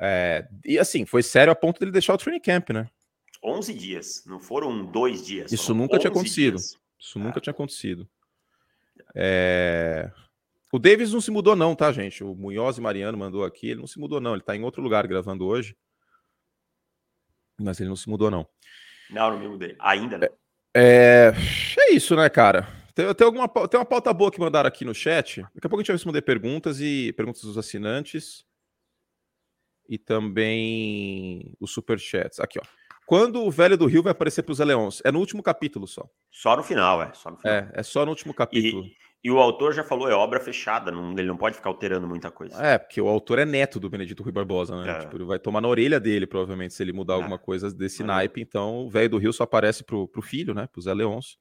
É... 0.00 0.46
E 0.64 0.78
assim, 0.78 1.06
foi 1.06 1.22
sério 1.22 1.52
a 1.52 1.56
ponto 1.56 1.78
dele 1.78 1.92
deixar 1.92 2.14
o 2.14 2.18
training 2.18 2.40
camp, 2.40 2.70
né? 2.70 2.88
11 3.42 3.74
dias. 3.74 4.24
Não 4.26 4.40
foram 4.40 4.84
dois 4.84 5.24
dias. 5.24 5.52
Isso 5.52 5.74
nunca 5.74 5.98
tinha 5.98 6.10
acontecido. 6.10 6.56
Dias. 6.56 6.76
Isso 6.98 7.18
nunca 7.18 7.38
ah. 7.38 7.40
tinha 7.40 7.52
acontecido. 7.52 8.08
É... 9.14 10.10
O 10.72 10.78
Davis 10.78 11.12
não 11.12 11.20
se 11.20 11.30
mudou, 11.30 11.56
não, 11.56 11.74
tá, 11.74 11.90
gente? 11.92 12.22
O 12.22 12.34
Munhoz 12.34 12.76
e 12.76 12.80
Mariano 12.80 13.16
mandou 13.16 13.44
aqui. 13.44 13.70
Ele 13.70 13.80
não 13.80 13.86
se 13.86 13.98
mudou, 13.98 14.20
não. 14.20 14.34
Ele 14.34 14.42
tá 14.42 14.54
em 14.54 14.64
outro 14.64 14.82
lugar 14.82 15.06
gravando 15.06 15.46
hoje. 15.46 15.76
Mas 17.58 17.80
ele 17.80 17.88
não 17.88 17.96
se 17.96 18.08
mudou, 18.08 18.30
não. 18.30 18.46
Não, 19.10 19.30
não 19.30 19.38
me 19.38 19.48
mudei. 19.48 19.74
Ainda 19.78 20.18
não. 20.18 20.26
É, 20.26 20.32
é 20.80 21.92
isso, 21.92 22.14
né, 22.16 22.28
cara? 22.28 22.68
Tem, 22.94 23.14
tem, 23.14 23.24
alguma, 23.24 23.48
tem 23.48 23.78
uma 23.78 23.86
pauta 23.86 24.12
boa 24.12 24.30
que 24.30 24.40
mandaram 24.40 24.66
aqui 24.66 24.84
no 24.84 24.94
chat. 24.94 25.42
Daqui 25.54 25.66
a 25.66 25.68
pouco 25.68 25.76
a 25.76 25.78
gente 25.80 25.88
vai 25.88 25.96
responder 25.96 26.22
perguntas 26.22 26.80
e 26.80 27.12
perguntas 27.12 27.42
dos 27.42 27.56
assinantes. 27.56 28.44
E 29.88 29.96
também 29.96 31.54
os 31.60 31.70
superchats. 31.70 32.40
Aqui, 32.40 32.58
ó. 32.58 32.62
Quando 33.06 33.42
o 33.42 33.50
velho 33.50 33.76
do 33.76 33.86
Rio 33.86 34.02
vai 34.02 34.10
aparecer 34.10 34.42
para 34.42 34.52
os 34.52 34.58
Leões? 34.58 35.00
É 35.02 35.10
no 35.10 35.18
último 35.18 35.42
capítulo 35.42 35.86
só. 35.86 36.06
Só 36.30 36.56
no 36.56 36.62
final, 36.62 37.00
é. 37.02 37.12
Só 37.14 37.30
no 37.30 37.38
final. 37.38 37.54
É, 37.54 37.70
é 37.72 37.82
só 37.82 38.04
no 38.04 38.10
último 38.10 38.34
capítulo. 38.34 38.84
E, 38.84 38.96
e 39.22 39.30
o 39.32 39.38
autor 39.38 39.74
já 39.74 39.82
falou, 39.82 40.08
é 40.08 40.14
obra 40.14 40.38
fechada, 40.38 40.92
não, 40.92 41.10
ele 41.12 41.26
não 41.26 41.36
pode 41.36 41.56
ficar 41.56 41.70
alterando 41.70 42.06
muita 42.06 42.30
coisa. 42.30 42.64
É, 42.64 42.78
porque 42.78 43.00
o 43.00 43.08
autor 43.08 43.40
é 43.40 43.44
neto 43.44 43.80
do 43.80 43.90
Benedito 43.90 44.22
Rui 44.22 44.30
Barbosa, 44.30 44.80
né? 44.80 44.92
É. 44.92 44.98
Tipo, 45.00 45.16
ele 45.16 45.24
vai 45.24 45.40
tomar 45.40 45.60
na 45.60 45.66
orelha 45.66 45.98
dele, 45.98 46.24
provavelmente, 46.24 46.72
se 46.72 46.82
ele 46.82 46.92
mudar 46.92 47.14
é. 47.14 47.16
alguma 47.16 47.36
coisa 47.36 47.72
desse 47.72 48.02
é. 48.02 48.06
naipe. 48.06 48.40
Então, 48.40 48.86
o 48.86 48.88
velho 48.88 49.10
do 49.10 49.18
Rio 49.18 49.32
só 49.32 49.42
aparece 49.42 49.82
pro, 49.82 50.06
pro 50.06 50.22
filho, 50.22 50.54
né? 50.54 50.68
Pro 50.68 50.80
Zé 50.80 50.94
Leôncio, 50.94 51.36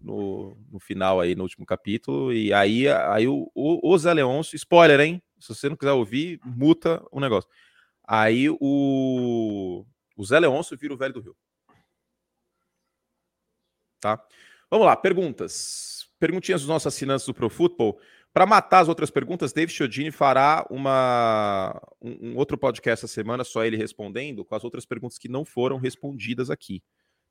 no, 0.00 0.56
no 0.70 0.78
final 0.78 1.18
aí, 1.18 1.34
no 1.34 1.42
último 1.42 1.66
capítulo. 1.66 2.32
E 2.32 2.52
aí, 2.52 2.86
aí 2.88 3.26
o, 3.26 3.50
o, 3.56 3.92
o 3.92 3.98
Zé 3.98 4.14
Leôncio, 4.14 4.54
spoiler, 4.54 5.00
hein? 5.00 5.20
Se 5.40 5.48
você 5.48 5.68
não 5.68 5.76
quiser 5.76 5.92
ouvir, 5.92 6.38
muta 6.44 7.02
o 7.10 7.18
negócio. 7.18 7.50
Aí 8.06 8.48
o, 8.48 9.84
o 10.16 10.24
Zé 10.24 10.38
Leôncio 10.38 10.76
vira 10.78 10.94
o 10.94 10.96
velho 10.96 11.14
do 11.14 11.20
Rio. 11.20 11.36
Tá? 14.00 14.24
Vamos 14.70 14.86
lá, 14.86 14.96
perguntas 14.96 15.99
perguntinhas 16.20 16.60
dos 16.60 16.68
nossos 16.68 16.86
assinantes 16.86 17.26
do 17.26 17.34
Pro 17.34 17.48
Football. 17.48 17.98
Para 18.32 18.46
matar 18.46 18.80
as 18.80 18.88
outras 18.88 19.10
perguntas, 19.10 19.52
David 19.52 19.74
Chiodini 19.74 20.12
fará 20.12 20.64
uma, 20.70 21.80
um, 22.00 22.28
um, 22.28 22.36
outro 22.36 22.56
podcast 22.56 23.04
essa 23.04 23.12
semana, 23.12 23.42
só 23.42 23.64
ele 23.64 23.76
respondendo, 23.76 24.44
com 24.44 24.54
as 24.54 24.62
outras 24.62 24.84
perguntas 24.84 25.18
que 25.18 25.28
não 25.28 25.44
foram 25.44 25.78
respondidas 25.78 26.50
aqui, 26.50 26.80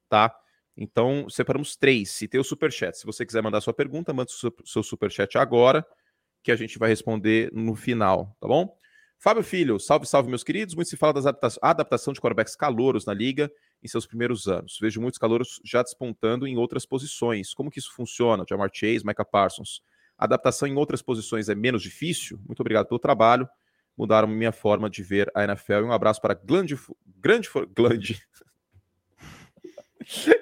tá? 0.09 0.35
Então, 0.75 1.29
separamos 1.29 1.77
três. 1.77 2.21
E 2.21 2.27
tem 2.27 2.39
o 2.39 2.43
superchat. 2.43 2.97
Se 2.97 3.05
você 3.05 3.25
quiser 3.25 3.41
mandar 3.41 3.61
sua 3.61 3.73
pergunta, 3.73 4.11
manda 4.11 4.29
o 4.29 4.65
seu 4.65 4.83
superchat 4.83 5.37
agora, 5.37 5.85
que 6.43 6.51
a 6.51 6.55
gente 6.55 6.77
vai 6.77 6.89
responder 6.89 7.49
no 7.53 7.75
final, 7.75 8.35
tá 8.39 8.47
bom? 8.47 8.75
Fábio 9.17 9.43
Filho, 9.43 9.79
salve, 9.79 10.05
salve, 10.05 10.29
meus 10.29 10.43
queridos. 10.43 10.75
Muito 10.75 10.89
se 10.89 10.97
fala 10.97 11.13
da 11.13 11.37
adaptação 11.61 12.13
de 12.13 12.19
quarterbacks 12.21 12.55
calouros 12.55 13.05
na 13.05 13.13
liga 13.13 13.51
em 13.83 13.87
seus 13.87 14.05
primeiros 14.05 14.47
anos. 14.47 14.77
Vejo 14.79 15.01
muitos 15.01 15.17
calouros 15.17 15.61
já 15.63 15.81
despontando 15.81 16.47
em 16.47 16.57
outras 16.57 16.85
posições. 16.85 17.53
Como 17.53 17.71
que 17.71 17.79
isso 17.79 17.93
funciona? 17.93 18.45
Jamar 18.47 18.69
Chase, 18.73 19.05
Micah 19.05 19.25
Parsons. 19.25 19.81
A 20.17 20.25
adaptação 20.25 20.67
em 20.67 20.75
outras 20.75 21.01
posições 21.01 21.49
é 21.49 21.55
menos 21.55 21.81
difícil? 21.81 22.39
Muito 22.45 22.59
obrigado 22.59 22.87
pelo 22.87 22.99
trabalho. 22.99 23.47
Mudaram 23.97 24.27
minha 24.27 24.51
forma 24.51 24.89
de 24.89 25.01
ver 25.01 25.31
a 25.33 25.43
NFL. 25.43 25.73
E 25.73 25.83
um 25.83 25.91
abraço 25.91 26.21
para 26.21 26.33
Glande... 26.33 26.77
Grande... 27.17 27.49
Glande... 27.75 28.21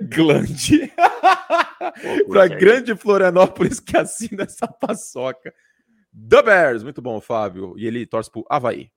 Glande. 0.01 0.93
para 2.29 2.47
Grande 2.47 2.95
Florianópolis 2.95 3.79
que 3.79 3.97
assina 3.97 4.43
essa 4.43 4.67
paçoca. 4.67 5.53
The 6.29 6.41
Bears, 6.41 6.83
muito 6.83 7.01
bom, 7.01 7.19
Fábio. 7.19 7.75
E 7.77 7.85
ele 7.85 8.05
torce 8.05 8.31
pro 8.31 8.45
Havaí. 8.49 8.89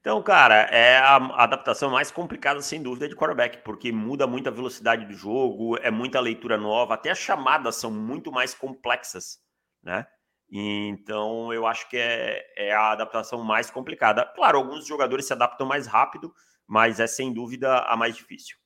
Então, 0.00 0.22
cara, 0.22 0.54
é 0.70 0.96
a 0.96 1.16
adaptação 1.42 1.90
mais 1.90 2.10
complicada, 2.10 2.62
sem 2.62 2.82
dúvida, 2.82 3.08
de 3.08 3.16
quarterback, 3.16 3.58
porque 3.64 3.90
muda 3.90 4.26
muito 4.26 4.48
a 4.48 4.52
velocidade 4.52 5.04
do 5.04 5.12
jogo, 5.12 5.76
é 5.78 5.90
muita 5.90 6.20
leitura 6.20 6.56
nova, 6.56 6.94
até 6.94 7.10
as 7.10 7.18
chamadas 7.18 7.76
são 7.76 7.90
muito 7.90 8.30
mais 8.30 8.54
complexas, 8.54 9.38
né? 9.82 10.06
Então, 10.50 11.52
eu 11.52 11.66
acho 11.66 11.88
que 11.90 11.96
é, 11.96 12.42
é 12.56 12.72
a 12.72 12.92
adaptação 12.92 13.44
mais 13.44 13.70
complicada. 13.70 14.24
Claro, 14.24 14.58
alguns 14.58 14.86
jogadores 14.86 15.26
se 15.26 15.32
adaptam 15.32 15.66
mais 15.66 15.86
rápido, 15.86 16.32
mas 16.66 17.00
é 17.00 17.06
sem 17.06 17.32
dúvida 17.32 17.80
a 17.80 17.96
mais 17.96 18.16
difícil. 18.16 18.56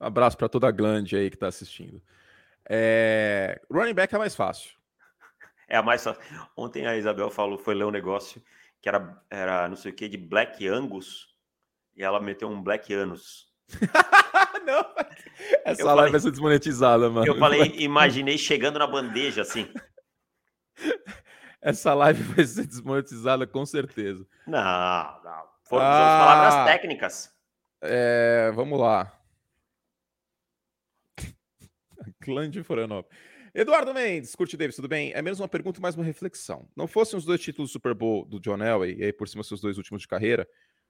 Um 0.00 0.06
abraço 0.06 0.36
para 0.36 0.48
toda 0.48 0.66
a 0.66 0.72
glande 0.72 1.16
aí 1.16 1.30
que 1.30 1.36
está 1.36 1.46
assistindo. 1.46 2.02
É... 2.68 3.60
Running 3.70 3.94
back 3.94 4.14
é 4.14 4.18
mais 4.18 4.34
fácil. 4.34 4.72
É 5.68 5.76
a 5.76 5.82
mais 5.82 6.02
fácil. 6.02 6.20
Ontem 6.56 6.86
a 6.86 6.96
Isabel 6.96 7.30
falou, 7.30 7.58
foi 7.58 7.74
ler 7.74 7.84
um 7.84 7.90
negócio 7.90 8.42
que 8.84 8.88
era, 8.90 9.18
era 9.30 9.66
não 9.66 9.76
sei 9.76 9.92
o 9.92 9.94
que, 9.94 10.06
de 10.06 10.18
Black 10.18 10.68
Angus, 10.68 11.34
e 11.96 12.02
ela 12.02 12.20
meteu 12.20 12.50
um 12.50 12.62
Black 12.62 12.92
Anus. 12.92 13.50
não, 14.66 14.84
essa 15.64 15.80
eu 15.80 15.86
live 15.86 15.96
falei, 15.96 16.10
vai 16.10 16.20
ser 16.20 16.30
desmonetizada, 16.30 17.08
mano. 17.08 17.26
Eu 17.26 17.38
falei, 17.38 17.76
imaginei 17.78 18.36
chegando 18.36 18.78
na 18.78 18.86
bandeja 18.86 19.40
assim. 19.40 19.72
Essa 21.62 21.94
live 21.94 22.22
vai 22.34 22.44
ser 22.44 22.66
desmonetizada 22.66 23.46
com 23.46 23.64
certeza. 23.64 24.26
Não, 24.46 24.60
não. 24.60 25.44
Foram 25.62 25.86
ah, 25.86 26.18
palavras 26.18 26.66
técnicas. 26.66 27.34
É, 27.80 28.52
vamos 28.54 28.78
lá. 28.78 29.18
Clã 32.20 32.50
de 32.50 32.62
Florianópolis. 32.62 33.18
Eduardo 33.56 33.94
Mendes, 33.94 34.34
curte 34.34 34.56
Davis, 34.56 34.74
tudo 34.74 34.88
bem? 34.88 35.12
É 35.14 35.22
menos 35.22 35.38
uma 35.38 35.46
pergunta, 35.46 35.80
mais 35.80 35.94
uma 35.94 36.02
reflexão. 36.02 36.68
Não 36.74 36.88
fossem 36.88 37.16
os 37.16 37.24
dois 37.24 37.40
títulos 37.40 37.70
do 37.70 37.72
Super 37.72 37.94
Bowl 37.94 38.24
do 38.24 38.40
John 38.40 38.60
Elway, 38.60 38.96
e 38.98 39.04
aí 39.04 39.12
por 39.12 39.28
cima 39.28 39.44
seus 39.44 39.60
dois 39.60 39.78
últimos 39.78 40.02
de 40.02 40.08
carreira, 40.08 40.44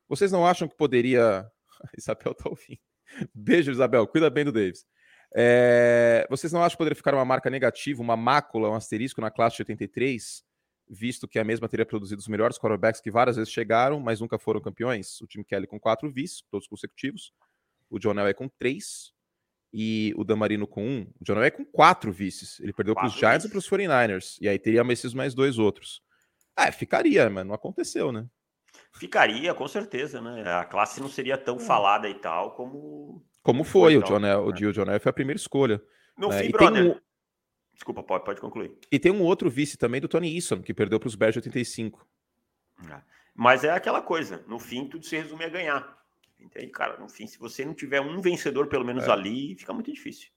vocês 0.09 0.33
não 0.33 0.47
acham 0.47 0.67
que 0.67 0.75
poderia. 0.75 1.47
Isabel 1.99 2.33
tá 2.33 2.49
ouvindo. 2.49 2.81
Beijo, 3.35 3.71
Isabel. 3.71 4.07
Cuida 4.07 4.31
bem 4.31 4.47
do 4.47 4.51
Davis. 4.51 4.87
É... 5.37 6.27
Vocês 6.31 6.55
não 6.55 6.63
acham 6.63 6.71
que 6.71 6.79
poderia 6.79 6.97
ficar 6.97 7.13
uma 7.13 7.25
marca 7.25 7.51
negativa, 7.51 8.01
uma 8.01 8.17
mácula, 8.17 8.71
um 8.71 8.75
asterisco 8.75 9.21
na 9.21 9.31
classe 9.31 9.57
de 9.57 9.63
83, 9.63 10.43
visto 10.89 11.29
que 11.29 11.39
a 11.39 11.45
mesma 11.45 11.69
teria 11.69 11.85
produzido 11.85 12.21
os 12.21 12.29
melhores 12.29 12.57
quarterbacks 12.59 12.99
que 12.99 13.11
várias 13.11 13.37
vezes 13.37 13.53
chegaram, 13.53 14.01
mas 14.01 14.23
nunca 14.23 14.39
foram 14.39 14.63
campeões? 14.63 15.21
O 15.21 15.27
time 15.27 15.45
Kelly 15.45 15.67
com 15.67 15.79
quatro 15.79 16.11
vices, 16.11 16.43
todos 16.51 16.67
consecutivos. 16.67 17.31
O 17.91 17.99
John 17.99 18.19
Elway 18.19 18.33
com 18.33 18.49
três 18.49 19.13
e 19.77 20.15
o 20.17 20.23
Damarino 20.23 20.69
com 20.69 20.87
um, 20.87 21.01
o 21.21 21.25
John 21.25 21.35
Elway 21.35 21.51
com 21.51 21.65
quatro 21.65 22.13
vices. 22.13 22.61
Ele 22.61 22.73
perdeu 22.73 22.95
para 22.95 23.09
os 23.09 23.13
Giants 23.15 23.45
e 23.45 23.49
para 23.49 23.59
os 23.59 23.69
49ers. 23.69 24.39
E 24.41 24.49
aí 24.49 24.57
teria 24.57 24.83
esses 24.93 25.13
mais 25.13 25.35
dois 25.35 25.59
outros. 25.59 26.01
É, 26.57 26.71
ficaria, 26.71 27.29
mas 27.29 27.45
não 27.45 27.53
aconteceu, 27.53 28.13
né? 28.13 28.25
Ficaria, 28.93 29.53
com 29.53 29.67
certeza, 29.67 30.21
né? 30.21 30.49
A 30.49 30.65
classe 30.65 31.01
não 31.01 31.09
seria 31.09 31.37
tão 31.37 31.57
é. 31.57 31.59
falada 31.59 32.09
e 32.09 32.15
tal 32.15 32.53
como. 32.53 33.27
Como 33.43 33.65
foi, 33.65 33.95
foi 33.95 33.97
o 33.97 34.03
John 34.05 34.21
né? 34.21 34.37
o 34.37 34.53
John 34.53 34.83
Elway 34.83 35.01
foi 35.01 35.11
a 35.11 35.13
primeira 35.13 35.39
escolha. 35.39 35.83
No 36.17 36.29
né? 36.29 36.45
fim, 36.45 36.51
brother. 36.53 36.93
Um... 36.93 37.01
Desculpa, 37.75 38.05
pode, 38.05 38.25
pode 38.25 38.41
concluir. 38.41 38.79
E 38.93 39.01
tem 39.01 39.11
um 39.11 39.23
outro 39.23 39.51
vice 39.51 39.77
também 39.77 40.01
do 40.01 40.07
Tony 40.07 40.33
Eason, 40.37 40.63
que 40.63 40.73
perdeu 40.73 41.01
para 41.01 41.09
os 41.09 41.17
Bears 41.17 41.35
de 41.35 41.41
85. 41.41 42.07
É. 42.89 43.03
Mas 43.35 43.65
é 43.65 43.71
aquela 43.71 44.01
coisa, 44.01 44.45
no 44.47 44.61
fim 44.61 44.89
tudo 44.89 45.05
se 45.05 45.17
resume 45.17 45.45
a 45.45 45.49
ganhar. 45.49 46.04
Entende, 46.45 46.71
cara? 46.71 46.99
No 46.99 47.09
fim, 47.09 47.27
se 47.27 47.39
você 47.39 47.65
não 47.65 47.75
tiver 47.75 48.01
um 48.01 48.21
vencedor, 48.21 48.67
pelo 48.69 48.85
menos 48.85 49.05
é. 49.05 49.11
ali, 49.11 49.57
fica 49.57 49.73
muito 49.73 49.91
difícil. 49.93 50.29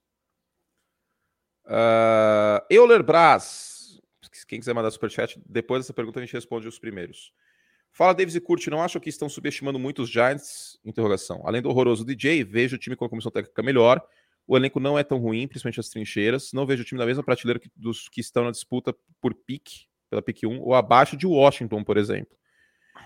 Uh, 1.66 2.64
Euler 2.70 3.04
Braz. 3.04 4.00
Quem 4.48 4.60
quiser 4.60 4.74
mandar 4.74 4.92
superchat, 4.92 5.42
depois 5.46 5.84
dessa 5.84 5.94
pergunta 5.94 6.20
a 6.20 6.24
gente 6.24 6.34
responde 6.34 6.68
os 6.68 6.80
primeiros. 6.80 7.34
Fala, 7.92 8.14
Davis 8.14 8.36
e 8.36 8.40
Curti, 8.40 8.70
não 8.70 8.82
acham 8.82 9.02
que 9.02 9.10
estão 9.10 9.28
subestimando 9.28 9.78
muito 9.78 10.04
os 10.04 10.10
Giants? 10.10 10.80
Interrogação. 10.86 11.42
Além 11.44 11.62
do 11.62 11.70
horroroso 11.70 12.06
DJ, 12.06 12.44
vejo 12.44 12.78
o 12.78 12.80
time 12.80 12.96
com 12.96 13.04
a 13.04 13.10
comissão 13.10 13.32
técnica 13.32 13.62
melhor, 13.62 14.02
O 14.46 14.56
elenco 14.56 14.80
não 14.80 14.98
é 14.98 15.04
tão 15.04 15.18
ruim, 15.18 15.46
principalmente 15.46 15.82
as 15.82 15.90
trincheiras. 15.90 16.54
Não 16.54 16.66
vejo 16.66 16.84
o 16.84 16.86
time 16.86 17.00
na 17.00 17.06
mesma 17.06 17.24
prateleira 17.24 17.60
que, 17.60 17.70
dos 17.76 18.08
que 18.08 18.22
estão 18.22 18.46
na 18.46 18.52
disputa 18.52 18.96
por 19.20 19.34
pique, 19.34 19.88
pela 20.10 20.22
pique 20.22 20.48
1, 20.48 20.62
ou 20.62 20.74
abaixo 20.74 21.18
de 21.18 21.28
Washington, 21.28 21.84
por 21.84 21.98
exemplo. 21.98 22.38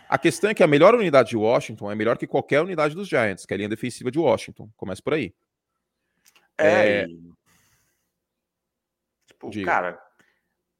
A 0.10 0.18
questão 0.18 0.50
é 0.50 0.54
que 0.54 0.64
a 0.64 0.68
melhor 0.68 0.94
unidade 0.96 1.30
de 1.30 1.38
Washington 1.38 1.92
é 1.92 1.96
melhor 1.96 2.18
que 2.18 2.28
qualquer 2.28 2.62
unidade 2.62 2.96
dos 2.96 3.08
Giants, 3.08 3.46
que 3.46 3.54
é 3.54 3.56
a 3.56 3.58
linha 3.58 3.70
defensiva 3.70 4.12
de 4.12 4.20
Washington. 4.20 4.70
Começa 4.76 5.02
por 5.02 5.14
aí. 5.14 5.34
É. 6.58 7.04
é... 7.04 7.08
Tipo, 9.28 9.50
Diga. 9.50 9.66
cara, 9.66 10.12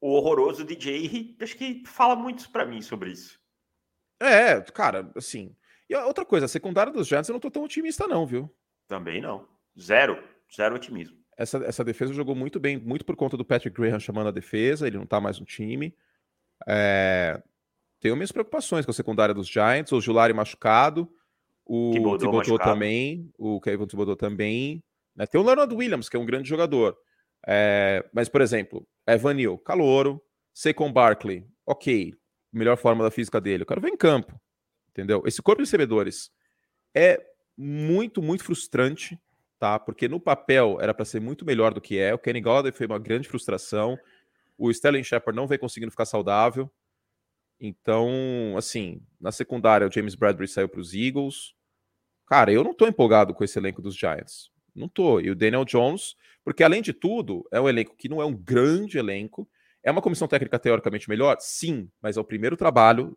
o 0.00 0.12
horroroso 0.12 0.64
DJ, 0.64 1.36
acho 1.40 1.56
que 1.56 1.82
fala 1.86 2.14
muito 2.14 2.50
para 2.50 2.66
mim 2.66 2.80
sobre 2.82 3.10
isso. 3.10 3.40
É, 4.20 4.60
cara, 4.60 5.10
assim. 5.16 5.56
E 5.88 5.96
outra 5.96 6.24
coisa, 6.24 6.46
a 6.46 6.48
secundária 6.48 6.92
dos 6.92 7.08
Giants 7.08 7.28
eu 7.28 7.32
não 7.32 7.40
tô 7.40 7.50
tão 7.50 7.64
otimista, 7.64 8.06
não, 8.06 8.24
viu? 8.26 8.54
Também 8.86 9.20
não. 9.20 9.48
Zero. 9.78 10.22
Zero 10.54 10.76
otimismo. 10.76 11.16
Essa, 11.36 11.58
essa 11.64 11.82
defesa 11.82 12.12
jogou 12.12 12.34
muito 12.34 12.60
bem, 12.60 12.78
muito 12.78 13.04
por 13.04 13.16
conta 13.16 13.36
do 13.36 13.44
Patrick 13.44 13.76
Graham 13.76 13.98
chamando 13.98 14.28
a 14.28 14.32
defesa, 14.32 14.86
ele 14.86 14.98
não 14.98 15.06
tá 15.06 15.20
mais 15.20 15.40
no 15.40 15.46
time. 15.46 15.96
É... 16.68 17.42
Tenho 18.02 18.16
minhas 18.16 18.32
preocupações 18.32 18.84
com 18.84 18.90
a 18.90 18.94
secundária 18.94 19.34
dos 19.34 19.48
Giants, 19.48 19.92
o 19.92 20.00
Julari 20.00 20.34
machucado, 20.34 21.08
o 21.64 21.92
Thibodeau 22.18 22.58
também, 22.58 23.30
o 23.38 23.60
Kevin 23.60 23.86
Thibodeau 23.86 24.16
também. 24.16 24.82
Né? 25.16 25.24
Tem 25.24 25.40
o 25.40 25.44
Leonard 25.44 25.74
Williams, 25.74 26.08
que 26.08 26.16
é 26.16 26.20
um 26.20 26.26
grande 26.26 26.48
jogador. 26.48 26.98
É... 27.46 28.04
Mas, 28.12 28.28
por 28.28 28.40
exemplo, 28.40 28.86
Evan 29.06 29.34
Neal, 29.34 29.56
calouro. 29.56 30.20
Saquon 30.52 30.92
Barkley, 30.92 31.46
ok. 31.64 32.12
Melhor 32.52 32.76
forma 32.76 33.02
da 33.02 33.10
física 33.10 33.40
dele. 33.40 33.62
O 33.62 33.66
cara 33.66 33.80
vem 33.80 33.94
em 33.94 33.96
campo. 33.96 34.38
Entendeu? 34.90 35.22
Esse 35.24 35.40
corpo 35.40 35.62
de 35.62 35.66
recebedores 35.66 36.30
é 36.94 37.18
muito, 37.56 38.20
muito 38.20 38.44
frustrante 38.44 39.18
tá? 39.62 39.78
Porque 39.78 40.08
no 40.08 40.18
papel 40.18 40.78
era 40.80 40.92
para 40.92 41.04
ser 41.04 41.20
muito 41.20 41.46
melhor 41.46 41.72
do 41.72 41.80
que 41.80 41.96
é. 41.96 42.12
O 42.12 42.18
Kenny 42.18 42.40
Golladay 42.40 42.72
foi 42.72 42.84
uma 42.84 42.98
grande 42.98 43.28
frustração. 43.28 43.96
O 44.58 44.68
Sterling 44.72 45.04
Shepard 45.04 45.36
não 45.36 45.46
vem 45.46 45.56
conseguindo 45.56 45.92
ficar 45.92 46.04
saudável. 46.04 46.68
Então, 47.64 48.56
assim, 48.58 49.00
na 49.20 49.30
secundária 49.30 49.86
o 49.86 49.92
James 49.92 50.16
Bradbury 50.16 50.48
saiu 50.48 50.68
para 50.68 50.80
os 50.80 50.92
Eagles. 50.92 51.54
Cara, 52.26 52.52
eu 52.52 52.64
não 52.64 52.74
tô 52.74 52.88
empolgado 52.88 53.32
com 53.32 53.44
esse 53.44 53.56
elenco 53.56 53.80
dos 53.80 53.96
Giants. 53.96 54.50
Não 54.74 54.88
tô. 54.88 55.20
E 55.20 55.30
o 55.30 55.34
Daniel 55.36 55.64
Jones, 55.64 56.16
porque 56.42 56.64
além 56.64 56.82
de 56.82 56.92
tudo, 56.92 57.46
é 57.52 57.60
um 57.60 57.68
elenco 57.68 57.94
que 57.96 58.08
não 58.08 58.20
é 58.20 58.24
um 58.24 58.34
grande 58.34 58.98
elenco. 58.98 59.48
É 59.80 59.92
uma 59.92 60.02
comissão 60.02 60.26
técnica 60.26 60.58
teoricamente 60.58 61.08
melhor? 61.08 61.36
Sim, 61.38 61.88
mas 62.02 62.16
é 62.16 62.20
o 62.20 62.24
primeiro 62.24 62.56
trabalho 62.56 63.16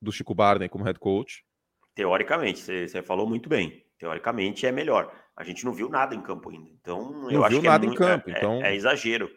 do 0.00 0.12
Chico 0.12 0.34
Barney 0.34 0.68
como 0.68 0.84
head 0.84 0.98
coach. 0.98 1.42
Teoricamente, 1.94 2.60
você 2.60 3.02
falou 3.02 3.26
muito 3.26 3.48
bem. 3.48 3.82
Teoricamente 3.98 4.66
é 4.66 4.72
melhor. 4.72 5.10
A 5.34 5.42
gente 5.42 5.64
não 5.64 5.72
viu 5.72 5.88
nada 5.88 6.14
em 6.14 6.20
campo 6.20 6.50
ainda. 6.50 6.68
Então, 6.68 7.12
não 7.12 7.30
eu 7.30 7.42
acho 7.42 7.60
que 7.60 7.66
é 7.66 7.70
nada 7.70 7.86
é, 7.86 7.88
em 7.88 7.94
campo, 7.94 8.28
é, 8.28 8.32
então... 8.36 8.62
é, 8.62 8.74
exagero. 8.74 9.30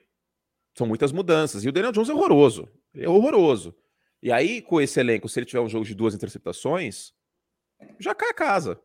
São 0.78 0.86
muitas 0.86 1.14
mudanças. 1.14 1.64
E 1.64 1.70
o 1.70 1.72
Daniel 1.72 1.93
Jones 1.93 2.10
é 2.10 2.14
horroroso. 2.14 2.68
é 2.93 3.07
horroroso. 3.07 3.74
E 4.22 4.32
aí, 4.32 4.62
com 4.62 4.82
esse 4.82 5.00
elenco, 5.00 5.30
se 5.30 5.40
ele 5.40 5.46
tiver 5.46 5.62
um 5.62 5.70
jogo 5.70 5.86
de 5.86 5.96
duas 5.96 6.14
interceptações, 6.14 7.14
já 8.00 8.14
cai 8.14 8.30
a 8.30 8.34
casa. 8.34 8.82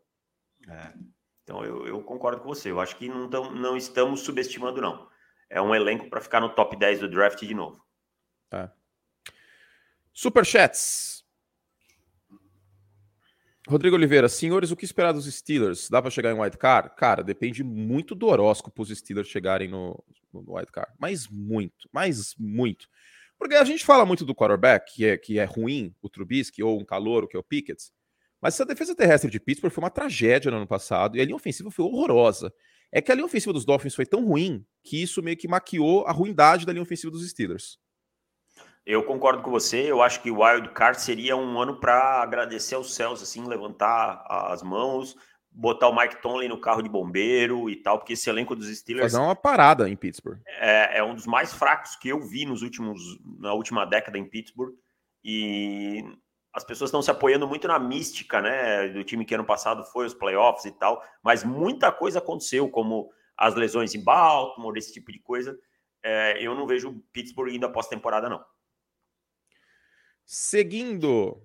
É. 0.69 0.93
Então, 1.43 1.65
eu, 1.65 1.87
eu, 1.87 2.03
concordo 2.03 2.41
com 2.41 2.49
você. 2.49 2.71
Eu 2.71 2.81
acho 2.81 2.97
que 2.97 3.09
não, 3.09 3.29
tam, 3.29 3.51
não 3.55 3.77
estamos 3.77 4.21
subestimando, 4.21 4.81
não. 4.81 5.09
É 5.51 5.61
um 5.61 5.75
elenco 5.75 6.09
para 6.09 6.21
ficar 6.21 6.41
no 6.41 6.55
top 6.55 6.77
10 6.77 7.01
do 7.01 7.11
draft 7.11 7.41
de 7.41 7.55
novo. 7.55 7.85
É. 8.53 8.71
Superchats. 10.13 11.25
Rodrigo 13.67 13.97
Oliveira, 13.97 14.29
senhores, 14.29 14.71
o 14.71 14.77
que 14.77 14.85
esperar 14.85 15.13
dos 15.13 15.33
Steelers? 15.33 15.89
Dá 15.89 16.01
para 16.01 16.11
chegar 16.11 16.31
em 16.31 16.39
wild 16.39 16.57
card? 16.59 16.95
Cara, 16.97 17.23
depende 17.25 17.65
muito 17.65 18.15
do 18.15 18.27
horóscopo 18.27 18.83
os 18.83 18.91
Steelers 18.91 19.29
chegarem 19.29 19.69
no, 19.69 20.03
no 20.33 20.55
wild 20.55 20.71
card. 20.71 20.93
Mas 20.99 21.27
muito, 21.29 21.89
mas 21.91 22.35
muito. 22.39 22.87
Porque 23.45 23.57
a 23.57 23.65
gente 23.65 23.85
fala 23.85 24.07
muito 24.07 24.25
do 24.25 24.35
quarterback, 24.35 24.95
que 24.95 25.05
é, 25.05 25.19
que 25.19 25.39
é 25.39 25.45
ruim, 25.45 25.95
o 26.01 26.09
Trubisky, 26.09 26.63
ou 26.63 26.81
um 26.81 26.85
calor, 26.85 27.29
que 27.29 27.37
é 27.37 27.39
o 27.39 27.43
Pickett. 27.43 27.93
Mas 28.41 28.55
essa 28.55 28.65
defesa 28.65 28.97
terrestre 28.97 29.31
de 29.31 29.39
Pittsburgh 29.39 29.71
foi 29.71 29.85
uma 29.85 29.91
tragédia 29.91 30.51
no 30.51 30.57
ano 30.57 30.67
passado, 30.67 31.15
e 31.15 31.21
a 31.21 31.25
linha 31.27 31.37
ofensiva 31.37 31.71
foi 31.71 31.85
horrorosa. 31.85 32.51
É 32.91 33.03
que 33.03 33.13
a 33.13 33.15
linha 33.15 33.27
ofensiva 33.27 33.53
dos 33.53 33.67
Dolphins 33.67 33.95
foi 33.95 34.07
tão 34.07 34.25
ruim 34.25 34.65
que 34.83 35.03
isso 35.03 35.23
meio 35.23 35.37
que 35.37 35.47
maquiou 35.47 36.07
a 36.07 36.11
ruindade 36.11 36.65
da 36.65 36.73
linha 36.73 36.83
ofensiva 36.83 37.11
dos 37.11 37.29
Steelers. 37.29 37.79
Eu 38.87 39.05
concordo 39.05 39.43
com 39.43 39.51
você. 39.51 39.91
Eu 39.91 40.01
acho 40.01 40.23
que 40.23 40.31
o 40.31 40.43
Wild 40.43 40.71
Card 40.71 40.99
seria 41.03 41.37
um 41.37 41.61
ano 41.61 41.79
para 41.79 42.23
agradecer 42.23 42.77
aos 42.77 42.95
céus, 42.95 43.23
assim, 43.23 43.47
levantar 43.47 44.25
as 44.27 44.63
mãos, 44.63 45.15
botar 45.55 45.89
o 45.89 45.97
Mike 45.97 46.21
Tomlin 46.21 46.49
no 46.49 46.61
carro 46.61 46.83
de 46.83 46.89
bombeiro 46.89 47.71
e 47.71 47.77
tal, 47.77 47.99
porque 47.99 48.15
esse 48.15 48.29
elenco 48.29 48.57
dos 48.57 48.67
Steelers. 48.77 49.13
Fazer 49.13 49.25
uma 49.25 49.37
parada 49.37 49.89
em 49.89 49.97
Pittsburgh. 49.97 50.41
É, 50.47 50.99
é 50.99 51.05
um 51.05 51.15
dos 51.15 51.27
mais 51.27 51.53
fracos 51.53 51.95
que 51.95 52.09
eu 52.09 52.21
vi 52.21 52.45
nos 52.45 52.63
últimos, 52.63 53.01
na 53.39 53.55
última 53.55 53.85
década 53.87 54.19
em 54.19 54.29
Pittsburgh. 54.29 54.75
E 55.23 56.05
as 56.53 56.65
pessoas 56.65 56.89
estão 56.89 57.01
se 57.01 57.11
apoiando 57.11 57.47
muito 57.47 57.69
na 57.69 57.79
mística, 57.79 58.43
né? 58.43 58.89
Do 58.89 59.05
time 59.05 59.25
que 59.25 59.35
ano 59.35 59.45
passado 59.45 59.85
foi 59.85 60.07
os 60.07 60.15
playoffs 60.15 60.65
e 60.65 60.73
tal, 60.73 61.03
mas 61.23 61.45
muita 61.45 61.93
coisa 61.93 62.19
aconteceu, 62.19 62.69
como 62.69 63.11
as 63.37 63.55
lesões 63.55 63.95
em 63.95 64.03
Baltimore, 64.03 64.77
esse 64.77 64.93
tipo 64.93 65.13
de 65.13 65.21
coisa. 65.21 65.57
É, 66.03 66.37
eu 66.45 66.55
não 66.55 66.67
vejo 66.67 67.01
Pittsburgh 67.13 67.55
indo 67.55 67.67
após 67.67 67.87
temporada, 67.87 68.29
não. 68.29 68.45
Seguindo. 70.25 71.41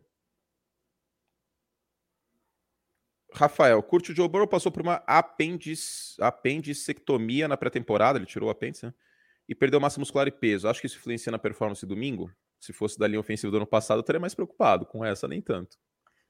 Rafael, 3.39 3.81
curte 3.81 4.11
o 4.11 4.15
Joe 4.15 4.27
Burrow 4.27 4.45
passou 4.45 4.69
por 4.69 4.81
uma 4.81 5.01
apendicectomia 6.19 7.47
na 7.47 7.55
pré-temporada, 7.55 8.19
ele 8.19 8.25
tirou 8.25 8.49
o 8.49 8.51
apêndice, 8.51 8.85
né? 8.87 8.93
E 9.47 9.55
perdeu 9.55 9.79
massa 9.79 9.97
muscular 9.97 10.27
e 10.27 10.31
peso. 10.31 10.67
Acho 10.67 10.81
que 10.81 10.87
isso 10.87 10.97
influencia 10.97 11.31
na 11.31 11.39
performance 11.39 11.85
domingo. 11.85 12.29
Se 12.59 12.73
fosse 12.73 12.99
da 12.99 13.07
linha 13.07 13.19
ofensiva 13.19 13.49
do 13.49 13.57
ano 13.57 13.65
passado, 13.65 13.99
eu 13.99 14.01
estaria 14.01 14.19
mais 14.19 14.35
preocupado. 14.35 14.85
Com 14.85 15.05
essa, 15.05 15.25
nem 15.27 15.41
tanto. 15.41 15.77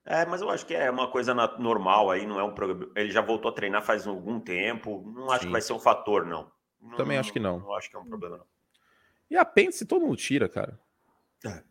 É, 0.06 0.26
mas 0.26 0.42
eu 0.42 0.50
acho 0.50 0.66
que 0.66 0.74
é 0.74 0.90
uma 0.90 1.10
coisa 1.12 1.34
normal 1.58 2.12
aí, 2.12 2.26
não 2.28 2.40
é 2.40 2.44
um 2.44 2.54
problema. 2.54 2.90
Ele 2.96 3.12
já 3.12 3.22
voltou 3.22 3.50
a 3.50 3.54
treinar 3.54 3.84
faz 3.84 4.08
algum 4.08 4.40
tempo. 4.40 5.04
Não 5.14 5.32
acho 5.32 5.42
Sim. 5.42 5.48
que 5.48 5.52
vai 5.52 5.62
ser 5.62 5.74
um 5.74 5.80
fator, 5.80 6.26
não. 6.26 6.50
Também 6.96 7.18
acho 7.18 7.34
que 7.34 7.40
não. 7.40 7.60
Não 7.60 7.74
acho 7.74 7.90
que 7.90 7.98
é 7.98 8.00
um 8.00 8.06
problema, 8.06 8.38
não. 8.38 8.46
E 9.30 9.36
apêndice 9.36 9.86
todo 9.86 10.06
mundo 10.06 10.16
tira, 10.16 10.48
cara. 10.48 10.80
É. 11.46 11.64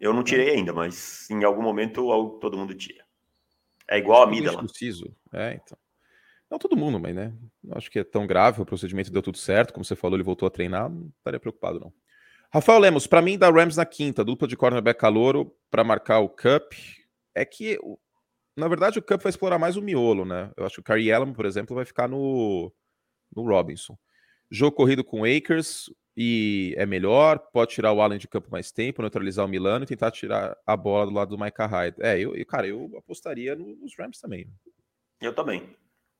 Eu 0.00 0.14
não 0.14 0.22
tirei 0.22 0.50
ainda, 0.50 0.72
mas 0.72 1.28
em 1.28 1.44
algum 1.44 1.62
momento 1.62 2.38
todo 2.40 2.56
mundo 2.56 2.74
tira. 2.74 3.07
É 3.88 3.98
igual 3.98 4.22
a 4.22 4.26
mida 4.26 4.52
lá. 4.52 4.62
Preciso. 4.62 5.14
É, 5.32 5.54
então. 5.54 5.78
Não 6.50 6.58
todo 6.58 6.76
mundo, 6.76 6.98
mas 6.98 7.14
né? 7.14 7.32
Não 7.62 7.76
acho 7.76 7.90
que 7.90 7.98
é 7.98 8.04
tão 8.04 8.26
grave. 8.26 8.62
O 8.62 8.66
procedimento 8.66 9.12
deu 9.12 9.22
tudo 9.22 9.36
certo. 9.36 9.72
Como 9.72 9.84
você 9.84 9.94
falou, 9.94 10.16
ele 10.16 10.24
voltou 10.24 10.46
a 10.46 10.50
treinar. 10.50 10.88
Não 10.88 11.12
estaria 11.18 11.40
preocupado, 11.40 11.78
não. 11.78 11.92
Rafael 12.50 12.78
Lemos, 12.78 13.06
para 13.06 13.20
mim, 13.20 13.36
da 13.36 13.50
Rams 13.50 13.76
na 13.76 13.84
quinta, 13.84 14.24
dupla 14.24 14.48
de 14.48 14.56
cornerback 14.56 14.98
calouro 14.98 15.54
para 15.70 15.84
marcar 15.84 16.20
o 16.20 16.28
Cup. 16.28 16.72
É 17.34 17.44
que, 17.44 17.78
na 18.56 18.66
verdade, 18.66 18.98
o 18.98 19.02
Cup 19.02 19.22
vai 19.22 19.30
explorar 19.30 19.58
mais 19.58 19.76
o 19.76 19.82
miolo, 19.82 20.24
né? 20.24 20.50
Eu 20.56 20.64
acho 20.64 20.76
que 20.76 20.80
o 20.80 20.84
Carrie 20.84 21.12
Allen, 21.12 21.34
por 21.34 21.44
exemplo, 21.44 21.76
vai 21.76 21.84
ficar 21.84 22.08
no, 22.08 22.72
no 23.34 23.42
Robinson. 23.42 23.98
Jogo 24.50 24.74
corrido 24.74 25.04
com 25.04 25.24
Akers, 25.24 25.90
e 26.20 26.74
é 26.76 26.84
melhor, 26.84 27.38
pode 27.38 27.70
tirar 27.70 27.92
o 27.92 28.00
Allen 28.00 28.18
de 28.18 28.26
campo 28.26 28.48
mais 28.50 28.72
tempo, 28.72 29.02
neutralizar 29.02 29.46
o 29.46 29.48
Milano 29.48 29.84
e 29.84 29.86
tentar 29.86 30.10
tirar 30.10 30.56
a 30.66 30.76
bola 30.76 31.06
do 31.06 31.12
lado 31.12 31.36
do 31.36 31.40
Micah 31.40 31.66
Hyde. 31.66 31.96
É, 32.00 32.18
eu, 32.18 32.34
cara, 32.44 32.66
eu 32.66 32.90
apostaria 32.98 33.54
nos 33.54 33.96
Rams 33.96 34.18
também. 34.20 34.50
Eu 35.20 35.32
também. 35.32 35.76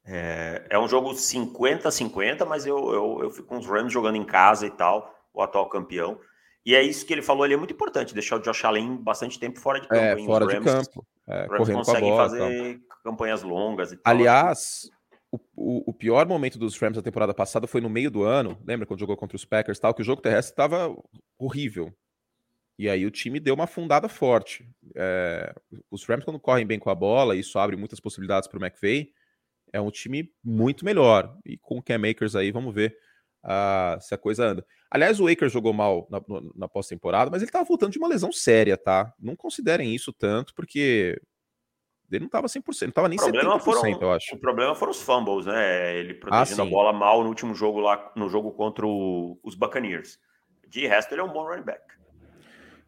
É, 0.07 0.65
é 0.71 0.79
um 0.79 0.87
jogo 0.87 1.15
50-50, 1.15 2.47
mas 2.47 2.65
eu, 2.65 2.79
eu, 2.93 3.19
eu 3.25 3.31
fico 3.33 3.49
com 3.49 3.59
os 3.59 3.67
Rams 3.67 3.93
jogando 3.93 4.15
em 4.15 4.25
casa 4.25 4.69
e 4.69 4.71
tal, 4.71 5.13
o 5.35 5.43
atual 5.43 5.69
campeão. 5.69 6.21
E 6.65 6.77
é 6.77 6.83
isso 6.83 7.05
que 7.05 7.13
ele 7.13 7.21
falou 7.21 7.43
ali, 7.43 7.55
é 7.55 7.57
muito 7.57 7.75
importante, 7.75 8.15
deixar 8.15 8.37
o 8.37 8.41
Josh 8.41 8.65
Allen 8.65 8.99
bastante 8.99 9.37
tempo 9.37 9.59
fora 9.59 9.81
de 9.81 9.89
campo. 9.89 10.01
É, 10.01 10.25
fora 10.25 10.47
de 10.47 10.61
campo. 10.61 11.05
É, 11.27 11.43
os 11.61 11.69
Rams 11.69 11.87
conseguem 11.87 12.11
bola, 12.11 12.23
fazer 12.23 12.81
campanhas 13.03 13.43
longas 13.43 13.91
e 13.91 13.97
tal. 13.97 14.15
Aliás, 14.15 14.89
o, 15.31 15.39
o, 15.55 15.91
o, 15.91 15.93
pior 15.93 16.27
momento 16.27 16.59
dos 16.59 16.79
Rams 16.79 16.97
da 16.97 17.03
temporada 17.03 17.35
passada 17.35 17.67
foi 17.67 17.81
no 17.81 17.91
meio 17.91 18.11
do 18.11 18.23
ano. 18.23 18.59
Lembra 18.67 18.87
quando 18.87 19.01
jogou 19.01 19.17
contra 19.17 19.37
os 19.37 19.45
Packers 19.45 19.79
tal? 19.79 19.95
Que 19.95 20.03
o 20.03 20.05
jogo 20.05 20.23
terrestre 20.23 20.53
estava 20.53 20.97
horrível. 21.39 21.93
E 22.79 22.89
aí 22.89 23.05
o 23.05 23.11
time 23.11 23.41
deu 23.41 23.55
uma 23.55 23.65
afundada 23.65 24.09
forte. 24.09 24.69
É, 24.95 25.53
os 25.91 26.05
Rams, 26.05 26.25
quando 26.25 26.39
correm 26.39 26.67
bem 26.67 26.79
com 26.79 26.91
a 26.91 26.95
bola, 26.95 27.37
isso 27.37 27.59
abre 27.59 27.77
muitas 27.77 28.01
possibilidades 28.01 28.49
para 28.49 28.59
o 28.59 28.65
McVay. 28.65 29.13
É 29.73 29.81
um 29.81 29.91
time 29.91 30.33
muito 30.43 30.85
melhor. 30.85 31.37
E 31.45 31.59
com 31.59 31.79
o 31.79 31.83
Cam 31.83 32.09
Akers 32.09 32.37
aí, 32.37 32.51
vamos 32.51 32.73
ver 32.75 32.97
uh, 33.45 34.01
se 34.01 34.15
a 34.15 34.19
coisa 34.19 34.47
anda. 34.47 34.65
Aliás, 34.91 35.21
o 35.21 35.27
Akers 35.27 35.53
jogou 35.53 35.73
mal 35.73 36.09
na, 36.11 36.21
na 36.55 36.69
pós-temporada, 36.69 37.31
mas 37.31 37.43
ele 37.43 37.49
estava 37.49 37.65
voltando 37.65 37.93
de 37.93 37.99
uma 37.99 38.09
lesão 38.09 38.33
séria, 38.33 38.77
tá? 38.77 39.13
Não 39.19 39.37
considerem 39.37 39.95
isso 39.95 40.13
tanto, 40.13 40.55
porque 40.55 41.21
ele 42.11 42.21
não 42.21 42.27
estava 42.27 42.47
100%, 42.47 42.83
não 42.83 42.89
estava 42.89 43.09
nem 43.09 43.19
70%, 43.19 43.61
foram, 43.61 44.01
eu 44.01 44.13
acho. 44.13 44.35
O 44.35 44.39
problema 44.39 44.75
foram 44.75 44.93
os 44.93 45.03
fumbles, 45.03 45.47
né? 45.47 45.97
Ele 45.97 46.15
protegendo 46.15 46.63
ah, 46.63 46.65
a 46.65 46.69
bola 46.69 46.93
mal 46.93 47.23
no 47.23 47.29
último 47.29 47.55
jogo 47.55 47.81
lá, 47.81 48.13
no 48.17 48.29
jogo 48.29 48.53
contra 48.53 48.87
o, 48.87 49.39
os 49.43 49.55
Buccaneers. 49.55 50.19
De 50.67 50.87
resto, 50.87 51.13
ele 51.13 51.21
é 51.21 51.25
um 51.25 51.33
bom 51.33 51.45
running 51.45 51.65
back. 51.65 51.83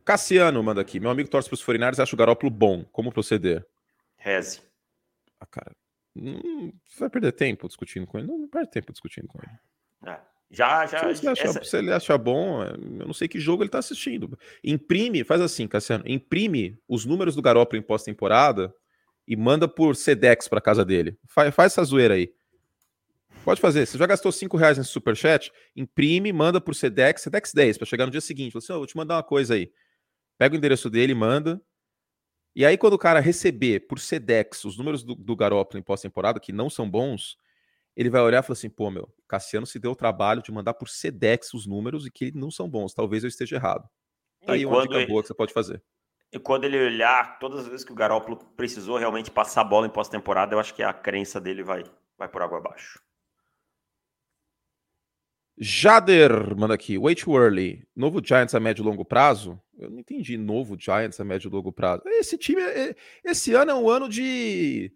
Cassiano 0.04 0.62
manda 0.62 0.80
aqui. 0.80 0.98
Meu 0.98 1.10
amigo 1.10 1.28
torce 1.28 1.48
para 1.48 1.54
os 1.54 1.64
49 1.64 2.02
acha 2.02 2.14
o 2.14 2.18
Garópolo 2.18 2.50
bom. 2.50 2.84
Como 2.84 3.12
proceder? 3.12 3.66
Reze. 4.16 4.62
Ah, 5.38 5.46
cara. 5.46 5.74
Não 6.14 6.72
vai 6.98 7.08
perder 7.08 7.32
tempo 7.32 7.68
discutindo 7.68 8.06
com 8.06 8.18
ele. 8.18 8.26
Não, 8.26 8.38
não 8.38 8.48
perde 8.48 8.70
tempo 8.70 8.90
discutindo 8.90 9.28
com 9.28 9.38
ele. 9.38 10.12
É. 10.12 10.20
Já, 10.50 10.84
já. 10.86 11.14
Se 11.14 11.22
ele, 11.22 11.28
acha, 11.28 11.42
essa... 11.44 11.64
se 11.64 11.76
ele 11.76 11.92
acha 11.92 12.18
bom, 12.18 12.64
eu 12.64 13.06
não 13.06 13.12
sei 13.12 13.28
que 13.28 13.38
jogo 13.38 13.62
ele 13.62 13.70
tá 13.70 13.78
assistindo. 13.78 14.36
Imprime, 14.64 15.22
faz 15.22 15.40
assim, 15.40 15.68
Cassiano, 15.68 16.02
imprime 16.06 16.76
os 16.88 17.04
números 17.04 17.36
do 17.36 17.42
Garoppolo 17.42 17.78
em 17.78 17.84
pós-temporada 17.84 18.74
e 19.30 19.36
manda 19.36 19.68
por 19.68 19.94
Sedex 19.94 20.48
para 20.48 20.60
casa 20.60 20.84
dele. 20.84 21.16
Faz, 21.28 21.54
faz 21.54 21.72
essa 21.72 21.84
zoeira 21.84 22.14
aí. 22.14 22.34
Pode 23.44 23.60
fazer. 23.60 23.86
Você 23.86 23.96
já 23.96 24.04
gastou 24.04 24.32
5 24.32 24.56
reais 24.56 24.76
nesse 24.76 24.90
superchat? 24.90 25.52
Imprime, 25.76 26.32
manda 26.32 26.60
por 26.60 26.74
Sedex, 26.74 27.22
Sedex 27.22 27.52
10, 27.54 27.78
para 27.78 27.86
chegar 27.86 28.06
no 28.06 28.10
dia 28.10 28.20
seguinte. 28.20 28.52
Você, 28.54 28.66
assim, 28.66 28.72
oh, 28.72 28.78
vou 28.78 28.88
te 28.88 28.96
mandar 28.96 29.14
uma 29.14 29.22
coisa 29.22 29.54
aí. 29.54 29.72
Pega 30.36 30.56
o 30.56 30.58
endereço 30.58 30.90
dele, 30.90 31.14
manda. 31.14 31.62
E 32.56 32.66
aí, 32.66 32.76
quando 32.76 32.94
o 32.94 32.98
cara 32.98 33.20
receber 33.20 33.86
por 33.86 34.00
Sedex 34.00 34.64
os 34.64 34.76
números 34.76 35.04
do, 35.04 35.14
do 35.14 35.36
Garoppolo 35.36 35.78
em 35.78 35.82
pós-temporada, 35.82 36.40
que 36.40 36.52
não 36.52 36.68
são 36.68 36.90
bons, 36.90 37.36
ele 37.96 38.10
vai 38.10 38.22
olhar 38.22 38.42
e 38.42 38.42
falar 38.42 38.54
assim: 38.54 38.68
pô, 38.68 38.90
meu, 38.90 39.08
Cassiano 39.28 39.64
se 39.64 39.78
deu 39.78 39.92
o 39.92 39.96
trabalho 39.96 40.42
de 40.42 40.50
mandar 40.50 40.74
por 40.74 40.88
Sedex 40.88 41.54
os 41.54 41.68
números 41.68 42.04
e 42.04 42.10
que 42.10 42.32
não 42.32 42.50
são 42.50 42.68
bons. 42.68 42.92
Talvez 42.92 43.22
eu 43.22 43.28
esteja 43.28 43.54
errado. 43.54 43.88
Tá 44.44 44.54
aí 44.54 44.66
uma 44.66 44.82
dica 44.82 44.96
ele... 44.96 45.06
boa 45.06 45.22
que 45.22 45.28
você 45.28 45.34
pode 45.34 45.52
fazer. 45.52 45.80
E 46.32 46.38
quando 46.38 46.64
ele 46.64 46.78
olhar 46.78 47.38
todas 47.38 47.60
as 47.60 47.66
vezes 47.66 47.84
que 47.84 47.92
o 47.92 47.94
Garoppolo 47.94 48.36
precisou 48.56 48.96
realmente 48.96 49.30
passar 49.30 49.62
a 49.62 49.64
bola 49.64 49.86
em 49.86 49.90
pós-temporada, 49.90 50.54
eu 50.54 50.60
acho 50.60 50.74
que 50.74 50.82
a 50.82 50.92
crença 50.92 51.40
dele 51.40 51.62
vai, 51.62 51.84
vai 52.16 52.28
por 52.28 52.40
água 52.40 52.58
abaixo. 52.58 53.00
Jader 55.58 56.56
manda 56.56 56.72
aqui, 56.72 56.96
way 56.96 57.14
too 57.14 57.36
early. 57.36 57.86
Novo 57.94 58.24
Giants 58.24 58.54
a 58.54 58.60
médio 58.60 58.82
e 58.82 58.86
longo 58.86 59.04
prazo? 59.04 59.60
Eu 59.76 59.90
não 59.90 59.98
entendi. 59.98 60.38
Novo 60.38 60.74
Giants 60.78 61.20
a 61.20 61.24
médio 61.24 61.48
e 61.48 61.52
longo 61.52 61.72
prazo. 61.72 62.02
Esse 62.06 62.38
time, 62.38 62.62
é, 62.62 62.94
esse 63.22 63.52
ano 63.52 63.72
é 63.72 63.74
um 63.74 63.90
ano 63.90 64.08
de 64.08 64.90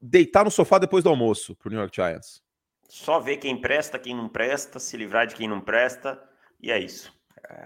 deitar 0.00 0.44
no 0.44 0.50
sofá 0.50 0.78
depois 0.78 1.04
do 1.04 1.10
almoço 1.10 1.54
pro 1.54 1.70
New 1.70 1.78
York 1.78 1.94
Giants. 1.94 2.42
Só 2.88 3.20
ver 3.20 3.36
quem 3.36 3.60
presta, 3.60 3.98
quem 3.98 4.14
não 4.14 4.28
presta, 4.28 4.80
se 4.80 4.96
livrar 4.96 5.26
de 5.26 5.34
quem 5.34 5.48
não 5.48 5.60
presta, 5.60 6.20
e 6.60 6.70
é 6.70 6.78
isso. 6.78 7.12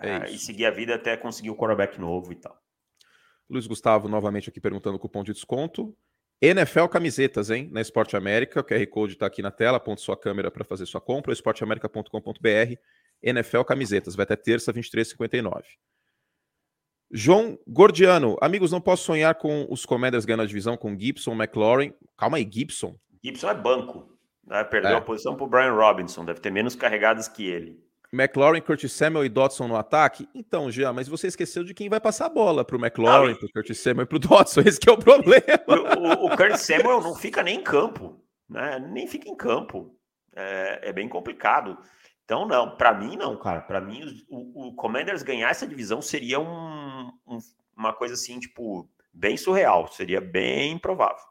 É, 0.03 0.11
é 0.11 0.25
isso. 0.25 0.35
E 0.35 0.39
seguir 0.39 0.67
a 0.67 0.71
vida 0.71 0.95
até 0.97 1.17
conseguir 1.17 1.51
o 1.51 1.57
quarterback 1.57 1.99
novo 1.99 2.33
e 2.33 2.37
tal. 2.37 2.61
Luiz 3.51 3.67
Gustavo 3.67 4.09
novamente 4.09 4.49
aqui 4.49 4.61
perguntando 4.61 4.97
o 4.97 4.99
cupom 4.99 5.25
de 5.25 5.33
desconto. 5.33 5.95
NFL 6.41 6.87
Camisetas, 6.87 7.51
hein? 7.51 7.69
Na 7.71 7.81
Esporte 7.81 8.17
América. 8.17 8.61
O 8.61 8.65
QR 8.65 8.87
Code 8.87 9.13
está 9.15 9.27
aqui 9.27 9.43
na 9.43 9.51
tela. 9.51 9.77
Aponte 9.77 10.01
sua 10.01 10.17
câmera 10.17 10.51
para 10.51 10.65
fazer 10.65 10.87
sua 10.87 11.01
compra. 11.01 11.33
esporteamerica.com.br. 11.33 12.75
NFL 13.23 13.63
Camisetas. 13.63 14.15
Vai 14.15 14.23
até 14.23 14.37
terça, 14.37 14.73
23,59. 14.73 15.63
João 17.11 17.59
Gordiano. 17.67 18.39
Amigos, 18.41 18.71
não 18.71 18.81
posso 18.81 19.05
sonhar 19.05 19.35
com 19.35 19.67
os 19.69 19.85
Commanders 19.85 20.25
ganhando 20.25 20.45
a 20.45 20.47
divisão 20.47 20.77
com 20.77 20.99
Gibson, 20.99 21.33
McLaurin. 21.33 21.93
Calma 22.17 22.39
aí, 22.39 22.49
Gibson. 22.51 22.97
Gibson 23.23 23.51
é 23.51 23.55
banco. 23.55 24.17
Né? 24.47 24.65
Perdeu 24.65 24.93
é. 24.93 24.97
a 24.97 25.01
posição 25.01 25.37
para 25.37 25.45
o 25.45 25.49
Brian 25.49 25.73
Robinson. 25.73 26.25
Deve 26.25 26.41
ter 26.41 26.51
menos 26.51 26.75
carregadas 26.75 27.29
que 27.29 27.45
ele. 27.45 27.79
McLaurin, 28.13 28.61
Curtis 28.61 28.93
Samuel 28.93 29.25
e 29.25 29.29
Dotson 29.29 29.69
no 29.69 29.77
ataque? 29.77 30.29
Então, 30.35 30.71
Jean, 30.71 30.93
mas 30.93 31.07
você 31.07 31.29
esqueceu 31.29 31.63
de 31.63 31.73
quem 31.73 31.89
vai 31.89 32.01
passar 32.01 32.27
a 32.27 32.31
bola 32.31 32.65
para 32.65 32.77
o 32.77 32.81
McLaurin, 32.81 33.35
para 33.37 33.47
o 33.47 33.53
Curtis 33.53 33.79
Samuel 33.79 34.05
e 34.05 34.07
para 34.07 34.17
o 34.17 34.19
Dotson. 34.19 34.61
Esse 34.67 34.81
é 34.89 34.93
o 34.93 34.99
problema. 34.99 35.43
O, 35.69 36.25
o, 36.25 36.27
o 36.27 36.37
Curtis 36.37 36.63
Samuel 36.63 37.01
não 37.01 37.15
fica 37.15 37.43
nem 37.43 37.61
em 37.61 37.63
campo, 37.63 38.21
né? 38.49 38.79
Nem 38.79 39.07
fica 39.07 39.29
em 39.29 39.37
campo. 39.37 39.97
É, 40.35 40.89
é 40.89 40.93
bem 40.93 41.09
complicado. 41.09 41.79
Então, 42.25 42.47
não, 42.47 42.77
para 42.77 42.95
mim, 42.95 43.17
não, 43.17 43.37
cara. 43.37 43.61
Para 43.61 43.81
mim, 43.81 44.03
o, 44.29 44.69
o, 44.69 44.75
Commanders 44.75 45.23
ganhar 45.23 45.51
essa 45.51 45.67
divisão 45.67 46.01
seria 46.01 46.39
um, 46.39 47.13
um, 47.27 47.39
uma 47.77 47.93
coisa 47.93 48.15
assim, 48.15 48.39
tipo, 48.39 48.89
bem 49.13 49.37
surreal. 49.37 49.89
Seria 49.89 50.21
bem 50.21 50.73
improvável. 50.73 51.25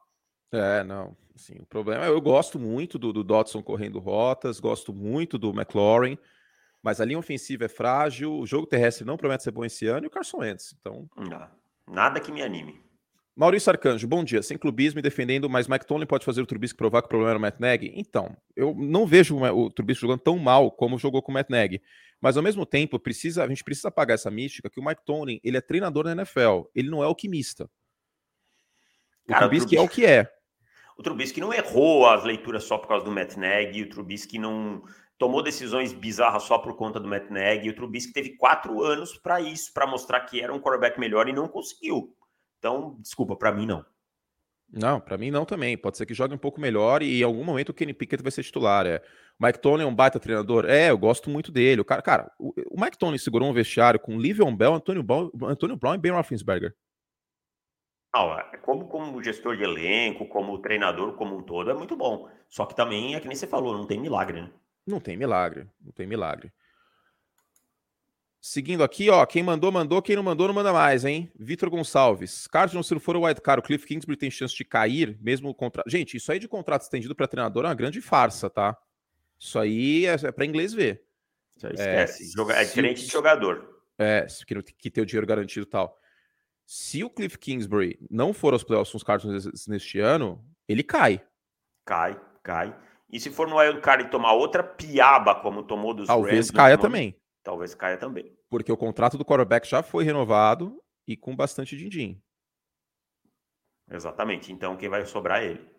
É, 0.51 0.83
não. 0.83 1.15
Assim, 1.33 1.55
o 1.59 1.65
problema 1.65 2.05
é 2.05 2.09
eu 2.09 2.19
gosto 2.19 2.59
muito 2.59 2.99
do, 2.99 3.13
do 3.13 3.23
Dotson 3.23 3.63
correndo 3.63 3.97
rotas, 3.97 4.59
gosto 4.59 4.93
muito 4.93 5.37
do 5.37 5.51
McLaurin. 5.51 6.17
Mas 6.81 7.01
a 7.01 7.05
linha 7.05 7.19
ofensiva 7.19 7.65
é 7.65 7.69
frágil, 7.69 8.33
o 8.33 8.45
jogo 8.45 8.65
terrestre 8.65 9.05
não 9.05 9.17
promete 9.17 9.43
ser 9.43 9.51
bom 9.51 9.65
esse 9.65 9.85
ano 9.85 10.05
e 10.05 10.07
o 10.07 10.09
Carson 10.09 10.37
Wentz. 10.37 10.75
Então... 10.79 11.09
Não, 11.15 11.47
nada 11.87 12.19
que 12.19 12.31
me 12.31 12.41
anime. 12.41 12.81
Maurício 13.39 13.69
Arcanjo, 13.69 14.05
bom 14.05 14.21
dia. 14.21 14.41
Sem 14.43 14.57
clubismo 14.57 14.99
e 14.99 15.01
defendendo, 15.01 15.49
mas 15.49 15.65
Mike 15.65 15.85
Tomlin 15.85 16.05
pode 16.05 16.25
fazer 16.25 16.41
o 16.41 16.45
Trubisky 16.45 16.75
provar 16.75 17.01
que 17.01 17.05
o 17.05 17.09
problema 17.09 17.31
era 17.31 17.39
o 17.39 17.41
Matt 17.41 17.57
Nagy? 17.57 17.93
Então, 17.95 18.35
eu 18.53 18.75
não 18.75 19.07
vejo 19.07 19.37
o 19.37 19.69
Trubisky 19.69 20.01
jogando 20.01 20.19
tão 20.19 20.37
mal 20.37 20.69
como 20.69 20.99
jogou 20.99 21.21
com 21.21 21.31
o 21.31 21.33
Matt 21.33 21.49
Nagy. 21.49 21.81
Mas 22.19 22.35
ao 22.35 22.43
mesmo 22.43 22.65
tempo, 22.65 22.99
precisa, 22.99 23.43
a 23.43 23.47
gente 23.47 23.63
precisa 23.63 23.87
apagar 23.87 24.15
essa 24.15 24.29
mística 24.29 24.69
que 24.69 24.77
o 24.77 24.83
Mike 24.83 25.05
Tomlin, 25.05 25.39
ele 25.41 25.55
é 25.55 25.61
treinador 25.61 26.03
na 26.03 26.11
NFL, 26.11 26.63
ele 26.75 26.89
não 26.89 27.01
é 27.01 27.05
alquimista. 27.05 27.69
O 29.23 29.29
Cara, 29.29 29.47
Trubisky, 29.47 29.75
o 29.75 29.77
Trubisky 29.77 29.77
é 29.77 29.81
o 29.81 29.87
que 29.87 30.05
é. 30.05 30.29
O 30.97 31.01
Trubisky 31.01 31.39
não 31.39 31.53
errou 31.53 32.09
as 32.09 32.25
leituras 32.25 32.65
só 32.65 32.77
por 32.77 32.89
causa 32.89 33.05
do 33.05 33.11
Matt 33.11 33.37
Nagy, 33.37 33.83
o 33.83 33.89
Trubisky 33.89 34.37
não 34.37 34.83
tomou 35.19 35.43
decisões 35.43 35.93
bizarras 35.93 36.43
só 36.43 36.57
por 36.57 36.75
conta 36.75 36.99
do 36.99 37.07
Matt 37.07 37.29
Nagy. 37.29 37.67
E 37.67 37.69
o 37.69 37.75
Trubisky 37.75 38.13
teve 38.13 38.37
quatro 38.37 38.81
anos 38.81 39.15
para 39.17 39.39
isso, 39.41 39.71
para 39.73 39.85
mostrar 39.85 40.21
que 40.21 40.41
era 40.41 40.53
um 40.53 40.59
quarterback 40.59 40.99
melhor 40.99 41.27
e 41.27 41.33
não 41.33 41.47
conseguiu. 41.47 42.15
Então, 42.57 42.95
desculpa, 42.99 43.35
para 43.35 43.51
mim 43.51 43.67
não. 43.67 43.85
Não, 44.71 44.99
para 44.99 45.17
mim 45.17 45.29
não 45.29 45.45
também. 45.45 45.77
Pode 45.77 45.97
ser 45.97 46.05
que 46.05 46.13
jogue 46.13 46.33
um 46.33 46.37
pouco 46.39 46.61
melhor 46.61 47.03
e 47.03 47.19
em 47.19 47.23
algum 47.23 47.43
momento 47.43 47.69
o 47.69 47.73
Kenny 47.73 47.93
Pickett 47.93 48.23
vai 48.23 48.31
ser 48.31 48.43
titular. 48.43 48.85
É. 48.85 49.01
O 49.39 49.45
Mike 49.45 49.59
Tony 49.59 49.83
é 49.83 49.85
um 49.85 49.93
baita 49.93 50.19
treinador. 50.19 50.65
É, 50.65 50.89
eu 50.89 50.97
gosto 50.97 51.29
muito 51.29 51.51
dele. 51.51 51.81
O 51.81 51.85
cara, 51.85 52.01
cara, 52.01 52.31
o, 52.39 52.53
o 52.69 52.81
Mike 52.81 52.97
Tony 52.97 53.19
segurou 53.19 53.49
um 53.49 53.53
vestiário 53.53 53.99
com 53.99 54.17
Livion 54.17 54.55
Bell, 54.55 54.73
Antônio 54.73 55.03
Brown, 55.03 55.31
Antônio 55.43 55.75
Brown 55.75 55.95
e 55.95 55.97
Ben 55.97 56.11
Roethlisberger. 56.11 56.73
Não, 58.13 58.39
é, 58.39 58.57
como, 58.57 58.87
como 58.87 59.21
gestor 59.23 59.57
de 59.57 59.63
elenco, 59.63 60.25
como 60.27 60.59
treinador 60.59 61.13
como 61.13 61.37
um 61.37 61.43
todo, 61.43 61.69
é 61.69 61.73
muito 61.73 61.95
bom. 61.95 62.29
Só 62.47 62.65
que 62.65 62.75
também 62.75 63.15
é 63.15 63.19
que 63.19 63.27
nem 63.27 63.35
você 63.35 63.47
falou, 63.47 63.77
não 63.77 63.85
tem 63.85 63.99
milagre, 63.99 64.41
né? 64.41 64.51
Não 64.89 64.99
tem 64.99 65.15
milagre, 65.15 65.67
não 65.79 65.91
tem 65.91 66.07
milagre. 66.07 66.51
Seguindo 68.41 68.83
aqui, 68.83 69.09
ó, 69.09 69.25
quem 69.25 69.43
mandou, 69.43 69.69
mandou, 69.71 70.01
quem 70.01 70.15
não 70.15 70.23
mandou, 70.23 70.47
não 70.47 70.53
manda 70.53 70.71
mais, 70.71 71.03
hein? 71.03 71.29
Vitor 71.37 71.69
Gonçalves. 71.69 72.47
Cardinals, 72.47 72.87
se 72.87 72.93
não 72.93 73.01
for 73.01 73.15
o 73.17 73.25
White 73.25 73.41
Card, 73.41 73.59
o 73.59 73.63
Cliff 73.63 73.85
Kingsbury 73.85 74.17
tem 74.17 74.31
chance 74.31 74.55
de 74.55 74.63
cair, 74.63 75.17
mesmo 75.21 75.49
o 75.49 75.53
contrato. 75.53 75.89
Gente, 75.89 76.15
isso 76.15 76.31
aí 76.31 76.39
de 76.39 76.47
contrato 76.47 76.81
estendido 76.81 77.13
para 77.13 77.27
treinador 77.27 77.65
é 77.65 77.67
uma 77.67 77.75
grande 77.75 77.99
farsa, 77.99 78.49
tá? 78.49 78.77
Isso 79.37 79.59
aí 79.59 80.05
é, 80.05 80.13
é 80.13 80.31
para 80.31 80.45
inglês 80.45 80.73
ver. 80.73 81.03
esquece. 81.57 82.33
É, 82.51 82.61
é 82.61 82.63
diferente 82.63 83.05
de 83.05 83.11
jogador. 83.11 83.83
É, 83.97 84.25
que, 84.47 84.61
que 84.63 84.89
tem 84.89 85.03
o 85.03 85.05
dinheiro 85.05 85.27
garantido 85.27 85.65
e 85.65 85.69
tal. 85.69 85.99
Se 86.65 87.03
o 87.03 87.09
Cliff 87.09 87.37
Kingsbury 87.37 87.99
não 88.09 88.33
for 88.33 88.53
aos 88.53 88.63
playoffs 88.63 88.91
com 88.91 88.97
os 88.97 89.03
Cardinals 89.03 89.67
neste 89.67 89.99
ano, 89.99 90.41
ele 90.67 90.81
cai. 90.81 91.21
Cai, 91.83 92.19
cai. 92.41 92.73
E 93.11 93.19
se 93.19 93.31
for 93.31 93.47
no 93.47 93.57
Wild 93.57 93.81
Card 93.81 94.03
e 94.03 94.09
tomar 94.09 94.33
outra 94.33 94.63
piaba 94.63 95.35
como 95.35 95.63
tomou 95.63 95.93
dos 95.93 96.07
Talvez 96.07 96.35
Rams, 96.35 96.51
caia 96.51 96.77
também. 96.77 97.15
Talvez 97.43 97.73
caia 97.73 97.97
também. 97.97 98.37
Porque 98.49 98.71
o 98.71 98.77
contrato 98.77 99.17
do 99.17 99.25
quarterback 99.25 99.67
já 99.67 99.81
foi 99.81 100.03
renovado 100.03 100.79
e 101.07 101.17
com 101.17 101.35
bastante 101.35 101.75
din-din. 101.75 102.21
Exatamente. 103.89 104.51
Então 104.51 104.77
quem 104.77 104.89
vai 104.89 105.05
sobrar 105.05 105.41
é 105.41 105.51
ele. 105.51 105.69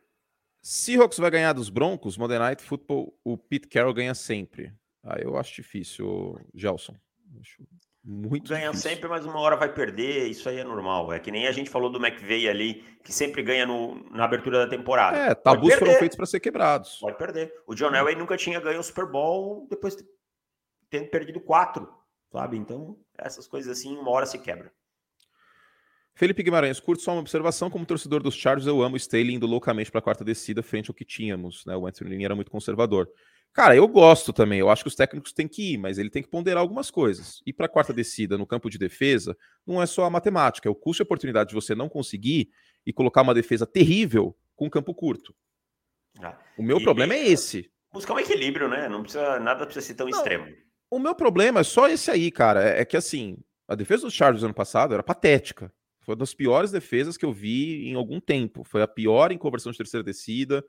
Seahawks 0.62 1.18
vai 1.18 1.30
ganhar 1.30 1.52
dos 1.52 1.70
Broncos, 1.70 2.18
Monday 2.18 2.38
Night 2.38 2.62
Football, 2.62 3.18
o 3.24 3.38
Pete 3.38 3.68
Carroll 3.68 3.94
ganha 3.94 4.14
sempre. 4.14 4.74
Ah, 5.02 5.18
eu 5.18 5.36
acho 5.38 5.54
difícil, 5.54 6.38
Gelson. 6.52 6.94
Acho 7.40 7.62
muito 8.12 8.48
Ganha 8.48 8.70
difícil. 8.70 8.90
sempre, 8.90 9.08
mas 9.08 9.24
uma 9.24 9.38
hora 9.38 9.54
vai 9.54 9.72
perder, 9.72 10.26
isso 10.26 10.48
aí 10.48 10.58
é 10.58 10.64
normal. 10.64 11.12
É 11.12 11.20
que 11.20 11.30
nem 11.30 11.46
a 11.46 11.52
gente 11.52 11.70
falou 11.70 11.88
do 11.88 12.04
McVeigh 12.04 12.48
ali, 12.48 12.84
que 13.04 13.12
sempre 13.12 13.40
ganha 13.40 13.64
no, 13.64 14.04
na 14.10 14.24
abertura 14.24 14.58
da 14.58 14.66
temporada. 14.66 15.16
É, 15.16 15.34
tabus 15.34 15.74
foram 15.74 15.94
feitos 15.94 16.16
para 16.16 16.26
ser 16.26 16.40
quebrados. 16.40 16.98
Pode 17.00 17.16
perder. 17.16 17.54
O 17.68 17.74
John 17.74 17.94
Elway 17.94 18.16
nunca 18.16 18.36
tinha 18.36 18.58
ganho 18.58 18.80
o 18.80 18.82
Super 18.82 19.06
Bowl 19.06 19.64
depois 19.70 19.94
de 19.94 20.04
tendo 20.90 21.08
perdido 21.08 21.40
quatro, 21.40 21.88
sabe? 22.32 22.56
Então, 22.56 22.98
essas 23.16 23.46
coisas 23.46 23.78
assim, 23.78 23.96
uma 23.96 24.10
hora 24.10 24.26
se 24.26 24.38
quebra. 24.40 24.72
Felipe 26.12 26.42
Guimarães, 26.42 26.80
curto 26.80 27.02
só 27.02 27.12
uma 27.12 27.20
observação. 27.20 27.70
Como 27.70 27.86
torcedor 27.86 28.20
dos 28.22 28.34
Chargers, 28.34 28.66
eu 28.66 28.82
amo 28.82 28.94
o 28.94 28.96
Staley 28.96 29.34
indo 29.34 29.46
loucamente 29.46 29.88
para 29.88 30.00
a 30.00 30.02
quarta 30.02 30.24
descida 30.24 30.64
frente 30.64 30.90
ao 30.90 30.94
que 30.94 31.04
tínhamos. 31.04 31.64
Né? 31.64 31.76
O 31.76 31.86
Anthony 31.86 32.24
era 32.24 32.34
muito 32.34 32.50
conservador. 32.50 33.08
Cara, 33.52 33.74
eu 33.74 33.86
gosto 33.88 34.32
também. 34.32 34.60
Eu 34.60 34.70
acho 34.70 34.84
que 34.84 34.88
os 34.88 34.94
técnicos 34.94 35.32
têm 35.32 35.48
que 35.48 35.74
ir, 35.74 35.78
mas 35.78 35.98
ele 35.98 36.10
tem 36.10 36.22
que 36.22 36.28
ponderar 36.28 36.60
algumas 36.60 36.90
coisas. 36.90 37.42
E 37.44 37.52
para 37.52 37.66
a 37.66 37.68
quarta 37.68 37.92
descida 37.92 38.38
no 38.38 38.46
campo 38.46 38.70
de 38.70 38.78
defesa, 38.78 39.36
não 39.66 39.82
é 39.82 39.86
só 39.86 40.04
a 40.04 40.10
matemática, 40.10 40.68
é 40.68 40.70
o 40.70 40.74
custo 40.74 41.02
e 41.02 41.04
oportunidade 41.04 41.48
de 41.48 41.54
você 41.54 41.74
não 41.74 41.88
conseguir 41.88 42.50
e 42.86 42.92
colocar 42.92 43.22
uma 43.22 43.34
defesa 43.34 43.66
terrível 43.66 44.36
com 44.54 44.66
um 44.66 44.70
campo 44.70 44.94
curto. 44.94 45.34
Ah, 46.20 46.38
o 46.56 46.62
meu 46.62 46.80
problema 46.80 47.14
é 47.14 47.28
esse. 47.28 47.70
Buscar 47.92 48.14
um 48.14 48.18
equilíbrio, 48.18 48.68
né? 48.68 48.88
Não 48.88 49.02
precisa 49.02 49.40
nada 49.40 49.64
precisa 49.64 49.86
ser 49.86 49.94
tão 49.94 50.08
não, 50.08 50.16
extremo. 50.16 50.46
O 50.90 50.98
meu 50.98 51.14
problema 51.14 51.60
é 51.60 51.64
só 51.64 51.88
esse 51.88 52.10
aí, 52.10 52.30
cara. 52.30 52.62
É, 52.62 52.82
é 52.82 52.84
que 52.84 52.96
assim, 52.96 53.36
a 53.66 53.74
defesa 53.74 54.02
dos 54.02 54.14
Chargers 54.14 54.44
ano 54.44 54.54
passado 54.54 54.94
era 54.94 55.02
patética. 55.02 55.72
Foi 56.00 56.14
uma 56.14 56.20
das 56.20 56.34
piores 56.34 56.70
defesas 56.70 57.16
que 57.16 57.24
eu 57.24 57.32
vi 57.32 57.88
em 57.88 57.94
algum 57.94 58.20
tempo. 58.20 58.64
Foi 58.64 58.82
a 58.82 58.88
pior 58.88 59.32
em 59.32 59.38
conversão 59.38 59.72
de 59.72 59.78
terceira 59.78 60.04
descida 60.04 60.64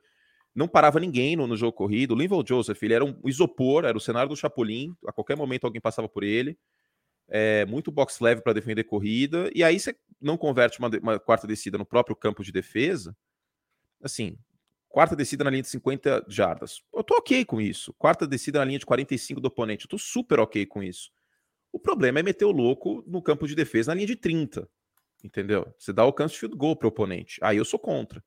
não 0.54 0.68
parava 0.68 1.00
ninguém 1.00 1.36
no, 1.36 1.48
no 1.48 1.56
jogo 1.56 1.74
corrido. 1.74 2.14
O 2.14 2.18
Linval 2.18 2.44
Joseph, 2.46 2.82
ele 2.84 2.94
era 2.94 3.06
um 3.06 3.18
isopor, 3.26 3.86
era 3.86 3.98
o 3.98 4.02
cenário 4.02 4.30
do 4.30 4.36
Chapolin, 4.36 4.96
a 5.08 5.12
qualquer 5.12 5.38
momento 5.38 5.66
alguém 5.66 5.82
passava 5.82 6.10
por 6.10 6.24
ele. 6.24 6.58
É, 7.28 7.66
muito 7.66 7.92
box 7.92 8.20
leve 8.20 8.42
para 8.42 8.52
defender 8.52 8.84
corrida, 8.84 9.50
e 9.56 9.64
aí 9.64 9.80
você 9.80 9.96
não 10.20 10.38
converte 10.38 10.80
uma, 10.80 10.90
uma, 11.02 11.20
quarta 11.20 11.48
descida 11.48 11.78
no 11.78 11.86
próprio 11.86 12.16
campo 12.16 12.44
de 12.44 12.52
defesa. 12.52 13.16
Assim, 14.04 14.38
quarta 14.90 15.16
descida 15.16 15.44
na 15.44 15.50
linha 15.50 15.62
de 15.62 15.70
50 15.70 16.26
jardas. 16.28 16.82
Eu 16.94 17.04
tô 17.04 17.16
ok 17.16 17.46
com 17.46 17.62
isso. 17.62 17.94
Quarta 17.94 18.28
descida 18.28 18.60
na 18.60 18.66
linha 18.66 18.80
de 18.80 18.86
45 18.86 19.40
do 19.40 19.48
oponente. 19.48 19.86
Eu 19.86 19.90
tô 19.90 19.98
super 19.98 20.40
ok 20.40 20.66
com 20.66 20.84
isso. 20.84 21.10
O 21.72 21.80
problema 21.80 22.20
é 22.20 22.24
meter 22.24 22.44
o 22.44 22.52
louco 22.52 23.02
no 23.08 23.22
campo 23.22 23.48
de 23.48 23.56
defesa 23.56 23.92
na 23.92 23.96
linha 23.96 24.08
de 24.08 24.18
30. 24.18 24.68
Entendeu? 25.24 25.74
Você 25.78 25.94
dá 25.94 26.02
alcance 26.02 26.34
de 26.34 26.40
field 26.42 26.58
goal 26.58 26.76
pro 26.76 26.90
oponente. 26.90 27.40
Aí 27.42 27.58
eu 27.58 27.66
sou 27.66 27.80
contra. 27.80 28.22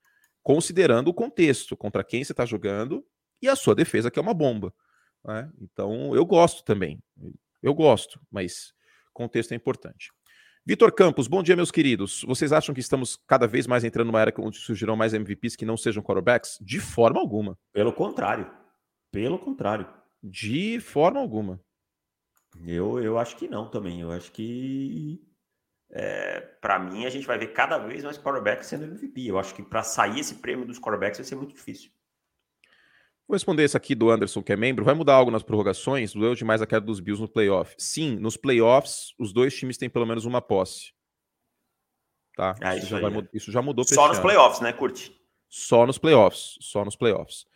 Considerando 0.44 1.08
o 1.08 1.14
contexto, 1.14 1.76
contra 1.76 2.04
quem 2.04 2.22
você 2.22 2.32
tá 2.32 2.44
jogando 2.46 3.04
e 3.42 3.48
a 3.48 3.56
sua 3.56 3.74
defesa, 3.74 4.10
que 4.10 4.18
é 4.18 4.22
uma 4.22 4.34
bomba. 4.34 4.72
Né? 5.24 5.50
Então 5.58 6.14
eu 6.14 6.24
gosto 6.24 6.62
também. 6.62 7.02
Eu 7.62 7.74
gosto, 7.74 8.20
mas 8.30 8.74
contexto 9.12 9.52
é 9.52 9.54
importante. 9.56 10.12
Vitor 10.66 10.92
Campos, 10.92 11.26
bom 11.26 11.42
dia, 11.42 11.56
meus 11.56 11.70
queridos. 11.70 12.22
Vocês 12.26 12.52
acham 12.52 12.74
que 12.74 12.80
estamos 12.80 13.16
cada 13.26 13.46
vez 13.46 13.66
mais 13.66 13.84
entrando 13.84 14.08
numa 14.08 14.20
era 14.20 14.32
onde 14.38 14.58
surgirão 14.58 14.96
mais 14.96 15.14
MVPs 15.14 15.56
que 15.56 15.64
não 15.64 15.76
sejam 15.76 16.02
quarterbacks? 16.02 16.58
De 16.60 16.78
forma 16.78 17.20
alguma. 17.20 17.58
Pelo 17.72 17.92
contrário. 17.92 18.50
Pelo 19.10 19.38
contrário. 19.38 19.86
De 20.22 20.78
forma 20.80 21.20
alguma. 21.20 21.60
Eu, 22.66 23.02
eu 23.02 23.18
acho 23.18 23.36
que 23.36 23.48
não 23.48 23.68
também. 23.68 24.00
Eu 24.00 24.10
acho 24.10 24.30
que. 24.32 25.20
É, 26.88 26.90
mim, 26.90 27.06
a 27.06 27.10
gente 27.10 27.26
vai 27.26 27.38
ver 27.38 27.48
cada 27.48 27.78
vez 27.78 28.04
mais 28.04 28.18
quarterbacks 28.18 28.66
sendo 28.68 28.84
MVP. 28.84 29.26
Eu 29.26 29.38
acho 29.38 29.54
que 29.54 29.62
para 29.62 29.82
sair 29.82 30.20
esse 30.20 30.36
prêmio 30.36 30.66
dos 30.66 30.78
quarterbacks 30.78 31.18
vai 31.18 31.24
ser 31.24 31.34
muito 31.36 31.54
difícil. 31.54 31.90
Vou 33.26 33.34
responder 33.34 33.62
esse 33.64 33.76
aqui 33.76 33.94
do 33.94 34.10
Anderson, 34.10 34.42
que 34.42 34.52
é 34.52 34.56
membro. 34.56 34.84
Vai 34.84 34.94
mudar 34.94 35.14
algo 35.14 35.30
nas 35.30 35.42
prorrogações? 35.42 36.12
Doeu 36.12 36.34
demais 36.34 36.60
a 36.60 36.66
queda 36.66 36.84
dos 36.84 37.00
Bills 37.00 37.22
no 37.22 37.28
playoff? 37.28 37.74
Sim, 37.78 38.16
nos 38.16 38.36
playoffs, 38.36 39.14
os 39.18 39.32
dois 39.32 39.54
times 39.56 39.78
têm 39.78 39.88
pelo 39.88 40.04
menos 40.04 40.26
uma 40.26 40.42
posse. 40.42 40.92
Tá? 42.36 42.54
Ah, 42.60 42.76
isso, 42.76 42.86
isso 42.86 42.98
já 43.00 43.08
aí, 43.08 43.16
é. 43.18 43.28
isso 43.32 43.52
já 43.52 43.62
mudou 43.62 43.84
Só 43.84 44.08
nos 44.08 44.18
ano. 44.18 44.22
playoffs, 44.26 44.60
né, 44.60 44.72
Curte? 44.72 45.16
Só 45.48 45.86
nos 45.86 45.96
playoffs. 45.98 46.58
Só 46.60 46.84
nos 46.84 46.96
playoffs. 46.96 47.46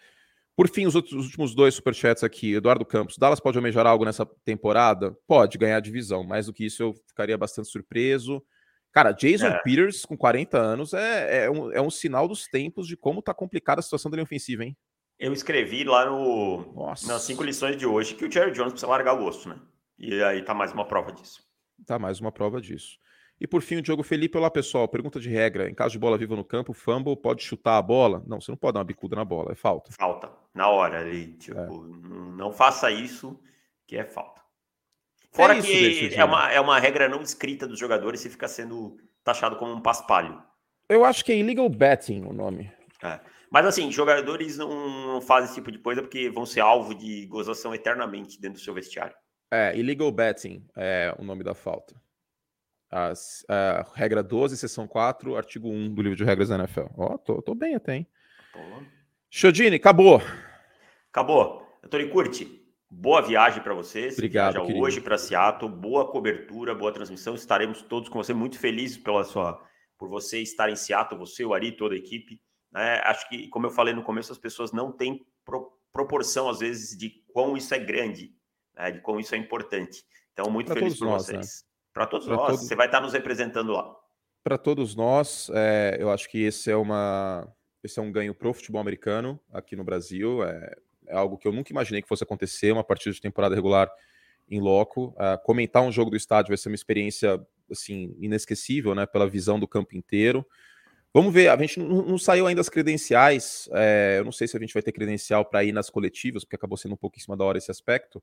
Por 0.57 0.69
fim, 0.69 0.87
os, 0.87 0.95
outros- 0.95 1.13
os 1.15 1.27
últimos 1.27 1.55
dois 1.55 1.75
superchats 1.75 2.25
aqui. 2.25 2.55
Eduardo 2.55 2.85
Campos. 2.87 3.17
Dallas 3.19 3.39
pode 3.39 3.59
almejar 3.59 3.87
algo 3.87 4.05
nessa 4.05 4.25
temporada? 4.45 5.17
Pode 5.27 5.59
ganhar 5.59 5.77
a 5.77 5.81
divisão. 5.81 6.25
Mais 6.25 6.47
do 6.47 6.53
que 6.53 6.65
isso, 6.65 6.83
eu 6.83 6.95
ficaria 7.07 7.37
bastante 7.37 7.69
surpreso. 7.69 8.43
Cara, 8.99 9.13
Jason 9.13 9.47
É. 9.47 9.59
Peters, 9.63 10.05
com 10.05 10.17
40 10.17 10.59
anos, 10.59 10.93
é, 10.93 11.45
é, 11.45 11.51
um, 11.51 11.71
é 11.71 11.81
um 11.81 11.89
sinal 11.89 12.27
dos 12.27 12.49
tempos 12.49 12.89
de 12.89 12.97
como 12.97 13.23
tá 13.23 13.33
complicada 13.33 13.79
a 13.79 13.83
situação 13.83 14.11
da 14.11 14.17
linha 14.17 14.25
ofensiva, 14.25 14.65
hein? 14.65 14.77
Eu 15.21 15.33
escrevi 15.33 15.85
lá 15.85 16.05
no, 16.07 16.73
Nossa. 16.75 17.07
nas 17.07 17.23
cinco 17.23 17.45
lições 17.45 17.77
de 17.77 17.87
hoje 17.87 18.17
que 18.17 18.25
o 18.25 18.31
Jerry 18.31 18.51
Jones 18.51 18.73
precisa 18.73 18.91
largar 18.91 19.15
o 19.15 19.25
osso, 19.25 19.49
né? 19.49 19.57
E 19.97 20.21
aí 20.25 20.43
tá 20.43 20.53
mais 20.53 20.73
uma 20.73 20.85
prova 20.85 21.13
disso. 21.13 21.41
Tá 21.87 21.97
mais 21.97 22.19
uma 22.19 22.33
prova 22.33 22.61
disso. 22.61 22.99
E 23.41 23.47
por 23.47 23.63
fim, 23.63 23.77
o 23.77 23.83
Diogo 23.83 24.03
Felipe. 24.03 24.37
Olá, 24.37 24.51
pessoal. 24.51 24.89
Pergunta 24.89 25.21
de 25.21 25.29
regra. 25.31 25.71
Em 25.71 25.75
caso 25.75 25.93
de 25.93 25.99
bola 26.01 26.19
viva 26.19 26.35
no 26.35 26.45
campo, 26.45 26.73
fumble 26.73 27.17
pode 27.17 27.45
chutar 27.45 27.79
a 27.79 27.83
bola? 27.83 28.25
Não, 28.27 28.41
você 28.41 28.51
não 28.51 28.59
pode 28.59 28.75
dar 28.75 28.81
uma 28.81 28.85
bicuda 28.85 29.15
na 29.15 29.25
bola, 29.25 29.53
é 29.53 29.55
falta. 29.55 29.93
Falta, 29.97 30.29
na 30.53 30.69
hora 30.69 30.99
ali. 31.03 31.35
Tipo, 31.35 31.57
É. 31.61 31.67
não, 31.69 32.33
não 32.33 32.53
faça 32.53 32.91
isso, 32.91 33.39
que 33.87 33.97
é 33.97 34.05
falta. 34.05 34.41
Fora 35.39 35.57
isso, 35.57 35.69
David, 35.69 36.09
que 36.09 36.21
é 36.21 36.25
uma, 36.25 36.51
é 36.51 36.61
uma 36.61 36.81
regra 36.81 37.09
não 37.09 37.23
escrita 37.23 37.65
dos 37.65 37.79
jogadores 37.79 38.25
e 38.25 38.29
fica 38.29 38.49
sendo 38.49 38.97
taxado 39.23 39.55
como 39.55 39.73
um 39.73 39.81
paspalho. 39.81 40.43
Eu 40.89 41.05
acho 41.05 41.25
que 41.25 41.31
é 41.31 41.37
illegal 41.37 41.69
betting 41.69 42.25
o 42.25 42.33
nome. 42.33 42.73
É. 43.01 43.21
Mas 43.49 43.65
assim, 43.65 43.93
jogadores 43.93 44.59
não, 44.59 45.21
fazem 45.21 45.45
esse 45.45 45.55
tipo 45.55 45.71
de 45.71 45.79
coisa 45.79 46.03
porque 46.03 46.29
vão 46.29 46.45
ser 46.45 46.59
alvo 46.59 46.93
de 46.93 47.25
gozação 47.27 47.73
eternamente 47.73 48.41
dentro 48.41 48.59
do 48.59 48.65
seu 48.65 48.75
vestiário. 48.75 49.15
É, 49.49 49.77
illegal 49.79 50.11
betting 50.11 50.67
é 50.77 51.15
o 51.17 51.23
nome 51.23 51.45
da 51.45 51.55
falta. 51.55 51.95
As, 52.91 53.45
a 53.49 53.87
regra 53.95 54.25
12, 54.25 54.57
seção 54.57 54.89
4, 54.89 55.37
artigo 55.37 55.69
1 55.69 55.95
do 55.95 56.03
livro 56.03 56.17
de 56.17 56.25
regras 56.25 56.49
da 56.49 56.57
NFL. 56.57 56.87
Ó, 56.97 57.17
tô, 57.17 57.41
tô 57.41 57.55
bem 57.55 57.77
até, 57.77 57.95
hein? 57.95 58.07
Pô. 58.53 58.59
Chodini, 59.31 59.77
acabou. 59.77 60.21
Acabou. 61.13 61.65
Antônio 61.85 62.11
Curti, 62.11 62.68
boa 62.91 63.21
viagem 63.23 63.63
para 63.63 63.75
você. 63.75 64.11
Você 64.11 64.17
Obrigado, 64.17 64.61
querido. 64.63 64.81
hoje 64.81 65.01
para 65.01 65.19
Seattle. 65.19 65.71
Boa 65.71 66.11
cobertura, 66.11 66.75
boa 66.75 66.93
transmissão. 66.93 67.35
Estaremos 67.35 67.83
todos 67.83 68.09
com 68.09 68.23
você. 68.23 68.33
Muito 68.35 68.59
felizes 68.59 68.97
pela 68.99 69.25
sua, 69.25 69.63
por 69.99 70.09
você 70.09 70.41
estar 70.41 70.71
em 70.71 70.77
Seattle, 70.77 71.19
você, 71.19 71.45
o 71.45 71.55
Ari, 71.55 71.73
toda 71.77 71.95
a 71.95 71.99
equipe. 71.99 72.41
né? 72.73 73.01
Acho 73.05 73.29
que, 73.29 73.49
como 73.49 73.67
eu 73.67 73.71
falei 73.71 73.95
no 73.95 74.03
começo, 74.03 74.31
as 74.33 74.39
pessoas 74.39 74.73
não 74.73 74.93
têm 74.93 75.25
pro- 75.45 75.73
proporção, 75.93 76.49
às 76.49 76.59
vezes, 76.59 76.97
de 76.97 77.11
quão 77.33 77.57
isso 77.57 77.75
é 77.75 77.79
grande, 77.79 78.33
né? 78.77 78.91
de 78.91 79.01
quão 79.01 79.19
isso 79.19 79.35
é 79.35 79.39
importante. 79.39 80.05
Então, 80.33 80.51
muito 80.51 80.67
Pra 80.67 80.77
feliz 80.77 80.99
por 80.99 81.07
nós, 81.07 81.27
né? 81.29 81.39
vocês. 81.39 81.65
Para 81.95 82.07
todos 82.07 82.27
Pra 82.27 82.37
nós. 82.37 82.47
todos- 82.51 82.67
Você 82.69 82.77
vai 82.77 82.87
estar 82.87 83.01
nos 83.01 83.13
representando 83.15 83.73
lá. 83.73 83.91
Para 84.45 84.57
todos 84.59 84.95
nós, 84.95 85.51
é, 85.53 85.97
eu 85.99 86.11
acho 86.11 86.29
que 86.31 86.43
esse 86.43 86.71
é 86.71 86.77
uma 86.77 87.47
esse 87.83 87.99
é 87.99 88.03
um 88.03 88.11
ganho 88.13 88.35
pro 88.35 88.53
futebol 88.53 88.81
americano 88.81 89.41
aqui 89.53 89.75
no 89.77 89.83
Brasil. 89.85 90.43
É, 90.45 90.77
é 91.09 91.17
algo 91.17 91.39
que 91.39 91.47
eu 91.49 91.53
nunca 91.53 91.73
imaginei 91.73 92.03
que 92.03 92.09
fosse 92.09 92.25
acontecer, 92.25 92.73
uma 92.73 92.85
partida 92.85 93.15
de 93.15 93.21
temporada 93.21 93.55
regular 93.55 93.91
em 94.49 94.61
loco. 94.61 95.15
Ah, 95.19 95.39
comentar 95.39 95.83
um 95.83 95.93
jogo 95.93 96.11
do 96.11 96.17
estádio 96.17 96.49
vai 96.49 96.57
ser 96.57 96.69
uma 96.69 96.75
experiência 96.75 97.41
assim 97.71 98.15
inesquecível, 98.19 98.95
né? 98.95 99.07
Pela 99.07 99.29
visão 99.29 99.59
do 99.59 99.69
campo 99.69 99.97
inteiro. 99.97 100.47
Vamos 101.13 101.33
ver, 101.33 101.49
a 101.49 101.57
gente 101.57 101.81
não, 101.81 102.03
não 102.03 102.19
saiu 102.19 102.47
ainda 102.47 102.61
as 102.61 102.69
credenciais. 102.69 103.69
é, 103.73 104.17
eu 104.19 104.25
não 104.25 104.33
sei 104.33 104.47
se 104.47 104.57
a 104.57 104.61
gente 104.61 104.75
vai 104.75 104.83
ter 104.83 104.93
credencial 104.93 105.45
para 105.45 105.65
ir 105.65 105.73
nas 105.73 105.89
coletivas, 105.89 106.45
porque 106.45 106.57
acabou 106.57 106.77
sendo 106.77 106.93
um 106.93 106.99
pouco 106.99 107.17
em 107.17 107.21
cima 107.21 107.37
da 107.37 107.45
hora 107.45 107.59
esse 107.59 107.71
aspecto. 107.71 108.23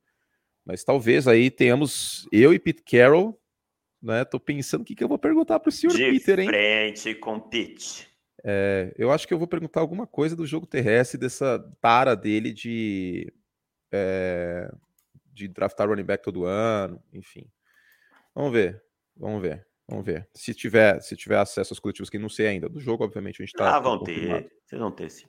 Mas 0.64 0.84
talvez 0.84 1.28
aí 1.28 1.52
tenhamos 1.52 2.28
eu 2.32 2.54
e 2.54 2.60
Pete 2.60 2.84
Carroll, 2.84 3.40
né? 4.02 4.24
Tô 4.24 4.40
pensando 4.40 4.82
o 4.82 4.86
que, 4.86 4.96
que 4.96 5.04
eu 5.04 5.08
vou 5.08 5.18
perguntar 5.18 5.60
pro 5.60 5.72
senhor 5.72 5.94
De 5.94 6.12
Peter, 6.12 6.40
hein? 6.40 6.48
frente 6.48 7.16
com 7.16 7.40
Tite. 7.40 8.15
É, 8.48 8.94
eu 8.96 9.12
acho 9.12 9.28
que 9.28 9.34
eu 9.34 9.40
vou 9.40 9.48
perguntar 9.48 9.80
alguma 9.80 10.06
coisa 10.06 10.36
do 10.36 10.46
jogo 10.46 10.68
terrestre, 10.68 11.20
dessa 11.20 11.58
tara 11.82 12.16
dele 12.16 12.54
de, 12.54 13.34
é, 13.92 14.72
de 15.34 15.48
draftar 15.48 15.90
running 15.90 16.04
back 16.04 16.24
todo 16.24 16.46
ano, 16.46 17.02
enfim. 17.12 17.50
Vamos 18.36 18.52
ver, 18.54 18.84
vamos 19.18 19.42
ver, 19.42 19.66
vamos 19.88 20.06
ver. 20.06 20.30
Se 20.32 20.54
tiver, 20.54 21.02
se 21.02 21.16
tiver 21.16 21.40
acesso 21.40 21.74
aos 21.74 21.80
coletivos 21.80 22.08
que 22.08 22.20
não 22.20 22.30
sei 22.30 22.46
ainda. 22.46 22.70
Do 22.70 22.80
jogo, 22.80 23.04
obviamente, 23.04 23.42
a 23.42 23.46
gente 23.46 23.54
tá. 23.54 23.78
ah, 23.78 23.80
vão 23.80 24.04
ter. 24.04 24.52
Vocês 24.64 24.80
vão 24.80 24.92
ter, 24.92 25.10
sim. 25.10 25.26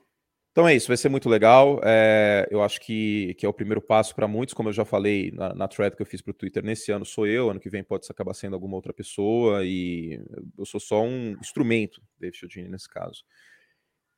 Então 0.56 0.66
é 0.66 0.74
isso, 0.74 0.88
vai 0.88 0.96
ser 0.96 1.10
muito 1.10 1.28
legal. 1.28 1.82
é, 1.84 2.48
eu 2.50 2.62
acho 2.62 2.80
que, 2.80 3.34
que 3.34 3.44
é 3.44 3.48
o 3.48 3.52
primeiro 3.52 3.82
passo 3.82 4.14
para 4.14 4.26
muitos, 4.26 4.54
como 4.54 4.70
eu 4.70 4.72
já 4.72 4.86
falei 4.86 5.30
na, 5.32 5.54
na 5.54 5.68
thread 5.68 5.94
que 5.94 6.00
eu 6.00 6.06
fiz 6.06 6.22
para 6.22 6.30
o 6.30 6.34
Twitter. 6.34 6.64
Nesse 6.64 6.90
ano 6.90 7.04
sou 7.04 7.26
eu, 7.26 7.50
ano 7.50 7.60
que 7.60 7.68
vem 7.68 7.84
pode 7.84 8.06
acabar 8.08 8.32
sendo 8.32 8.54
alguma 8.54 8.74
outra 8.74 8.90
pessoa, 8.90 9.66
e 9.66 10.18
eu 10.56 10.64
sou 10.64 10.80
só 10.80 11.04
um 11.04 11.36
instrumento, 11.42 12.00
David 12.18 12.38
Chiodini, 12.38 12.70
nesse 12.70 12.88
caso. 12.88 13.22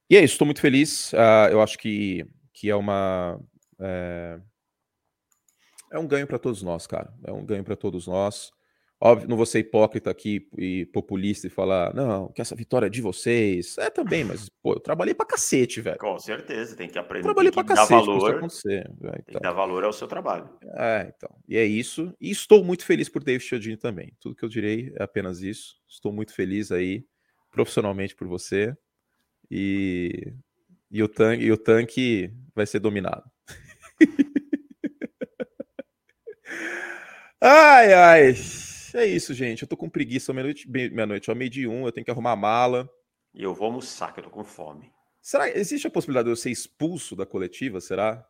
E 0.08 0.16
é 0.16 0.22
isso, 0.22 0.34
estou 0.34 0.46
muito 0.46 0.60
feliz. 0.60 1.12
ah, 1.12 1.48
eu 1.50 1.60
acho 1.60 1.76
que, 1.76 2.24
que 2.52 2.70
é 2.70 2.76
uma. 2.76 3.40
É, 3.80 4.40
é 5.90 5.98
um 5.98 6.06
ganho 6.06 6.28
para 6.28 6.38
todos 6.38 6.62
nós, 6.62 6.86
cara. 6.86 7.12
É 7.26 7.32
um 7.32 7.44
ganho 7.44 7.64
para 7.64 7.74
todos 7.74 8.06
nós. 8.06 8.52
Óbvio, 9.00 9.28
não 9.28 9.36
vou 9.36 9.46
ser 9.46 9.60
hipócrita 9.60 10.10
aqui 10.10 10.48
e 10.58 10.84
populista 10.86 11.46
e 11.46 11.50
falar, 11.50 11.94
não, 11.94 12.32
que 12.32 12.40
essa 12.42 12.56
vitória 12.56 12.86
é 12.86 12.90
de 12.90 13.00
vocês. 13.00 13.78
É 13.78 13.88
também, 13.90 14.24
mas, 14.24 14.48
pô, 14.60 14.72
eu 14.72 14.80
trabalhei 14.80 15.14
pra 15.14 15.24
cacete, 15.24 15.80
velho. 15.80 15.98
Com 15.98 16.18
certeza, 16.18 16.74
tem 16.74 16.88
que 16.88 16.98
Eu 16.98 17.02
aprender. 17.02 17.22
trabalhei 17.22 17.52
tem 17.52 17.64
pra 17.64 17.74
dar 17.76 17.82
cacete 17.82 18.00
isso 18.02 18.10
valor. 18.18 18.34
acontecer. 18.36 18.90
velho, 19.00 19.12
Tem 19.14 19.22
que 19.24 19.30
Então, 19.30 19.40
dar 19.40 19.52
valor 19.52 19.84
ao 19.84 19.92
seu 19.92 20.08
trabalho. 20.08 20.50
é, 20.74 21.12
então. 21.16 21.30
E 21.48 21.56
é 21.56 21.64
isso. 21.64 22.12
E 22.20 22.28
estou 22.30 22.64
muito 22.64 22.84
feliz 22.84 23.08
por 23.08 23.22
David 23.22 23.44
Chiodini 23.44 23.76
também. 23.76 24.12
Tudo 24.18 24.34
que 24.34 24.44
eu 24.44 24.48
direi 24.48 24.92
é 24.96 25.04
apenas 25.04 25.42
isso. 25.42 25.76
Estou 25.88 26.12
muito 26.12 26.34
feliz 26.34 26.72
aí, 26.72 27.04
profissionalmente, 27.52 28.16
por 28.16 28.26
você. 28.26 28.74
E, 29.48 30.32
e, 30.90 31.00
o, 31.04 31.08
tanque, 31.08 31.44
e 31.44 31.52
o 31.52 31.56
tanque 31.56 32.32
vai 32.52 32.66
ser 32.66 32.80
dominado. 32.80 33.22
ai, 37.40 37.92
ai. 37.94 38.34
É 38.98 39.06
isso, 39.06 39.32
gente. 39.34 39.62
Eu 39.62 39.68
tô 39.68 39.76
com 39.76 39.88
preguiça 39.88 40.32
meia-noite, 40.32 40.68
meia-noite, 40.68 41.30
ó, 41.30 41.34
meio 41.34 41.50
de 41.50 41.66
um. 41.66 41.86
Eu 41.86 41.92
tenho 41.92 42.04
que 42.04 42.10
arrumar 42.10 42.32
a 42.32 42.36
mala. 42.36 42.88
E 43.34 43.42
eu 43.42 43.54
vou 43.54 43.66
almoçar, 43.66 44.12
que 44.12 44.20
eu 44.20 44.24
tô 44.24 44.30
com 44.30 44.44
fome. 44.44 44.90
Será 45.20 45.48
existe 45.48 45.86
a 45.86 45.90
possibilidade 45.90 46.24
de 46.26 46.32
eu 46.32 46.36
ser 46.36 46.50
expulso 46.50 47.14
da 47.14 47.26
coletiva? 47.26 47.80
Será? 47.80 48.24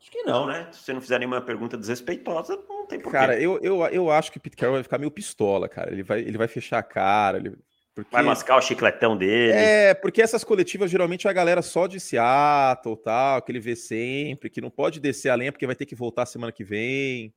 Acho 0.00 0.10
que 0.10 0.22
não, 0.22 0.46
né? 0.46 0.68
Se 0.70 0.80
você 0.80 0.92
não 0.92 1.00
fizer 1.00 1.18
nenhuma 1.18 1.40
pergunta 1.40 1.76
desrespeitosa, 1.76 2.62
não 2.68 2.86
tem 2.86 3.00
porquê. 3.00 3.16
Cara, 3.16 3.40
eu, 3.40 3.58
eu, 3.62 3.84
eu 3.86 4.10
acho 4.10 4.30
que 4.30 4.38
o 4.38 4.40
Pete 4.40 4.56
Carroll 4.56 4.76
vai 4.76 4.82
ficar 4.82 4.98
meio 4.98 5.10
pistola, 5.10 5.68
cara. 5.68 5.90
Ele 5.90 6.02
vai, 6.02 6.20
ele 6.20 6.36
vai 6.36 6.46
fechar 6.46 6.78
a 6.78 6.82
cara. 6.82 7.38
Ele, 7.38 7.56
porque, 7.94 8.10
Vai 8.10 8.22
mascar 8.22 8.56
o 8.56 8.60
chicletão 8.60 9.16
dele. 9.16 9.52
é, 9.52 9.94
porque 9.94 10.20
essas 10.20 10.42
coletivas 10.42 10.90
geralmente 10.90 11.26
é 11.26 11.30
a 11.30 11.32
galera 11.32 11.62
só 11.62 11.86
de 11.86 12.00
Seattle, 12.00 12.96
tal, 12.96 13.40
que 13.40 13.52
ele 13.52 13.60
vê 13.60 13.76
sempre, 13.76 14.50
que 14.50 14.60
não 14.60 14.68
pode 14.68 14.98
descer 14.98 15.30
a 15.30 15.34
lenha 15.36 15.52
porque 15.52 15.66
vai 15.66 15.76
ter 15.76 15.86
que 15.86 15.94
voltar 15.94 16.26
semana 16.26 16.52
que 16.52 16.64
vem. 16.64 17.32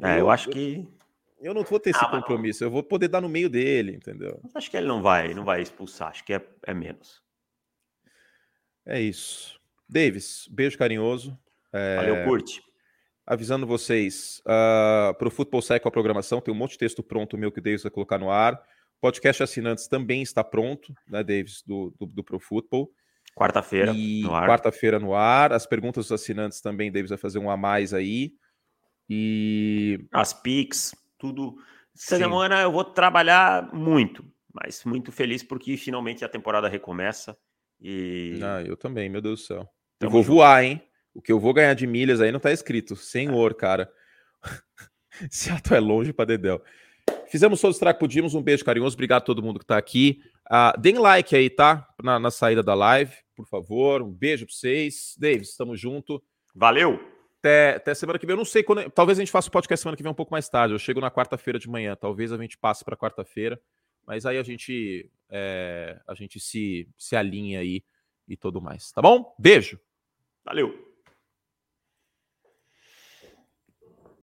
É, 0.00 0.20
eu 0.20 0.30
acho 0.30 0.48
que. 0.48 0.88
Eu 1.40 1.54
não 1.54 1.62
vou 1.62 1.80
ter 1.80 1.90
esse 1.90 1.98
Ah, 2.04 2.08
mas- 2.10 2.20
compromisso, 2.20 2.62
eu 2.62 2.70
vou 2.70 2.82
poder 2.82 3.08
dar 3.08 3.20
no 3.20 3.28
meio 3.28 3.48
dele, 3.48 3.92
entendeu? 3.96 4.40
Acho 4.54 4.70
que 4.70 4.76
ele 4.76 4.86
não 4.86 5.00
vai, 5.02 5.32
não 5.34 5.44
vai 5.44 5.62
expulsar. 5.62 6.08
Acho 6.08 6.24
que 6.24 6.34
é, 6.34 6.46
é 6.66 6.74
menos. 6.74 7.22
É 8.86 9.00
isso. 9.00 9.58
Davis, 9.88 10.46
beijo 10.50 10.76
carinhoso. 10.78 11.36
É, 11.72 11.96
Valeu, 11.96 12.24
curte. 12.24 12.62
avisando 13.26 13.66
vocês, 13.66 14.40
para 14.44 15.26
o 15.26 15.30
Futebol 15.30 15.62
Cycle 15.62 15.86
a 15.88 15.90
programação, 15.90 16.40
tem 16.40 16.52
um 16.52 16.56
monte 16.56 16.72
de 16.72 16.78
texto 16.78 17.02
pronto 17.02 17.38
meu 17.38 17.50
que 17.52 17.60
o 17.60 17.62
Davis 17.62 17.82
vai 17.82 17.90
colocar 17.90 18.18
no 18.18 18.30
ar. 18.30 18.60
Podcast 19.00 19.42
assinantes 19.42 19.86
também 19.88 20.20
está 20.20 20.44
pronto, 20.44 20.92
né, 21.08 21.22
Davis, 21.24 21.62
do, 21.66 21.94
do, 21.98 22.06
do 22.06 22.22
Pro 22.24 22.38
Football. 22.38 22.92
Quarta-feira 23.34 23.92
no 23.94 24.34
ar. 24.34 24.46
Quarta-feira 24.48 24.98
no 24.98 25.14
ar. 25.14 25.52
As 25.52 25.64
perguntas 25.64 26.06
dos 26.08 26.12
assinantes 26.20 26.60
também, 26.60 26.90
Davis 26.92 27.08
vai 27.10 27.18
fazer 27.18 27.38
um 27.38 27.48
a 27.48 27.56
mais 27.56 27.94
aí. 27.94 28.34
E. 29.08 30.04
As 30.12 30.32
Pix, 30.34 30.94
tudo. 31.20 31.56
Essa 31.94 32.16
Sim. 32.16 32.22
semana 32.22 32.60
eu 32.62 32.72
vou 32.72 32.84
trabalhar 32.84 33.72
muito, 33.74 34.24
mas 34.52 34.84
muito 34.84 35.12
feliz 35.12 35.42
porque 35.42 35.76
finalmente 35.76 36.24
a 36.24 36.28
temporada 36.28 36.68
recomeça. 36.68 37.36
E... 37.80 38.40
Ah, 38.42 38.62
eu 38.62 38.76
também, 38.76 39.08
meu 39.08 39.20
Deus 39.20 39.40
do 39.40 39.46
céu. 39.46 39.68
Tamo 39.98 40.08
eu 40.08 40.10
vou 40.10 40.22
junto. 40.22 40.34
voar, 40.34 40.64
hein? 40.64 40.82
O 41.14 41.20
que 41.20 41.32
eu 41.32 41.40
vou 41.40 41.52
ganhar 41.52 41.74
de 41.74 41.86
milhas 41.86 42.20
aí 42.20 42.32
não 42.32 42.40
tá 42.40 42.52
escrito. 42.52 42.96
Senhor, 42.96 43.50
é. 43.50 43.54
cara. 43.54 43.92
Seattle 45.30 45.76
é 45.76 45.80
longe 45.80 46.12
para 46.12 46.24
Dedel. 46.24 46.62
Fizemos 47.28 47.60
todos 47.60 47.80
os 47.80 47.82
que 47.82 47.94
podíamos. 47.94 48.34
Um 48.34 48.42
beijo 48.42 48.64
carinhoso. 48.64 48.94
Obrigado 48.94 49.22
a 49.22 49.24
todo 49.24 49.42
mundo 49.42 49.58
que 49.58 49.66
tá 49.66 49.76
aqui. 49.76 50.20
Uh, 50.50 50.80
deem 50.80 50.98
like 50.98 51.34
aí, 51.34 51.48
tá? 51.48 51.86
Na, 52.02 52.18
na, 52.18 52.30
saída 52.30 52.62
da 52.62 52.74
live, 52.74 53.14
por 53.36 53.46
favor. 53.46 54.02
Um 54.02 54.12
beijo 54.12 54.46
para 54.46 54.54
vocês. 54.54 55.14
Davis, 55.18 55.50
estamos 55.50 55.78
junto. 55.78 56.22
Valeu! 56.54 57.19
Até, 57.40 57.76
até, 57.76 57.94
semana 57.94 58.18
que 58.18 58.26
vem. 58.26 58.34
Eu 58.34 58.38
não 58.38 58.44
sei 58.44 58.62
quando. 58.62 58.88
Talvez 58.90 59.18
a 59.18 59.22
gente 59.22 59.32
faça 59.32 59.48
o 59.48 59.50
podcast 59.50 59.82
semana 59.82 59.96
que 59.96 60.02
vem 60.02 60.12
um 60.12 60.14
pouco 60.14 60.32
mais 60.32 60.48
tarde. 60.48 60.74
Eu 60.74 60.78
chego 60.78 61.00
na 61.00 61.10
quarta-feira 61.10 61.58
de 61.58 61.68
manhã. 61.68 61.96
Talvez 61.96 62.32
a 62.32 62.36
gente 62.36 62.58
passe 62.58 62.84
para 62.84 62.96
quarta-feira. 62.96 63.60
Mas 64.06 64.26
aí 64.26 64.38
a 64.38 64.42
gente 64.42 65.10
é, 65.30 66.00
a 66.06 66.14
gente 66.14 66.38
se, 66.38 66.88
se 66.98 67.16
alinha 67.16 67.60
aí 67.60 67.82
e 68.28 68.36
tudo 68.36 68.60
mais. 68.60 68.92
Tá 68.92 69.00
bom? 69.00 69.34
Beijo. 69.38 69.80
Valeu. 70.44 70.89